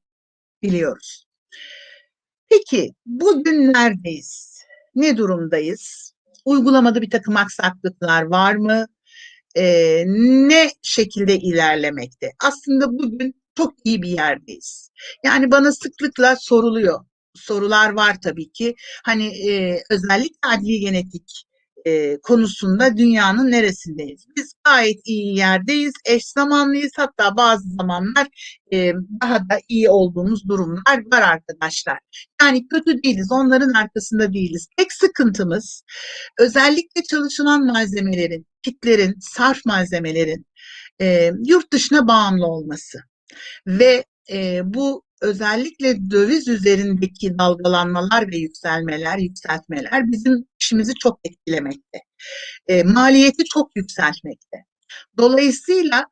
biliyoruz. 0.64 1.26
Peki 2.50 2.94
bugün 3.06 3.74
neredeyiz? 3.74 4.62
Ne 4.96 5.18
durumdayız? 5.18 6.14
Uygulamada 6.46 7.02
bir 7.02 7.10
takım 7.10 7.38
aksaklıklar 7.38 8.24
var 8.24 8.56
mı? 8.56 8.86
Ee, 9.56 10.04
ne 10.08 10.70
şekilde 10.82 11.38
ilerlemekte? 11.38 12.32
Aslında 12.44 12.90
bugün 12.92 13.36
çok 13.58 13.74
iyi 13.84 14.02
bir 14.02 14.10
yerdeyiz. 14.10 14.92
Yani 15.26 15.52
bana 15.52 15.72
sıklıkla 15.72 16.36
soruluyor. 16.36 17.06
Sorular 17.36 17.90
var 17.90 18.22
tabii 18.22 18.52
ki. 18.52 18.76
Hani 19.04 19.50
e, 19.50 19.84
özellikle 19.90 20.40
adli 20.48 20.80
genetik 20.80 21.46
e, 21.86 22.18
konusunda 22.18 22.98
dünyanın 22.98 23.52
neresindeyiz? 23.52 24.26
Biz 24.38 24.54
gayet 24.64 25.00
iyi 25.06 25.38
yerdeyiz, 25.38 25.94
eş 26.06 26.26
zamanlıyız. 26.26 26.92
Hatta 26.96 27.38
bazı 27.38 27.70
zamanlar 27.70 28.28
e, 28.74 28.94
daha 29.22 29.40
da 29.40 29.60
iyi 29.68 29.90
olduğumuz 29.90 30.50
durumlar 30.50 31.12
var 31.12 31.22
arkadaşlar. 31.22 32.00
Yani 32.42 32.68
kötü 32.68 33.04
değiliz, 33.04 33.28
onların 33.32 33.74
arkasında 33.74 34.34
değiliz. 34.34 34.68
Tek 34.78 34.94
sıkıntımız 34.94 35.84
özellikle 36.40 37.04
çalışılan 37.04 37.66
malzemelerin, 37.66 38.48
kitlerin, 38.64 39.16
sarf 39.20 39.66
malzemelerin 39.66 40.46
e, 41.02 41.32
yurt 41.46 41.74
dışına 41.74 42.08
bağımlı 42.08 42.46
olması. 42.46 42.98
Ve 43.68 44.06
e, 44.32 44.62
bu 44.64 45.04
özellikle 45.22 46.12
döviz 46.12 46.48
üzerindeki 46.48 47.38
dalgalanmalar 47.38 48.32
ve 48.32 48.38
yükselmeler, 48.38 49.18
yükseltmeler 49.18 50.12
bizim 50.12 50.46
işimizi 50.60 50.94
çok 50.94 51.20
etkilemekte. 51.24 52.00
E, 52.68 52.84
maliyeti 52.84 53.44
çok 53.46 53.76
yükseltmekte. 53.76 54.58
Dolayısıyla 55.18 56.06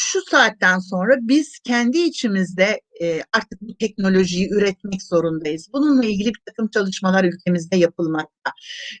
şu 0.00 0.20
saatten 0.30 0.78
sonra 0.78 1.14
biz 1.20 1.58
kendi 1.58 1.98
içimizde 1.98 2.80
e, 3.02 3.22
artık 3.32 3.60
bu 3.60 3.76
teknolojiyi 3.76 4.48
üretmek 4.50 5.02
zorundayız. 5.02 5.68
Bununla 5.72 6.04
ilgili 6.04 6.28
bir 6.28 6.40
takım 6.46 6.68
çalışmalar 6.68 7.24
ülkemizde 7.24 7.76
yapılmakta, 7.76 8.52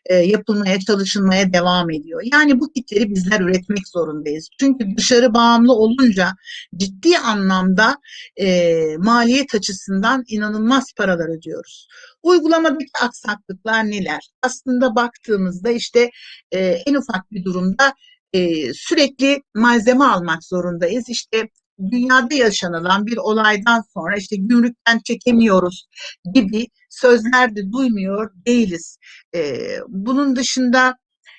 e, 0.06 0.14
yapılmaya 0.14 0.80
çalışılmaya 0.80 1.52
devam 1.52 1.90
ediyor. 1.90 2.22
Yani 2.32 2.60
bu 2.60 2.72
kitleri 2.72 3.10
bizler 3.10 3.40
üretmek 3.40 3.88
zorundayız. 3.88 4.48
Çünkü 4.60 4.96
dışarı 4.96 5.34
bağımlı 5.34 5.72
olunca 5.72 6.32
ciddi 6.76 7.18
anlamda 7.18 7.96
e, 8.36 8.96
maliyet 8.98 9.54
açısından 9.54 10.24
inanılmaz 10.28 10.92
paralar 10.96 11.38
ödüyoruz. 11.38 11.88
Uygulamadaki 12.22 12.90
aksaklıklar 13.02 13.84
neler? 13.84 14.30
Aslında 14.42 14.96
baktığımızda 14.96 15.70
işte 15.70 16.10
e, 16.52 16.58
en 16.58 16.94
ufak 16.94 17.32
bir 17.32 17.44
durumda 17.44 17.94
e, 18.32 18.72
sürekli 18.74 19.42
malzeme 19.54 20.04
almak 20.04 20.44
zorundayız. 20.44 21.04
İşte 21.08 21.48
dünyada 21.90 22.34
yaşanılan 22.34 23.06
bir 23.06 23.16
olaydan 23.16 23.84
sonra 23.94 24.16
işte 24.16 24.36
gümrükten 24.36 25.00
çekemiyoruz 25.04 25.86
gibi 26.34 26.66
sözler 26.90 27.56
de 27.56 27.72
duymuyor 27.72 28.30
değiliz. 28.46 28.98
E, 29.34 29.68
bunun 29.88 30.36
dışında 30.36 30.96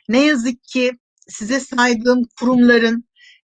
ne 0.09 0.25
yazık 0.25 0.63
ki 0.63 0.91
size 1.27 1.59
saydığım 1.59 2.23
kurumların 2.39 3.03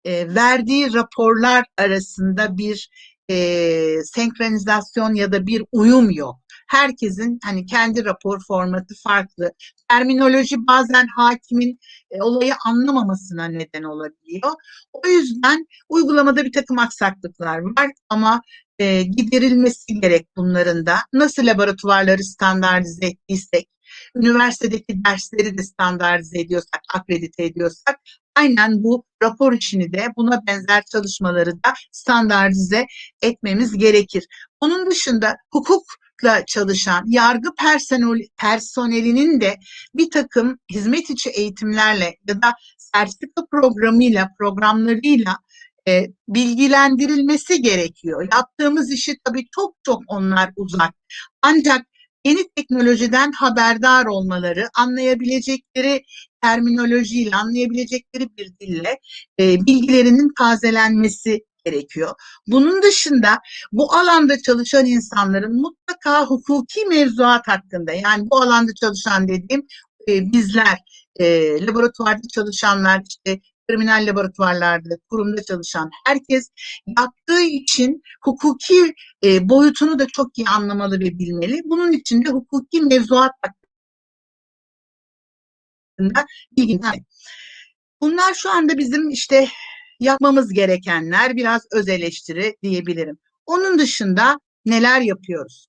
e, 0.05 0.35
verdiği 0.35 0.93
raporlar 0.93 1.65
arasında 1.77 2.57
bir 2.57 2.89
e, 3.29 3.95
senkronizasyon 4.03 5.13
ya 5.13 5.31
da 5.31 5.47
bir 5.47 5.63
uyum 5.71 6.11
yok 6.11 6.40
herkesin 6.71 7.39
hani 7.43 7.65
kendi 7.65 8.05
rapor 8.05 8.41
formatı 8.47 8.93
farklı. 9.03 9.51
Terminoloji 9.89 10.55
bazen 10.67 11.07
hakimin 11.15 11.79
e, 12.11 12.21
olayı 12.21 12.53
anlamamasına 12.65 13.45
neden 13.45 13.83
olabiliyor. 13.83 14.51
O 14.93 15.07
yüzden 15.07 15.67
uygulamada 15.89 16.45
bir 16.45 16.51
takım 16.51 16.79
aksaklıklar 16.79 17.59
var 17.59 17.91
ama 18.09 18.41
e, 18.79 19.03
giderilmesi 19.03 19.99
gerek 20.01 20.27
bunların 20.37 20.85
da. 20.85 20.95
Nasıl 21.13 21.45
laboratuvarları 21.47 22.23
standartize 22.23 23.05
ettiysek, 23.05 23.69
üniversitedeki 24.15 25.03
dersleri 25.05 25.57
de 25.57 25.63
standartize 25.63 26.39
ediyorsak, 26.39 26.81
akredite 26.93 27.43
ediyorsak, 27.43 27.99
aynen 28.35 28.83
bu 28.83 29.05
rapor 29.23 29.53
işini 29.53 29.93
de 29.93 30.07
buna 30.17 30.41
benzer 30.47 30.83
çalışmaları 30.91 31.51
da 31.51 31.73
standartize 31.91 32.85
etmemiz 33.21 33.77
gerekir. 33.77 34.27
Onun 34.61 34.91
dışında 34.91 35.37
hukuk 35.51 35.83
hukukla 36.21 36.45
çalışan 36.45 37.03
yargı 37.07 37.49
personel, 37.59 38.27
personelinin 38.37 39.41
de 39.41 39.57
bir 39.95 40.09
takım 40.09 40.59
hizmet 40.71 41.09
içi 41.09 41.29
eğitimlerle 41.29 42.17
ya 42.27 42.41
da 42.41 42.53
sertifika 42.77 43.45
programıyla, 43.51 44.29
programlarıyla 44.39 45.37
e, 45.87 46.05
bilgilendirilmesi 46.27 47.61
gerekiyor. 47.61 48.27
Yaptığımız 48.33 48.91
işi 48.91 49.17
tabii 49.23 49.45
çok 49.55 49.75
çok 49.83 50.01
onlar 50.07 50.51
uzak. 50.55 50.93
Ancak 51.41 51.85
yeni 52.25 52.49
teknolojiden 52.55 53.31
haberdar 53.31 54.05
olmaları, 54.05 54.67
anlayabilecekleri 54.77 56.03
terminolojiyle, 56.41 57.35
anlayabilecekleri 57.35 58.37
bir 58.37 58.51
dille 58.59 58.99
e, 59.39 59.65
bilgilerinin 59.65 60.31
tazelenmesi 60.37 61.39
gerekiyor. 61.65 62.15
Bunun 62.47 62.81
dışında 62.81 63.39
bu 63.71 63.93
alanda 63.93 64.41
çalışan 64.41 64.85
insanların 64.85 65.61
mutlaka 65.61 66.25
hukuki 66.25 66.85
mevzuat 66.85 67.47
hakkında 67.47 67.91
yani 67.91 68.29
bu 68.31 68.41
alanda 68.41 68.71
çalışan 68.73 69.27
dediğim 69.27 69.67
e, 70.07 70.31
bizler 70.33 70.77
e, 71.19 71.25
laboratuvarda 71.65 72.27
çalışanlar 72.33 73.01
işte 73.09 73.39
kriminal 73.69 74.07
laboratuvarlarda, 74.07 74.95
kurumda 75.09 75.43
çalışan 75.43 75.89
herkes 76.05 76.49
yaptığı 76.99 77.41
için 77.41 78.01
hukuki 78.23 78.93
e, 79.23 79.49
boyutunu 79.49 79.99
da 79.99 80.07
çok 80.07 80.37
iyi 80.37 80.47
anlamalı 80.47 80.99
ve 80.99 81.19
bilmeli. 81.19 81.61
Bunun 81.65 81.91
için 81.91 82.25
de 82.25 82.29
hukuki 82.29 82.81
mevzuat 82.81 83.31
hakkında 85.97 86.25
bilgiler. 86.57 86.99
Bunlar 88.01 88.33
şu 88.33 88.49
anda 88.49 88.77
bizim 88.77 89.09
işte 89.09 89.47
yapmamız 90.01 90.53
gerekenler 90.53 91.35
biraz 91.35 91.61
öz 91.71 91.89
eleştiri 91.89 92.55
diyebilirim. 92.63 93.17
Onun 93.45 93.79
dışında 93.79 94.39
neler 94.65 95.01
yapıyoruz? 95.01 95.67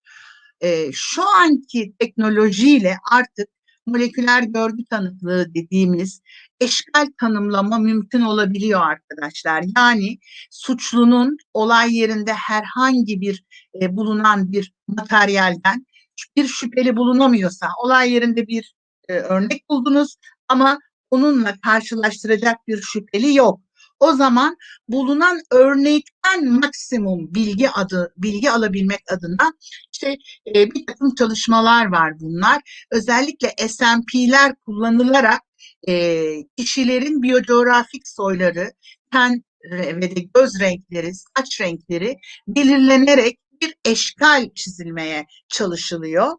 Ee, 0.61 0.91
şu 0.93 1.23
anki 1.37 1.93
teknolojiyle 1.99 2.97
artık 3.13 3.49
moleküler 3.87 4.43
görgü 4.43 4.85
tanıklığı 4.91 5.55
dediğimiz 5.55 6.21
eşkal 6.61 7.07
tanımlama 7.21 7.79
mümkün 7.79 8.21
olabiliyor 8.21 8.81
arkadaşlar. 8.81 9.65
Yani 9.77 10.19
suçlunun 10.51 11.37
olay 11.55 11.97
yerinde 11.97 12.33
herhangi 12.33 13.21
bir 13.21 13.45
e, 13.83 13.97
bulunan 13.97 14.53
bir 14.53 14.73
materyalden 14.89 15.87
bir 16.37 16.47
şüpheli 16.47 16.97
bulunamıyorsa 16.97 17.69
olay 17.85 18.13
yerinde 18.13 18.47
bir 18.47 18.75
e, 19.09 19.13
örnek 19.13 19.69
buldunuz 19.69 20.17
ama 20.49 20.79
onunla 21.11 21.55
karşılaştıracak 21.65 22.69
bir 22.69 22.83
şüpheli 22.83 23.35
yok. 23.35 23.61
O 24.03 24.13
zaman 24.13 24.57
bulunan 24.89 25.41
örnekten 25.51 26.49
maksimum 26.49 27.35
bilgi 27.35 27.71
adı 27.71 28.13
bilgi 28.17 28.51
alabilmek 28.51 29.01
adına 29.13 29.53
işte 29.93 30.17
e, 30.47 30.71
bir 30.71 30.87
takım 30.87 31.15
çalışmalar 31.15 31.87
var 31.87 32.21
bunlar. 32.21 32.87
Özellikle 32.91 33.55
SMP'ler 33.69 34.55
kullanılarak 34.55 35.41
e, 35.89 36.25
kişilerin 36.57 37.23
biyocoğrafik 37.23 38.09
soyları, 38.09 38.73
ten 39.13 39.45
ve 39.71 40.17
de 40.17 40.21
göz 40.35 40.61
renkleri, 40.61 41.13
saç 41.15 41.61
renkleri 41.61 42.17
belirlenerek 42.49 43.39
bir 43.63 43.75
eşkal 43.85 44.49
çizilmeye 44.55 45.27
çalışılıyor. 45.49 46.33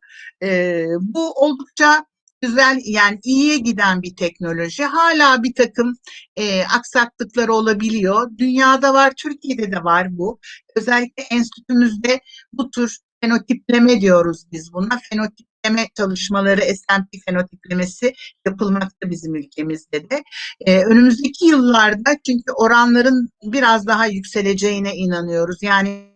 E, 0.43 0.85
bu 1.01 1.31
oldukça 1.31 2.05
güzel 2.43 2.79
yani 2.85 3.19
iyiye 3.23 3.57
giden 3.57 4.01
bir 4.01 4.15
teknoloji. 4.15 4.83
Hala 4.83 5.43
bir 5.43 5.53
takım 5.53 5.95
e, 6.35 6.63
aksaklıkları 6.65 7.53
olabiliyor. 7.53 8.31
Dünyada 8.37 8.93
var, 8.93 9.13
Türkiye'de 9.17 9.71
de 9.71 9.83
var 9.83 10.17
bu. 10.17 10.39
Özellikle 10.75 11.23
enstitümüzde 11.23 12.19
bu 12.53 12.71
tür 12.71 12.97
fenotipleme 13.21 14.01
diyoruz 14.01 14.43
biz 14.51 14.73
buna. 14.73 14.99
Fenotipleme 15.09 15.87
çalışmaları, 15.97 16.61
SMP 16.61 17.09
fenotiplemesi 17.25 18.13
yapılmakta 18.45 19.09
bizim 19.09 19.35
ülkemizde 19.35 20.09
de. 20.09 20.23
Ee, 20.65 20.83
önümüzdeki 20.83 21.45
yıllarda 21.45 22.17
çünkü 22.27 22.51
oranların 22.55 23.29
biraz 23.43 23.87
daha 23.87 24.05
yükseleceğine 24.07 24.95
inanıyoruz. 24.95 25.57
Yani 25.61 26.13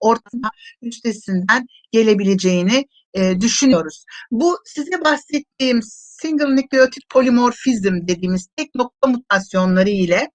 ortama 0.00 0.50
üstesinden 0.82 1.66
gelebileceğini 1.92 2.86
e, 3.16 3.40
düşünüyoruz. 3.40 4.04
Bu 4.30 4.58
size 4.64 5.04
bahsettiğim 5.04 5.80
single 6.22 6.56
nükleotit 6.56 7.08
polimorfizm 7.10 7.94
dediğimiz 8.08 8.48
tek 8.56 8.74
nokta 8.74 9.08
mutasyonları 9.08 9.90
ile 9.90 10.30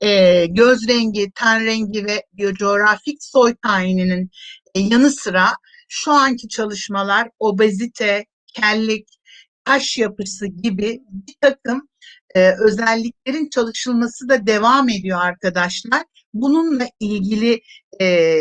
e, 0.00 0.46
göz 0.46 0.88
rengi, 0.88 1.30
ten 1.34 1.64
rengi 1.64 2.06
ve 2.06 2.22
coğrafik 2.54 3.16
soy 3.20 3.54
tayininin 3.62 4.30
e, 4.74 4.80
yanı 4.80 5.10
sıra 5.10 5.52
şu 5.88 6.12
anki 6.12 6.48
çalışmalar 6.48 7.28
obezite, 7.38 8.24
kellik, 8.46 9.08
taş 9.64 9.98
yapısı 9.98 10.46
gibi 10.46 10.98
bir 11.08 11.34
takım 11.40 11.88
e, 12.34 12.52
özelliklerin 12.58 13.48
çalışılması 13.50 14.28
da 14.28 14.46
devam 14.46 14.88
ediyor 14.88 15.20
arkadaşlar. 15.20 16.02
Bununla 16.34 16.86
ilgili 17.00 17.60
e, 18.00 18.40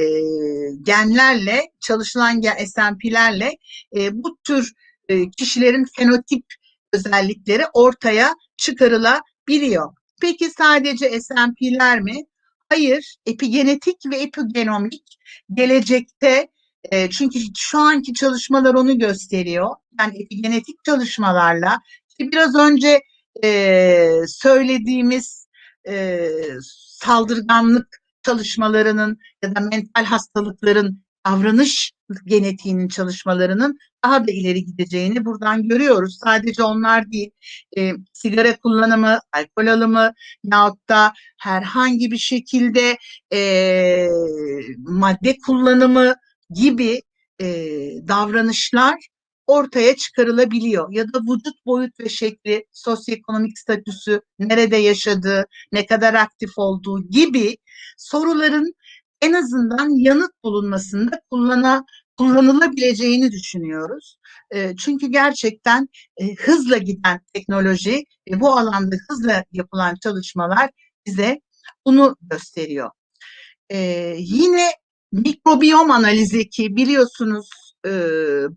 genlerle, 0.81 1.71
çalışılan 1.79 2.41
SNP'lerle 2.41 3.57
e, 3.95 4.23
bu 4.23 4.37
tür 4.43 4.73
e, 5.09 5.29
kişilerin 5.29 5.85
fenotip 5.97 6.45
özellikleri 6.93 7.63
ortaya 7.73 8.35
çıkarılabiliyor. 8.57 9.93
Peki 10.21 10.49
sadece 10.49 11.21
SNP'ler 11.21 11.99
mi? 12.01 12.25
Hayır, 12.69 13.15
epigenetik 13.25 13.97
ve 14.11 14.17
epigenomik 14.17 15.17
gelecekte 15.53 16.47
e, 16.91 17.09
çünkü 17.09 17.39
şu 17.57 17.79
anki 17.79 18.13
çalışmalar 18.13 18.73
onu 18.73 18.99
gösteriyor. 18.99 19.75
Yani 19.99 20.23
epigenetik 20.23 20.83
çalışmalarla 20.85 21.79
işte 22.09 22.31
biraz 22.31 22.55
önce 22.55 23.01
e, 23.43 24.07
söylediğimiz 24.27 25.47
e, 25.87 26.27
saldırganlık 27.03 28.00
çalışmalarının 28.23 29.17
ya 29.43 29.55
da 29.55 29.59
mental 29.59 30.05
hastalıkların 30.05 31.03
davranış 31.25 31.91
genetiğinin 32.25 32.87
çalışmalarının 32.87 33.77
daha 34.03 34.27
da 34.27 34.31
ileri 34.31 34.65
gideceğini 34.65 35.25
buradan 35.25 35.67
görüyoruz. 35.67 36.19
Sadece 36.23 36.63
onlar 36.63 37.11
değil, 37.11 37.31
e, 37.77 37.91
sigara 38.13 38.57
kullanımı, 38.57 39.19
alkol 39.33 39.67
alımı 39.67 40.13
yahut 40.43 40.89
da 40.89 41.13
herhangi 41.37 42.11
bir 42.11 42.17
şekilde 42.17 42.97
e, 43.33 44.07
madde 44.77 45.37
kullanımı 45.45 46.15
gibi 46.49 47.01
e, 47.41 47.45
davranışlar 48.07 48.95
ortaya 49.47 49.95
çıkarılabiliyor. 49.95 50.93
Ya 50.93 51.13
da 51.13 51.19
vücut 51.19 51.65
boyut 51.65 51.99
ve 51.99 52.09
şekli, 52.09 52.65
sosyoekonomik 52.71 53.59
statüsü, 53.59 54.21
nerede 54.39 54.77
yaşadığı, 54.77 55.45
ne 55.71 55.85
kadar 55.85 56.13
aktif 56.13 56.51
olduğu 56.57 57.09
gibi 57.09 57.57
soruların 58.01 58.73
en 59.21 59.33
azından 59.33 59.89
yanıt 59.89 60.31
bulunmasında 60.43 61.21
kullana, 61.31 61.85
kullanılabileceğini 62.17 63.31
düşünüyoruz. 63.31 64.17
E, 64.51 64.75
çünkü 64.75 65.07
gerçekten 65.07 65.89
e, 66.17 66.35
hızla 66.35 66.77
giden 66.77 67.19
teknoloji 67.33 68.03
ve 68.31 68.39
bu 68.39 68.57
alanda 68.57 68.95
hızla 69.09 69.43
yapılan 69.51 69.95
çalışmalar 69.95 70.69
bize 71.05 71.41
bunu 71.85 72.15
gösteriyor. 72.21 72.89
E, 73.69 73.77
yine 74.17 74.71
mikrobiyom 75.11 75.91
analizi 75.91 76.49
ki 76.49 76.75
biliyorsunuz 76.75 77.49
e, 77.85 77.91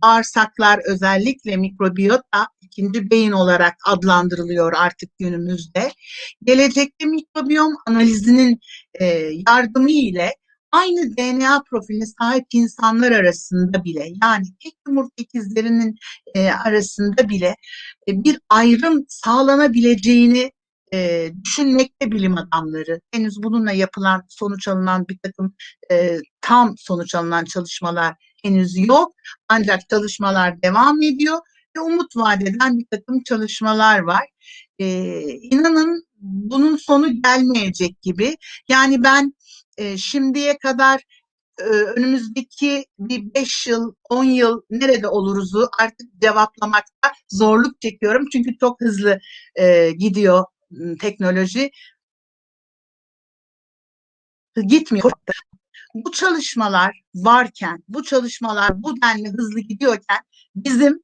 bağırsaklar 0.03 0.81
özellikle 0.89 1.57
mikrobiyota 1.57 2.49
ikinci 2.61 3.11
beyin 3.11 3.33
olarak 3.33 3.75
adlandırılıyor 3.87 4.73
artık 4.77 5.19
günümüzde. 5.19 5.93
Gelecekte 6.45 7.07
mikrobiyom 7.07 7.75
analizinin 7.87 8.61
e, 9.01 9.05
yardımı 9.49 9.91
ile 9.91 10.33
aynı 10.73 11.17
DNA 11.17 11.63
profiline 11.71 12.07
sahip 12.07 12.45
insanlar 12.53 13.13
arasında 13.13 13.85
bile 13.85 14.07
yani 14.23 14.47
tek 14.63 14.75
yumurta 14.87 15.13
ikizlerinin 15.17 15.95
e, 16.35 16.51
arasında 16.51 17.29
bile 17.29 17.57
e, 18.09 18.25
bir 18.25 18.41
ayrım 18.49 19.05
sağlanabileceğini 19.09 20.53
e, 20.95 21.31
düşünmekte 21.45 22.13
bilim 22.13 22.39
adamları. 22.39 23.01
Henüz 23.13 23.43
bununla 23.43 23.73
yapılan, 23.73 24.23
sonuç 24.29 24.69
alınan 24.69 25.09
bir 25.09 25.19
takım 25.23 25.55
e, 25.91 26.19
tam 26.41 26.75
sonuç 26.79 27.15
alınan 27.15 27.45
çalışmalar 27.45 28.15
henüz 28.45 28.89
yok. 28.89 29.15
Ancak 29.49 29.89
çalışmalar 29.89 30.63
devam 30.63 31.03
ediyor 31.03 31.39
ve 31.77 31.81
umut 31.81 32.17
vadeden 32.17 32.79
bir 32.79 32.87
takım 32.91 33.23
çalışmalar 33.23 33.99
var. 33.99 34.29
E, 34.79 34.87
inanın 35.29 36.05
bunun 36.21 36.77
sonu 36.77 37.23
gelmeyecek 37.23 38.03
gibi. 38.03 38.37
Yani 38.69 39.03
ben 39.03 39.35
e, 39.79 39.97
şimdiye 39.97 40.59
kadar 40.59 41.03
e, 41.61 41.65
önümüzdeki 41.65 42.85
bir 42.99 43.35
5 43.35 43.67
yıl, 43.67 43.95
10 44.11 44.25
yıl 44.25 44.61
nerede 44.71 45.09
oluruzu 45.09 45.69
artık 45.81 46.09
cevaplamakta 46.23 47.13
zorluk 47.29 47.81
çekiyorum. 47.81 48.27
Çünkü 48.33 48.59
çok 48.61 48.81
hızlı 48.81 49.19
e, 49.55 49.91
gidiyor 49.91 50.45
teknoloji. 51.01 51.71
Gitmiyor. 54.67 55.13
Bu 55.95 56.13
çalışmalar 56.13 57.01
varken, 57.15 57.85
bu 57.89 58.03
çalışmalar 58.03 58.83
bu 58.83 59.03
denli 59.03 59.29
hızlı 59.29 59.61
gidiyorken 59.61 60.19
bizim 60.57 61.01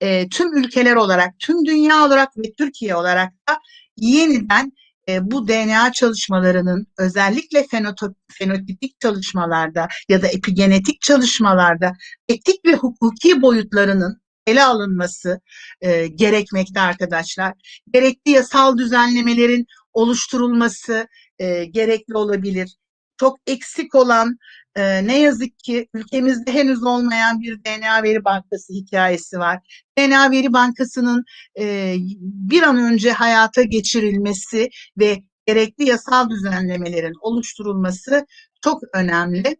e, 0.00 0.28
tüm 0.28 0.56
ülkeler 0.56 0.96
olarak, 0.96 1.38
tüm 1.38 1.66
dünya 1.66 2.06
olarak 2.06 2.36
ve 2.36 2.52
Türkiye 2.58 2.96
olarak 2.96 3.32
da 3.48 3.58
yeniden 3.96 4.72
e, 5.08 5.30
bu 5.30 5.48
DNA 5.48 5.92
çalışmalarının 5.92 6.86
özellikle 6.98 7.66
fenotip, 7.66 8.10
fenotipik 8.32 9.00
çalışmalarda 9.00 9.88
ya 10.08 10.22
da 10.22 10.26
epigenetik 10.26 11.00
çalışmalarda 11.00 11.92
etik 12.28 12.64
ve 12.64 12.74
hukuki 12.74 13.42
boyutlarının 13.42 14.20
ele 14.46 14.64
alınması 14.64 15.40
e, 15.80 16.06
gerekmekte 16.06 16.80
arkadaşlar. 16.80 17.54
Gerekli 17.92 18.30
yasal 18.30 18.78
düzenlemelerin 18.78 19.66
oluşturulması 19.92 21.08
e, 21.38 21.64
gerekli 21.64 22.16
olabilir. 22.16 22.76
Çok 23.20 23.38
eksik 23.46 23.94
olan 23.94 24.36
e, 24.76 25.06
ne 25.06 25.20
yazık 25.20 25.58
ki 25.58 25.88
ülkemizde 25.94 26.52
henüz 26.52 26.82
olmayan 26.82 27.40
bir 27.40 27.64
DNA 27.64 28.02
veri 28.02 28.24
bankası 28.24 28.72
hikayesi 28.72 29.38
var. 29.38 29.84
DNA 29.98 30.30
veri 30.30 30.52
bankasının 30.52 31.24
e, 31.58 31.94
bir 32.20 32.62
an 32.62 32.78
önce 32.78 33.12
hayata 33.12 33.62
geçirilmesi 33.62 34.68
ve 34.98 35.22
gerekli 35.46 35.88
yasal 35.88 36.30
düzenlemelerin 36.30 37.14
oluşturulması 37.20 38.26
çok 38.64 38.82
önemli. 38.94 39.56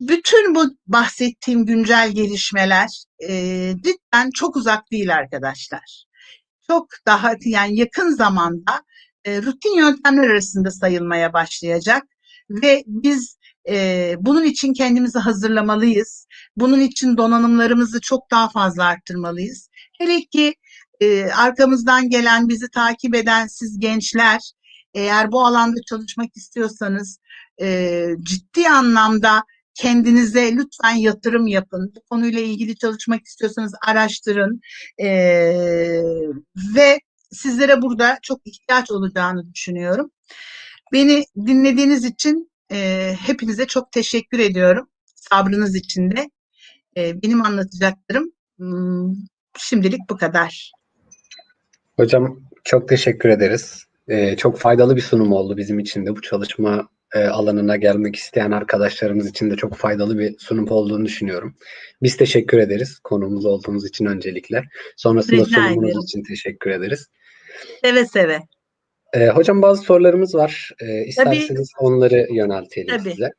Bütün 0.00 0.54
bu 0.54 0.64
bahsettiğim 0.86 1.66
güncel 1.66 2.12
gelişmeler 2.12 2.88
e, 3.28 3.34
cidden 3.76 4.30
çok 4.34 4.56
uzak 4.56 4.90
değil 4.90 5.14
arkadaşlar. 5.14 6.04
Çok 6.66 6.86
daha 7.06 7.34
yani 7.44 7.78
yakın 7.78 8.10
zamanda 8.10 8.82
rutin 9.26 9.76
yöntemler 9.76 10.30
arasında 10.30 10.70
sayılmaya 10.70 11.32
başlayacak 11.32 12.02
ve 12.50 12.82
biz 12.86 13.38
e, 13.68 14.14
bunun 14.18 14.44
için 14.44 14.72
kendimizi 14.72 15.18
hazırlamalıyız. 15.18 16.26
Bunun 16.56 16.80
için 16.80 17.16
donanımlarımızı 17.16 18.00
çok 18.00 18.30
daha 18.30 18.48
fazla 18.48 18.84
arttırmalıyız. 18.84 19.68
Hele 19.98 20.20
ki 20.20 20.54
e, 21.00 21.24
arkamızdan 21.24 22.08
gelen, 22.10 22.48
bizi 22.48 22.70
takip 22.70 23.14
eden 23.14 23.46
siz 23.46 23.78
gençler, 23.78 24.40
eğer 24.94 25.32
bu 25.32 25.46
alanda 25.46 25.80
çalışmak 25.88 26.36
istiyorsanız 26.36 27.18
e, 27.60 28.06
ciddi 28.22 28.68
anlamda 28.68 29.42
kendinize 29.74 30.56
lütfen 30.56 30.94
yatırım 30.96 31.46
yapın. 31.46 31.92
Bu 31.96 32.00
konuyla 32.10 32.40
ilgili 32.40 32.76
çalışmak 32.76 33.26
istiyorsanız 33.26 33.72
araştırın 33.86 34.60
e, 34.98 35.08
ve 36.76 37.00
sizlere 37.30 37.82
burada 37.82 38.18
çok 38.22 38.40
ihtiyaç 38.44 38.90
olacağını 38.90 39.54
düşünüyorum. 39.54 40.10
Beni 40.92 41.24
dinlediğiniz 41.46 42.04
için 42.04 42.50
e, 42.72 43.12
hepinize 43.26 43.66
çok 43.66 43.92
teşekkür 43.92 44.38
ediyorum. 44.38 44.88
Sabrınız 45.14 45.74
için 45.74 46.10
de. 46.10 46.30
E, 46.96 47.22
benim 47.22 47.42
anlatacaklarım 47.42 48.32
hmm, 48.58 49.14
şimdilik 49.58 50.00
bu 50.10 50.16
kadar. 50.16 50.72
Hocam 51.96 52.40
çok 52.64 52.88
teşekkür 52.88 53.28
ederiz. 53.28 53.84
Ee, 54.08 54.36
çok 54.36 54.58
faydalı 54.58 54.96
bir 54.96 55.00
sunum 55.00 55.32
oldu 55.32 55.56
bizim 55.56 55.78
için 55.78 56.06
de 56.06 56.16
bu 56.16 56.22
çalışma 56.22 56.88
e, 57.14 57.24
alanına 57.24 57.76
gelmek 57.76 58.16
isteyen 58.16 58.50
arkadaşlarımız 58.50 59.28
için 59.28 59.50
de 59.50 59.56
çok 59.56 59.74
faydalı 59.74 60.18
bir 60.18 60.38
sunum 60.38 60.70
olduğunu 60.70 61.04
düşünüyorum. 61.04 61.56
Biz 62.02 62.16
teşekkür 62.16 62.58
ederiz 62.58 62.98
konuğumuz 62.98 63.44
olduğunuz 63.46 63.86
için 63.86 64.04
öncelikle. 64.04 64.64
Sonrasında 64.96 65.36
Rica 65.36 65.44
sunumunuz 65.44 65.90
ederim. 65.90 66.00
için 66.00 66.22
teşekkür 66.22 66.70
ederiz. 66.70 67.06
Seve 67.84 68.06
seve. 68.06 68.40
E, 69.12 69.26
hocam 69.26 69.62
bazı 69.62 69.82
sorularımız 69.82 70.34
var. 70.34 70.70
E, 70.80 71.04
isterseniz 71.04 71.72
Tabii. 71.78 71.86
onları 71.86 72.26
yöneltelim 72.30 72.98
Tabii. 72.98 73.10
size. 73.10 73.30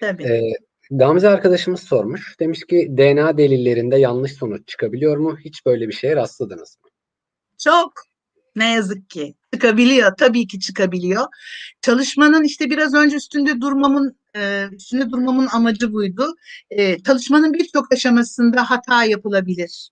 Tabii. 0.00 0.24
E, 0.24 0.42
Gamze 0.90 1.28
arkadaşımız 1.28 1.82
sormuş. 1.82 2.36
Demiş 2.40 2.60
ki 2.66 2.88
DNA 2.96 3.38
delillerinde 3.38 3.96
yanlış 3.96 4.32
sonuç 4.32 4.68
çıkabiliyor 4.68 5.16
mu? 5.16 5.38
Hiç 5.44 5.66
böyle 5.66 5.88
bir 5.88 5.92
şeye 5.92 6.16
rastladınız 6.16 6.76
mı? 6.84 6.90
Çok. 7.64 7.92
Ne 8.56 8.72
yazık 8.72 9.10
ki 9.10 9.34
çıkabiliyor. 9.54 10.12
Tabii 10.18 10.46
ki 10.46 10.60
çıkabiliyor. 10.60 11.24
Çalışmanın 11.82 12.44
işte 12.44 12.70
biraz 12.70 12.94
önce 12.94 13.16
üstünde 13.16 13.60
durmamın 13.60 14.18
e, 14.36 14.68
üstüne 14.72 15.10
durmamın 15.10 15.46
amacı 15.52 15.92
buydu. 15.92 16.34
E, 16.70 17.02
çalışmanın 17.02 17.52
birçok 17.52 17.92
aşamasında 17.92 18.70
hata 18.70 19.04
yapılabilir. 19.04 19.90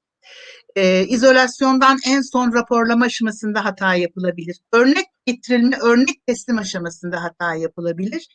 E, 0.77 1.07
izolasyondan 1.07 1.99
en 2.07 2.21
son 2.21 2.53
raporlama 2.53 3.05
aşamasında 3.05 3.65
hata 3.65 3.95
yapılabilir. 3.95 4.57
Örnek 4.73 5.07
getirilme, 5.27 5.77
örnek 5.77 6.27
teslim 6.27 6.59
aşamasında 6.59 7.23
hata 7.23 7.55
yapılabilir. 7.55 8.29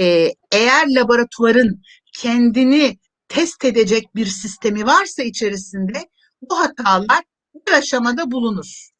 E, 0.00 0.34
eğer 0.52 0.88
laboratuvarın 0.88 1.82
kendini 2.12 2.98
test 3.28 3.64
edecek 3.64 4.16
bir 4.16 4.26
sistemi 4.26 4.86
varsa 4.86 5.22
içerisinde 5.22 6.08
bu 6.50 6.58
hatalar 6.58 7.24
bir 7.66 7.72
aşamada 7.72 8.30
bulunur 8.30 8.90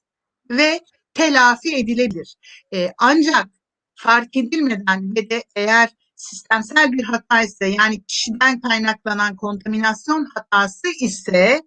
ve 0.50 0.80
telafi 1.14 1.76
edilebilir. 1.76 2.36
E, 2.74 2.92
ancak 2.98 3.46
fark 3.94 4.36
edilmeden 4.36 5.16
ve 5.16 5.30
de 5.30 5.44
eğer 5.56 5.90
sistemsel 6.16 6.92
bir 6.92 7.04
hata 7.04 7.42
ise 7.42 7.66
yani 7.66 8.04
kişiden 8.04 8.60
kaynaklanan 8.60 9.36
kontaminasyon 9.36 10.28
hatası 10.34 10.88
ise 11.00 11.62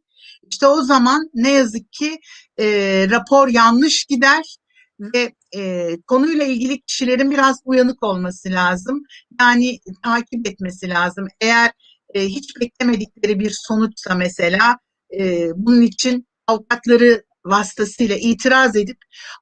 işte 0.51 0.67
o 0.67 0.81
zaman 0.81 1.29
ne 1.33 1.51
yazık 1.51 1.91
ki 1.91 2.19
e, 2.59 2.65
rapor 3.09 3.47
yanlış 3.47 4.05
gider 4.05 4.57
ve 4.99 5.33
e, 5.55 5.91
konuyla 6.07 6.45
ilgili 6.45 6.81
kişilerin 6.81 7.31
biraz 7.31 7.61
uyanık 7.65 8.03
olması 8.03 8.49
lazım. 8.49 9.03
Yani 9.39 9.79
takip 10.03 10.47
etmesi 10.47 10.89
lazım. 10.89 11.27
Eğer 11.41 11.71
e, 12.13 12.25
hiç 12.25 12.59
beklemedikleri 12.61 13.39
bir 13.39 13.55
sonuçsa 13.67 14.15
mesela 14.15 14.77
e, 15.19 15.47
bunun 15.55 15.81
için 15.81 16.27
avukatları 16.47 17.23
vasıtasıyla 17.45 18.15
itiraz 18.15 18.75
edip 18.75 18.97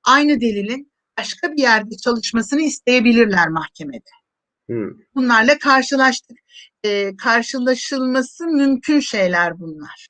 aynı 0.08 0.42
delilin 0.42 0.92
başka 1.20 1.52
bir 1.52 1.62
yerde 1.62 1.98
çalışmasını 1.98 2.62
isteyebilirler 2.62 3.48
mahkemede. 3.48 4.10
Hmm, 4.70 4.90
Bunlarla 5.16 5.58
karşılaştık. 5.60 6.38
E, 6.84 7.16
karşılaşılması 7.16 8.48
mümkün 8.48 9.00
şeyler 9.00 9.60
bunlar. 9.60 10.08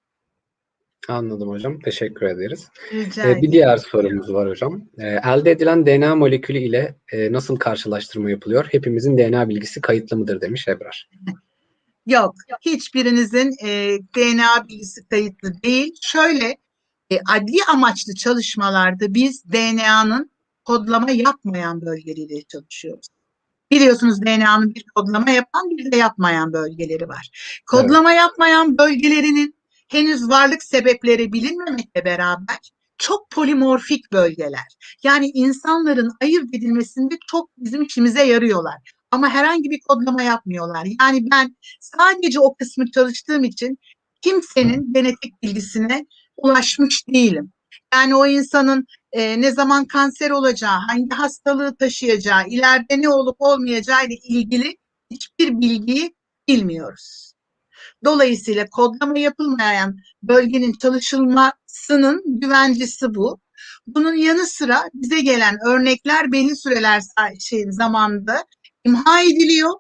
Anladım 1.07 1.49
hocam. 1.49 1.79
Teşekkür 1.79 2.25
ederiz. 2.25 2.67
Rica 2.93 3.29
Ee, 3.29 3.41
bir 3.41 3.51
diğer 3.51 3.77
sorumuz 3.77 4.33
var 4.33 4.49
hocam. 4.49 4.81
Ee, 4.97 5.19
elde 5.23 5.51
edilen 5.51 5.85
DNA 5.85 6.15
molekülü 6.15 6.57
ile 6.57 6.95
e, 7.11 7.31
nasıl 7.31 7.55
karşılaştırma 7.55 8.29
yapılıyor? 8.29 8.67
Hepimizin 8.71 9.17
DNA 9.17 9.49
bilgisi 9.49 9.81
kayıtlı 9.81 10.17
mıdır 10.17 10.41
demiş 10.41 10.67
Ebrar. 10.67 11.09
Yok, 12.05 12.35
hiçbirinizin 12.61 13.55
e, 13.65 13.99
DNA 14.15 14.67
bilgisi 14.67 15.07
kayıtlı 15.07 15.63
değil. 15.63 15.95
Şöyle, 16.01 16.57
e, 17.11 17.19
adli 17.29 17.57
amaçlı 17.67 18.15
çalışmalarda 18.15 19.13
biz 19.13 19.43
DNA'nın 19.53 20.31
kodlama 20.65 21.11
yapmayan 21.11 21.81
bölgeleriyle 21.81 22.43
çalışıyoruz. 22.43 23.07
Biliyorsunuz 23.71 24.21
DNA'nın 24.21 24.75
bir 24.75 24.85
kodlama 24.95 25.31
yapan 25.31 25.69
bir 25.69 25.91
de 25.91 25.97
yapmayan 25.97 26.53
bölgeleri 26.53 27.09
var. 27.09 27.29
Kodlama 27.71 28.13
yapmayan 28.13 28.77
bölgelerinin 28.77 29.55
henüz 29.91 30.29
varlık 30.29 30.63
sebepleri 30.63 31.33
bilinmemekle 31.33 32.05
beraber 32.05 32.71
çok 32.97 33.29
polimorfik 33.29 34.11
bölgeler. 34.13 34.67
Yani 35.03 35.31
insanların 35.33 36.11
ayırt 36.21 36.55
edilmesinde 36.55 37.15
çok 37.31 37.49
bizim 37.57 37.83
işimize 37.83 38.23
yarıyorlar. 38.23 38.75
Ama 39.11 39.29
herhangi 39.29 39.69
bir 39.69 39.79
kodlama 39.87 40.23
yapmıyorlar. 40.23 40.87
Yani 41.01 41.25
ben 41.31 41.55
sadece 41.79 42.39
o 42.39 42.55
kısmı 42.55 42.91
çalıştığım 42.91 43.43
için 43.43 43.77
kimsenin 44.21 44.93
genetik 44.93 45.43
bilgisine 45.43 46.05
ulaşmış 46.37 47.07
değilim. 47.13 47.51
Yani 47.93 48.15
o 48.15 48.27
insanın 48.27 48.85
e, 49.11 49.41
ne 49.41 49.51
zaman 49.51 49.85
kanser 49.85 50.29
olacağı, 50.29 50.79
hangi 50.89 51.15
hastalığı 51.15 51.75
taşıyacağı, 51.75 52.47
ileride 52.47 53.01
ne 53.01 53.09
olup 53.09 53.35
olmayacağı 53.39 54.05
ile 54.05 54.15
ilgili 54.15 54.77
hiçbir 55.11 55.61
bilgiyi 55.61 56.15
bilmiyoruz. 56.47 57.30
Dolayısıyla 58.05 58.65
kodlama 58.65 59.19
yapılmayan 59.19 59.97
bölgenin 60.23 60.73
çalışılmasının 60.73 62.23
güvencesi 62.25 63.15
bu. 63.15 63.39
Bunun 63.87 64.13
yanı 64.13 64.45
sıra 64.45 64.81
bize 64.93 65.21
gelen 65.21 65.57
örnekler 65.67 66.31
belli 66.31 66.55
süreler 66.55 67.01
şey, 67.39 67.65
zamanda 67.69 68.45
imha 68.83 69.21
ediliyor. 69.21 69.71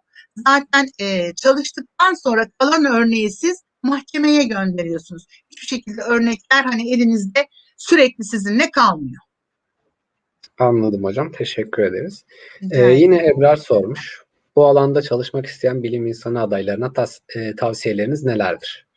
Zaten 0.47 0.87
e, 0.99 1.33
çalıştıktan 1.35 2.13
sonra 2.13 2.47
kalan 2.59 2.85
örneği 2.85 3.31
siz 3.31 3.63
mahkemeye 3.83 4.43
gönderiyorsunuz. 4.43 5.27
Hiçbir 5.49 5.67
şekilde 5.67 6.01
örnekler 6.01 6.63
hani 6.63 6.93
elinizde 6.93 7.47
sürekli 7.77 8.23
sizinle 8.23 8.71
kalmıyor. 8.71 9.21
Anladım 10.59 11.03
hocam. 11.03 11.31
Teşekkür 11.31 11.83
ederiz. 11.83 12.25
Ee, 12.71 12.81
yine 12.81 13.27
Ebrar 13.27 13.55
sormuş. 13.55 14.23
Bu 14.55 14.65
alanda 14.67 15.01
çalışmak 15.01 15.45
isteyen 15.45 15.83
bilim 15.83 16.07
insanı 16.07 16.41
adaylarına 16.41 16.85
tas- 16.93 17.19
e, 17.35 17.55
tavsiyeleriniz 17.55 18.23
nelerdir? 18.23 18.87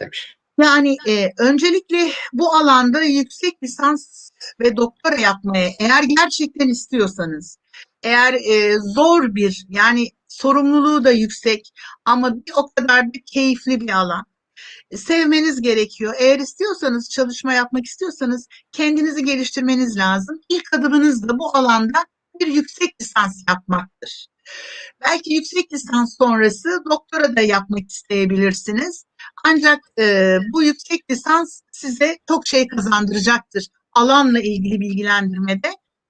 Demiş. 0.00 0.36
Yani 0.62 0.96
e, 1.08 1.28
öncelikle 1.38 2.10
bu 2.32 2.54
alanda 2.54 3.02
yüksek 3.02 3.62
lisans 3.62 4.30
ve 4.60 4.76
doktora 4.76 5.16
yapmaya 5.16 5.70
eğer 5.80 6.02
gerçekten 6.02 6.68
istiyorsanız, 6.68 7.58
eğer 8.02 8.34
e, 8.34 8.78
zor 8.94 9.34
bir 9.34 9.66
yani 9.68 10.08
sorumluluğu 10.28 11.04
da 11.04 11.10
yüksek 11.10 11.72
ama 12.04 12.34
bir 12.36 12.52
o 12.56 12.70
kadar 12.74 13.06
da 13.06 13.18
keyifli 13.26 13.80
bir 13.80 13.90
alan. 13.90 14.24
e, 14.90 14.96
Sevmeniz 14.96 15.62
gerekiyor. 15.62 16.14
Eğer 16.18 16.38
istiyorsanız, 16.38 17.10
çalışma 17.10 17.52
yapmak 17.52 17.84
istiyorsanız 17.84 18.48
kendinizi 18.72 19.24
geliştirmeniz 19.24 19.96
lazım. 19.98 20.40
İlk 20.48 20.72
adımınız 20.74 21.28
da 21.28 21.38
bu 21.38 21.56
alanda 21.56 22.04
bir 22.40 22.46
yüksek 22.46 23.02
lisans 23.02 23.44
yapmaktır. 23.48 24.26
Belki 25.00 25.34
yüksek 25.34 25.72
lisans 25.72 26.16
sonrası 26.18 26.68
doktora 26.90 27.36
da 27.36 27.40
yapmak 27.40 27.90
isteyebilirsiniz. 27.90 29.04
Ancak 29.44 29.80
e, 29.98 30.38
bu 30.52 30.62
yüksek 30.62 31.10
lisans 31.10 31.60
size 31.72 32.18
çok 32.28 32.46
şey 32.46 32.66
kazandıracaktır 32.66 33.68
alanla 33.94 34.40
ilgili 34.40 34.80
bilgilendirmede. 34.80 35.68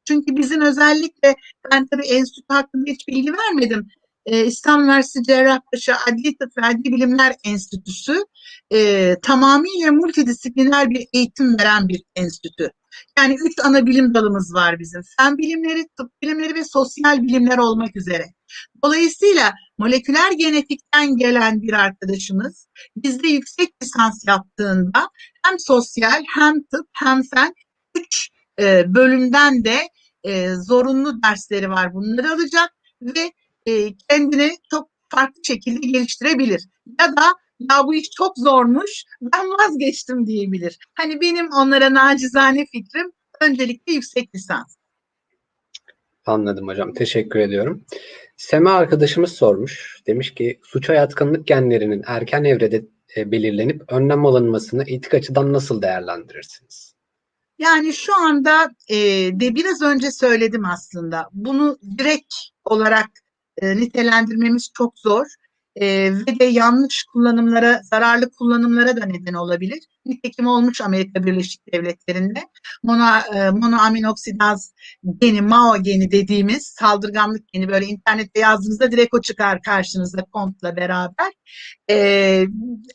Çünkü 0.08 0.36
bizim 0.36 0.60
özellikle 0.60 1.34
ben 1.72 1.86
tabii 1.86 2.06
enstitü 2.06 2.54
hakkında 2.54 2.90
hiç 2.90 3.08
bilgi 3.08 3.32
vermedim. 3.32 3.88
E, 4.26 4.46
İstanbul 4.46 4.84
Üniversitesi 4.84 5.24
Cerrahpaşa 5.24 5.96
Adli 6.08 6.36
Tıp 6.38 6.56
ve 6.56 6.66
Adli 6.66 6.84
Bilimler 6.84 7.36
Enstitüsü 7.44 8.24
e, 8.72 9.16
tamamıyla 9.22 9.92
multidisipliner 9.92 10.90
bir 10.90 11.06
eğitim 11.12 11.58
veren 11.58 11.88
bir 11.88 12.02
enstitü. 12.16 12.70
Yani 13.18 13.36
üç 13.44 13.52
ana 13.62 13.86
bilim 13.86 14.14
dalımız 14.14 14.54
var 14.54 14.78
bizim. 14.78 15.00
Fen 15.18 15.38
bilimleri, 15.38 15.86
tıp 15.98 16.22
bilimleri 16.22 16.54
ve 16.54 16.64
sosyal 16.64 17.22
bilimler 17.22 17.58
olmak 17.58 17.96
üzere. 17.96 18.24
Dolayısıyla 18.84 19.52
moleküler 19.78 20.32
genetikten 20.32 21.16
gelen 21.16 21.62
bir 21.62 21.72
arkadaşımız 21.72 22.68
bizde 22.96 23.28
yüksek 23.28 23.82
lisans 23.82 24.24
yaptığında 24.26 25.08
hem 25.46 25.58
sosyal 25.58 26.24
hem 26.34 26.54
tıp 26.54 26.86
hem 26.92 27.22
fen 27.34 27.54
üç 27.94 28.28
e, 28.60 28.94
bölümden 28.94 29.64
de 29.64 29.88
e, 30.24 30.54
zorunlu 30.54 31.22
dersleri 31.22 31.70
var. 31.70 31.94
Bunları 31.94 32.32
alacak 32.32 32.70
ve 33.02 33.32
e, 33.66 33.96
kendini 34.08 34.56
çok 34.70 34.90
farklı 35.08 35.40
şekilde 35.44 35.86
geliştirebilir. 35.86 36.68
Ya 37.00 37.16
da 37.16 37.34
ya 37.58 37.84
bu 37.84 37.94
iş 37.94 38.10
çok 38.10 38.38
zormuş 38.38 39.04
ben 39.20 39.46
vazgeçtim 39.48 40.26
diyebilir. 40.26 40.78
Hani 40.94 41.20
benim 41.20 41.52
onlara 41.52 41.94
nacizane 41.94 42.66
fikrim 42.66 43.12
öncelikle 43.40 43.92
yüksek 43.92 44.34
lisans. 44.34 44.76
Anladım 46.26 46.68
hocam. 46.68 46.92
Teşekkür 46.92 47.38
ediyorum. 47.38 47.84
Sema 48.36 48.72
arkadaşımız 48.72 49.32
sormuş. 49.32 50.02
Demiş 50.06 50.34
ki 50.34 50.60
suça 50.62 50.94
yatkınlık 50.94 51.46
genlerinin 51.46 52.02
erken 52.06 52.44
evrede 52.44 52.84
e, 53.16 53.30
belirlenip 53.30 53.92
önlem 53.92 54.26
alınmasını 54.26 54.82
etik 54.82 55.14
açıdan 55.14 55.52
nasıl 55.52 55.82
değerlendirirsiniz? 55.82 56.94
Yani 57.58 57.92
şu 57.92 58.14
anda 58.14 58.70
e, 58.88 58.96
de 59.40 59.54
biraz 59.54 59.82
önce 59.82 60.10
söyledim 60.10 60.64
aslında. 60.64 61.28
Bunu 61.32 61.78
direkt 61.98 62.34
olarak 62.64 63.10
e, 63.62 63.76
nitelendirmemiz 63.76 64.70
çok 64.74 64.98
zor. 64.98 65.26
E, 65.76 66.12
ve 66.12 66.38
de 66.40 66.44
yanlış 66.44 67.04
kullanımlara, 67.12 67.80
zararlı 67.90 68.30
kullanımlara 68.30 68.96
da 68.96 69.06
neden 69.06 69.34
olabilir. 69.34 69.78
Nitekim 70.06 70.46
olmuş 70.46 70.80
Amerika 70.80 71.24
Birleşik 71.24 71.72
Devletleri'nde. 71.72 72.40
Mono, 72.82 73.04
e, 73.34 73.50
monoaminoksidaz 73.50 74.74
geni, 75.20 75.42
MAO 75.42 75.82
geni 75.82 76.10
dediğimiz 76.10 76.74
saldırganlık 76.78 77.48
geni 77.52 77.68
böyle 77.68 77.86
internette 77.86 78.40
yazdığınızda 78.40 78.92
direkt 78.92 79.14
o 79.14 79.20
çıkar 79.20 79.62
karşınıza 79.62 80.24
kontla 80.32 80.76
beraber. 80.76 81.32
E, 81.90 82.46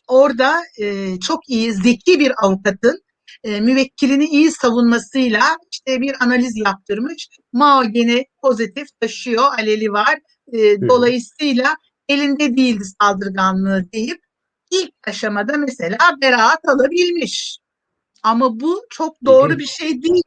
orada 0.08 0.62
e, 0.82 1.20
çok 1.20 1.50
iyi, 1.50 1.74
zeki 1.74 2.20
bir 2.20 2.46
avukatın 2.46 3.04
e, 3.44 3.62
müvekkilini 3.62 4.26
iyi 4.26 4.52
savunmasıyla 4.52 5.58
işte 5.72 6.02
bir 6.02 6.16
analiz 6.24 6.58
yaptırmış. 6.58 7.28
Mao 7.54 7.84
geni 7.92 8.26
pozitif 8.42 8.88
taşıyor, 9.02 9.44
aleli 9.44 9.92
var. 9.92 10.20
E, 10.54 10.58
hı. 10.58 10.90
dolayısıyla 10.90 11.76
elinde 12.10 12.58
değildi 12.58 12.84
saldırganlığı 13.02 13.92
deyip 13.94 14.22
ilk 14.72 14.94
aşamada 15.08 15.58
mesela 15.58 15.98
beraat 16.22 16.60
alabilmiş. 16.68 17.60
Ama 18.24 18.60
bu 18.60 18.82
çok 18.90 19.26
doğru 19.26 19.60
bir 19.60 19.66
şey 19.66 20.04
değil. 20.04 20.24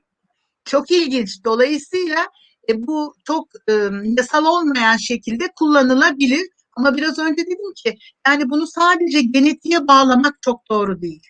Çok 0.65 0.91
ilginç. 0.91 1.45
Dolayısıyla 1.45 2.29
e, 2.69 2.87
bu 2.87 3.15
çok 3.25 3.49
e, 3.69 3.73
yasal 4.19 4.45
olmayan 4.45 4.97
şekilde 4.97 5.45
kullanılabilir. 5.57 6.49
Ama 6.77 6.97
biraz 6.97 7.19
önce 7.19 7.43
dedim 7.43 7.75
ki 7.77 7.99
yani 8.27 8.51
bunu 8.51 8.67
sadece 8.67 9.23
genetiğe 9.23 9.89
bağlamak 9.89 10.39
çok 10.43 10.71
doğru 10.71 11.03
değil. 11.03 11.23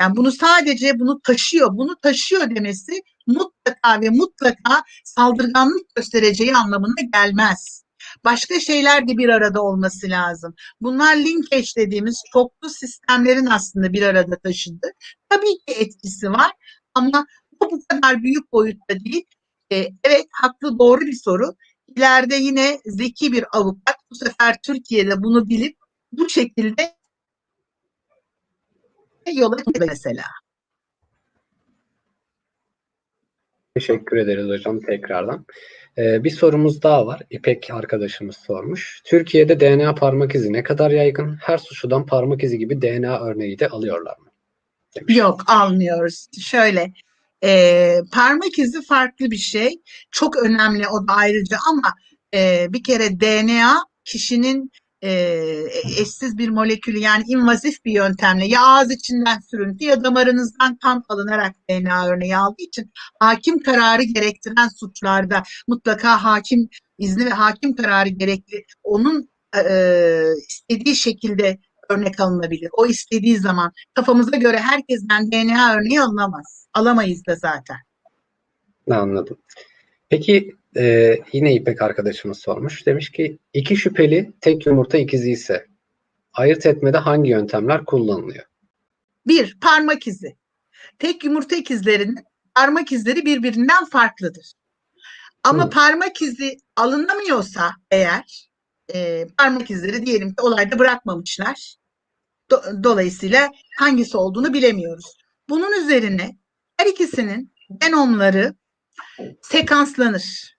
Yani 0.00 0.16
bunu 0.16 0.32
sadece 0.32 0.98
bunu 1.00 1.20
taşıyor, 1.20 1.68
bunu 1.76 1.96
taşıyor 1.96 2.50
demesi 2.54 3.02
mutlaka 3.26 4.00
ve 4.00 4.10
mutlaka 4.10 4.82
saldırganlık 5.04 5.94
göstereceği 5.94 6.56
anlamına 6.56 7.02
gelmez. 7.12 7.84
Başka 8.24 8.60
şeyler 8.60 9.08
de 9.08 9.18
bir 9.18 9.28
arada 9.28 9.62
olması 9.62 10.10
lazım. 10.10 10.54
Bunlar 10.80 11.16
linkage 11.16 11.68
dediğimiz 11.76 12.22
çoklu 12.32 12.70
sistemlerin 12.70 13.46
aslında 13.46 13.92
bir 13.92 14.02
arada 14.02 14.38
taşıdığı. 14.38 14.90
Tabii 15.28 15.58
ki 15.66 15.74
etkisi 15.76 16.30
var 16.30 16.52
ama 16.94 17.26
bu 17.60 17.70
bu 17.70 17.80
kadar 17.88 18.22
büyük 18.22 18.52
boyutta 18.52 19.00
değil. 19.04 19.24
Ee, 19.72 19.88
evet 20.04 20.26
haklı 20.32 20.78
doğru 20.78 21.00
bir 21.00 21.20
soru. 21.24 21.54
İleride 21.96 22.34
yine 22.34 22.80
zeki 22.86 23.32
bir 23.32 23.44
avukat 23.52 23.96
bu 24.10 24.14
sefer 24.14 24.56
Türkiye'de 24.62 25.22
bunu 25.22 25.48
bilip 25.48 25.76
bu 26.12 26.28
şekilde 26.28 26.96
yola 29.32 29.56
çıkıyor 29.56 29.88
mesela. 29.88 30.24
Teşekkür 33.74 34.16
ederiz 34.16 34.48
hocam 34.48 34.80
tekrardan. 34.80 35.46
Ee, 35.98 36.24
bir 36.24 36.30
sorumuz 36.30 36.82
daha 36.82 37.06
var. 37.06 37.22
İpek 37.30 37.68
arkadaşımız 37.70 38.36
sormuş. 38.36 39.02
Türkiye'de 39.04 39.60
DNA 39.60 39.94
parmak 39.94 40.34
izi 40.34 40.52
ne 40.52 40.62
kadar 40.62 40.90
yaygın? 40.90 41.38
Her 41.42 41.58
suçludan 41.58 42.06
parmak 42.06 42.42
izi 42.42 42.58
gibi 42.58 42.82
DNA 42.82 43.20
örneği 43.20 43.58
de 43.58 43.68
alıyorlar 43.68 44.18
mı? 44.18 44.26
Demiş. 44.96 45.16
Yok 45.16 45.44
almıyoruz. 45.46 46.26
Şöyle 46.40 46.92
e, 47.44 48.00
parmak 48.12 48.58
izi 48.58 48.82
farklı 48.82 49.30
bir 49.30 49.36
şey. 49.36 49.80
Çok 50.10 50.36
önemli 50.36 50.88
o 50.88 51.08
da 51.08 51.12
ayrıca 51.12 51.56
ama 51.70 51.94
e, 52.34 52.66
bir 52.70 52.82
kere 52.82 53.20
DNA 53.20 53.74
kişinin 54.04 54.70
e, 55.02 55.10
eşsiz 55.98 56.38
bir 56.38 56.48
molekülü 56.48 56.98
yani 56.98 57.24
invazif 57.26 57.84
bir 57.84 57.92
yöntemle 57.92 58.46
ya 58.46 58.66
ağız 58.66 58.90
içinden 58.90 59.40
sürüntü 59.50 59.84
ya 59.84 60.04
damarınızdan 60.04 60.76
kan 60.76 61.04
alınarak 61.08 61.54
DNA 61.70 62.06
örneği 62.08 62.36
aldığı 62.36 62.62
için 62.62 62.92
hakim 63.20 63.62
kararı 63.62 64.02
gerektiren 64.02 64.68
suçlarda 64.68 65.42
mutlaka 65.68 66.24
hakim 66.24 66.68
izni 66.98 67.26
ve 67.26 67.30
hakim 67.30 67.76
kararı 67.76 68.08
gerekli 68.08 68.64
onun 68.82 69.30
e, 69.56 70.24
istediği 70.48 70.96
şekilde 70.96 71.58
örnek 71.88 72.20
alınabilir. 72.20 72.68
O 72.72 72.86
istediği 72.86 73.38
zaman 73.38 73.72
kafamıza 73.94 74.36
göre 74.36 74.58
herkesten 74.58 75.32
DNA 75.32 75.74
örneği 75.74 76.00
alınamaz. 76.00 76.68
Alamayız 76.74 77.26
da 77.26 77.36
zaten. 77.36 77.76
Anladım. 78.90 79.38
Peki 80.08 80.59
e, 80.76 81.16
yine 81.32 81.54
İpek 81.54 81.82
arkadaşımız 81.82 82.38
sormuş. 82.38 82.86
Demiş 82.86 83.10
ki 83.10 83.38
iki 83.52 83.76
şüpheli 83.76 84.32
tek 84.40 84.66
yumurta 84.66 84.98
ikizi 84.98 85.32
ise 85.32 85.66
ayırt 86.32 86.66
etmede 86.66 86.98
hangi 86.98 87.30
yöntemler 87.30 87.84
kullanılıyor? 87.84 88.44
Bir, 89.26 89.58
parmak 89.60 90.06
izi. 90.06 90.36
Tek 90.98 91.24
yumurta 91.24 91.56
ikizlerinin 91.56 92.24
parmak 92.54 92.92
izleri 92.92 93.24
birbirinden 93.24 93.84
farklıdır. 93.84 94.52
Ama 95.44 95.64
Hı. 95.64 95.70
parmak 95.70 96.22
izi 96.22 96.56
alınamıyorsa 96.76 97.70
eğer 97.90 98.50
e, 98.94 99.26
parmak 99.38 99.70
izleri 99.70 100.06
diyelim 100.06 100.28
ki 100.28 100.42
olayda 100.42 100.78
bırakmamışlar. 100.78 101.76
Do- 102.50 102.84
dolayısıyla 102.84 103.50
hangisi 103.78 104.16
olduğunu 104.16 104.52
bilemiyoruz. 104.52 105.16
Bunun 105.48 105.84
üzerine 105.84 106.36
her 106.76 106.86
ikisinin 106.86 107.52
genomları 107.80 108.54
sekanslanır. 109.42 110.56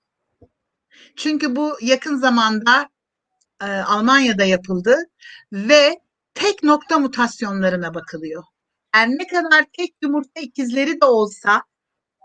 Çünkü 1.16 1.55
bu 1.55 1.78
yakın 1.82 2.16
zamanda 2.16 2.89
e, 3.62 3.66
Almanya'da 3.66 4.43
yapıldı 4.43 4.97
ve 5.53 5.99
tek 6.34 6.64
nokta 6.64 6.99
mutasyonlarına 6.99 7.93
bakılıyor. 7.93 8.43
Her 8.91 9.09
ne 9.09 9.28
kadar 9.28 9.66
tek 9.78 9.95
yumurta 10.01 10.41
ikizleri 10.41 11.01
de 11.01 11.05
olsa, 11.05 11.64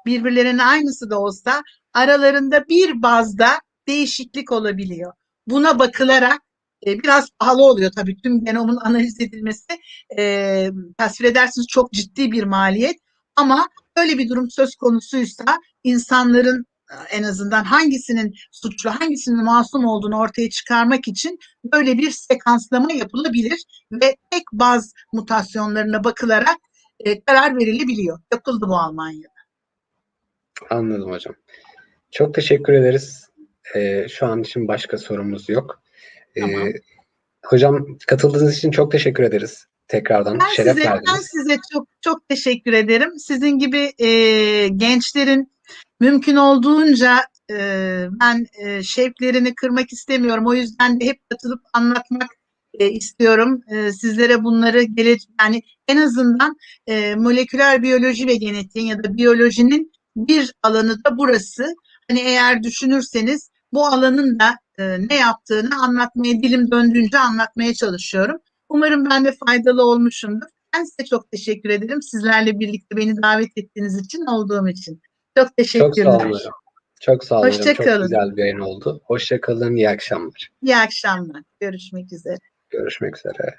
birbirlerine 0.06 0.64
aynısı 0.64 1.10
da 1.10 1.20
olsa 1.20 1.62
aralarında 1.94 2.68
bir 2.68 3.02
bazda 3.02 3.60
değişiklik 3.88 4.52
olabiliyor. 4.52 5.12
Buna 5.46 5.78
bakılarak 5.78 6.40
e, 6.86 7.02
biraz 7.02 7.30
pahalı 7.38 7.62
oluyor 7.64 7.92
tabii 7.96 8.16
tüm 8.16 8.44
genomun 8.44 8.76
analiz 8.76 9.20
edilmesi. 9.20 9.80
E, 10.18 10.70
tasvir 10.98 11.24
edersiniz 11.24 11.66
çok 11.66 11.92
ciddi 11.92 12.32
bir 12.32 12.44
maliyet 12.44 12.96
ama 13.36 13.68
böyle 13.96 14.18
bir 14.18 14.28
durum 14.28 14.50
söz 14.50 14.76
konusuysa 14.76 15.44
insanların 15.84 16.66
en 17.10 17.22
azından 17.22 17.64
hangisinin 17.64 18.34
suçlu, 18.52 18.90
hangisinin 18.90 19.44
masum 19.44 19.84
olduğunu 19.84 20.18
ortaya 20.18 20.50
çıkarmak 20.50 21.08
için 21.08 21.38
böyle 21.72 21.98
bir 21.98 22.10
sekanslama 22.10 22.92
yapılabilir 22.92 23.64
ve 23.92 24.16
tek 24.30 24.42
baz 24.52 24.92
mutasyonlarına 25.12 26.04
bakılarak 26.04 26.56
e, 27.00 27.20
karar 27.20 27.56
verilebiliyor. 27.56 28.20
Yapıldı 28.32 28.64
bu 28.68 28.76
Almanya'da. 28.76 29.36
Anladım 30.70 31.10
hocam. 31.10 31.34
Çok 32.10 32.34
teşekkür 32.34 32.72
ederiz. 32.72 33.30
E, 33.74 34.08
şu 34.08 34.26
an 34.26 34.42
için 34.42 34.68
başka 34.68 34.98
sorumuz 34.98 35.48
yok. 35.48 35.82
E, 36.34 36.40
Tamam. 36.40 36.68
hocam 37.44 37.98
katıldığınız 38.06 38.56
için 38.56 38.70
çok 38.70 38.92
teşekkür 38.92 39.22
ederiz. 39.22 39.66
Tekrardan 39.88 40.40
Ben 40.40 40.48
şeref 40.48 40.74
size, 40.74 40.84
ben 40.84 40.92
verdiniz. 40.92 41.28
size 41.30 41.56
çok 41.72 41.88
çok 42.00 42.28
teşekkür 42.28 42.72
ederim. 42.72 43.18
Sizin 43.18 43.58
gibi 43.58 43.92
e, 43.98 44.08
gençlerin 44.68 45.55
mümkün 46.00 46.36
olduğunca 46.36 47.20
e, 47.50 47.56
ben 48.20 48.46
e, 48.58 48.82
şevklerini 48.82 49.54
kırmak 49.54 49.92
istemiyorum. 49.92 50.46
O 50.46 50.54
yüzden 50.54 51.00
de 51.00 51.04
hep 51.04 51.30
katılıp 51.30 51.60
anlatmak 51.72 52.30
e, 52.74 52.90
istiyorum. 52.90 53.60
E, 53.70 53.92
sizlere 53.92 54.44
bunları 54.44 54.82
gele 54.82 55.16
yani 55.40 55.62
en 55.88 55.96
azından 55.96 56.56
e, 56.86 57.14
moleküler 57.14 57.82
biyoloji 57.82 58.26
ve 58.26 58.34
genetiğin 58.36 58.86
ya 58.86 59.04
da 59.04 59.16
biyolojinin 59.16 59.92
bir 60.16 60.54
alanı 60.62 61.04
da 61.04 61.18
burası. 61.18 61.74
Hani 62.10 62.20
eğer 62.20 62.62
düşünürseniz 62.62 63.50
bu 63.72 63.86
alanın 63.86 64.38
da 64.38 64.58
e, 64.78 65.08
ne 65.08 65.14
yaptığını 65.14 65.82
anlatmaya 65.82 66.32
dilim 66.42 66.70
döndüğünce 66.70 67.18
anlatmaya 67.18 67.74
çalışıyorum. 67.74 68.36
Umarım 68.68 69.10
ben 69.10 69.24
de 69.24 69.32
faydalı 69.46 69.84
olmuşumdur. 69.84 70.46
Ben 70.74 70.84
size 70.84 71.08
çok 71.10 71.30
teşekkür 71.30 71.70
ederim. 71.70 72.02
Sizlerle 72.02 72.58
birlikte 72.60 72.96
beni 72.96 73.22
davet 73.22 73.50
ettiğiniz 73.56 74.04
için, 74.04 74.26
olduğum 74.26 74.68
için. 74.68 75.00
Çok 75.36 75.46
Çok 75.46 75.56
teşekkürler. 75.56 76.04
sağ 76.04 76.16
olun. 76.26 76.40
Çok 77.00 77.24
sağ 77.24 77.38
olun. 77.40 77.46
Hoşça 77.46 77.74
Çok 77.74 77.86
kalın. 77.86 78.02
güzel 78.02 78.36
bir 78.36 78.42
yayın 78.42 78.58
oldu. 78.58 79.00
Hoşça 79.04 79.40
kalın. 79.40 79.76
İyi 79.76 79.88
akşamlar. 79.88 80.50
İyi 80.62 80.76
akşamlar. 80.76 81.42
Görüşmek 81.60 82.12
üzere. 82.12 82.38
Görüşmek 82.70 83.16
üzere. 83.18 83.54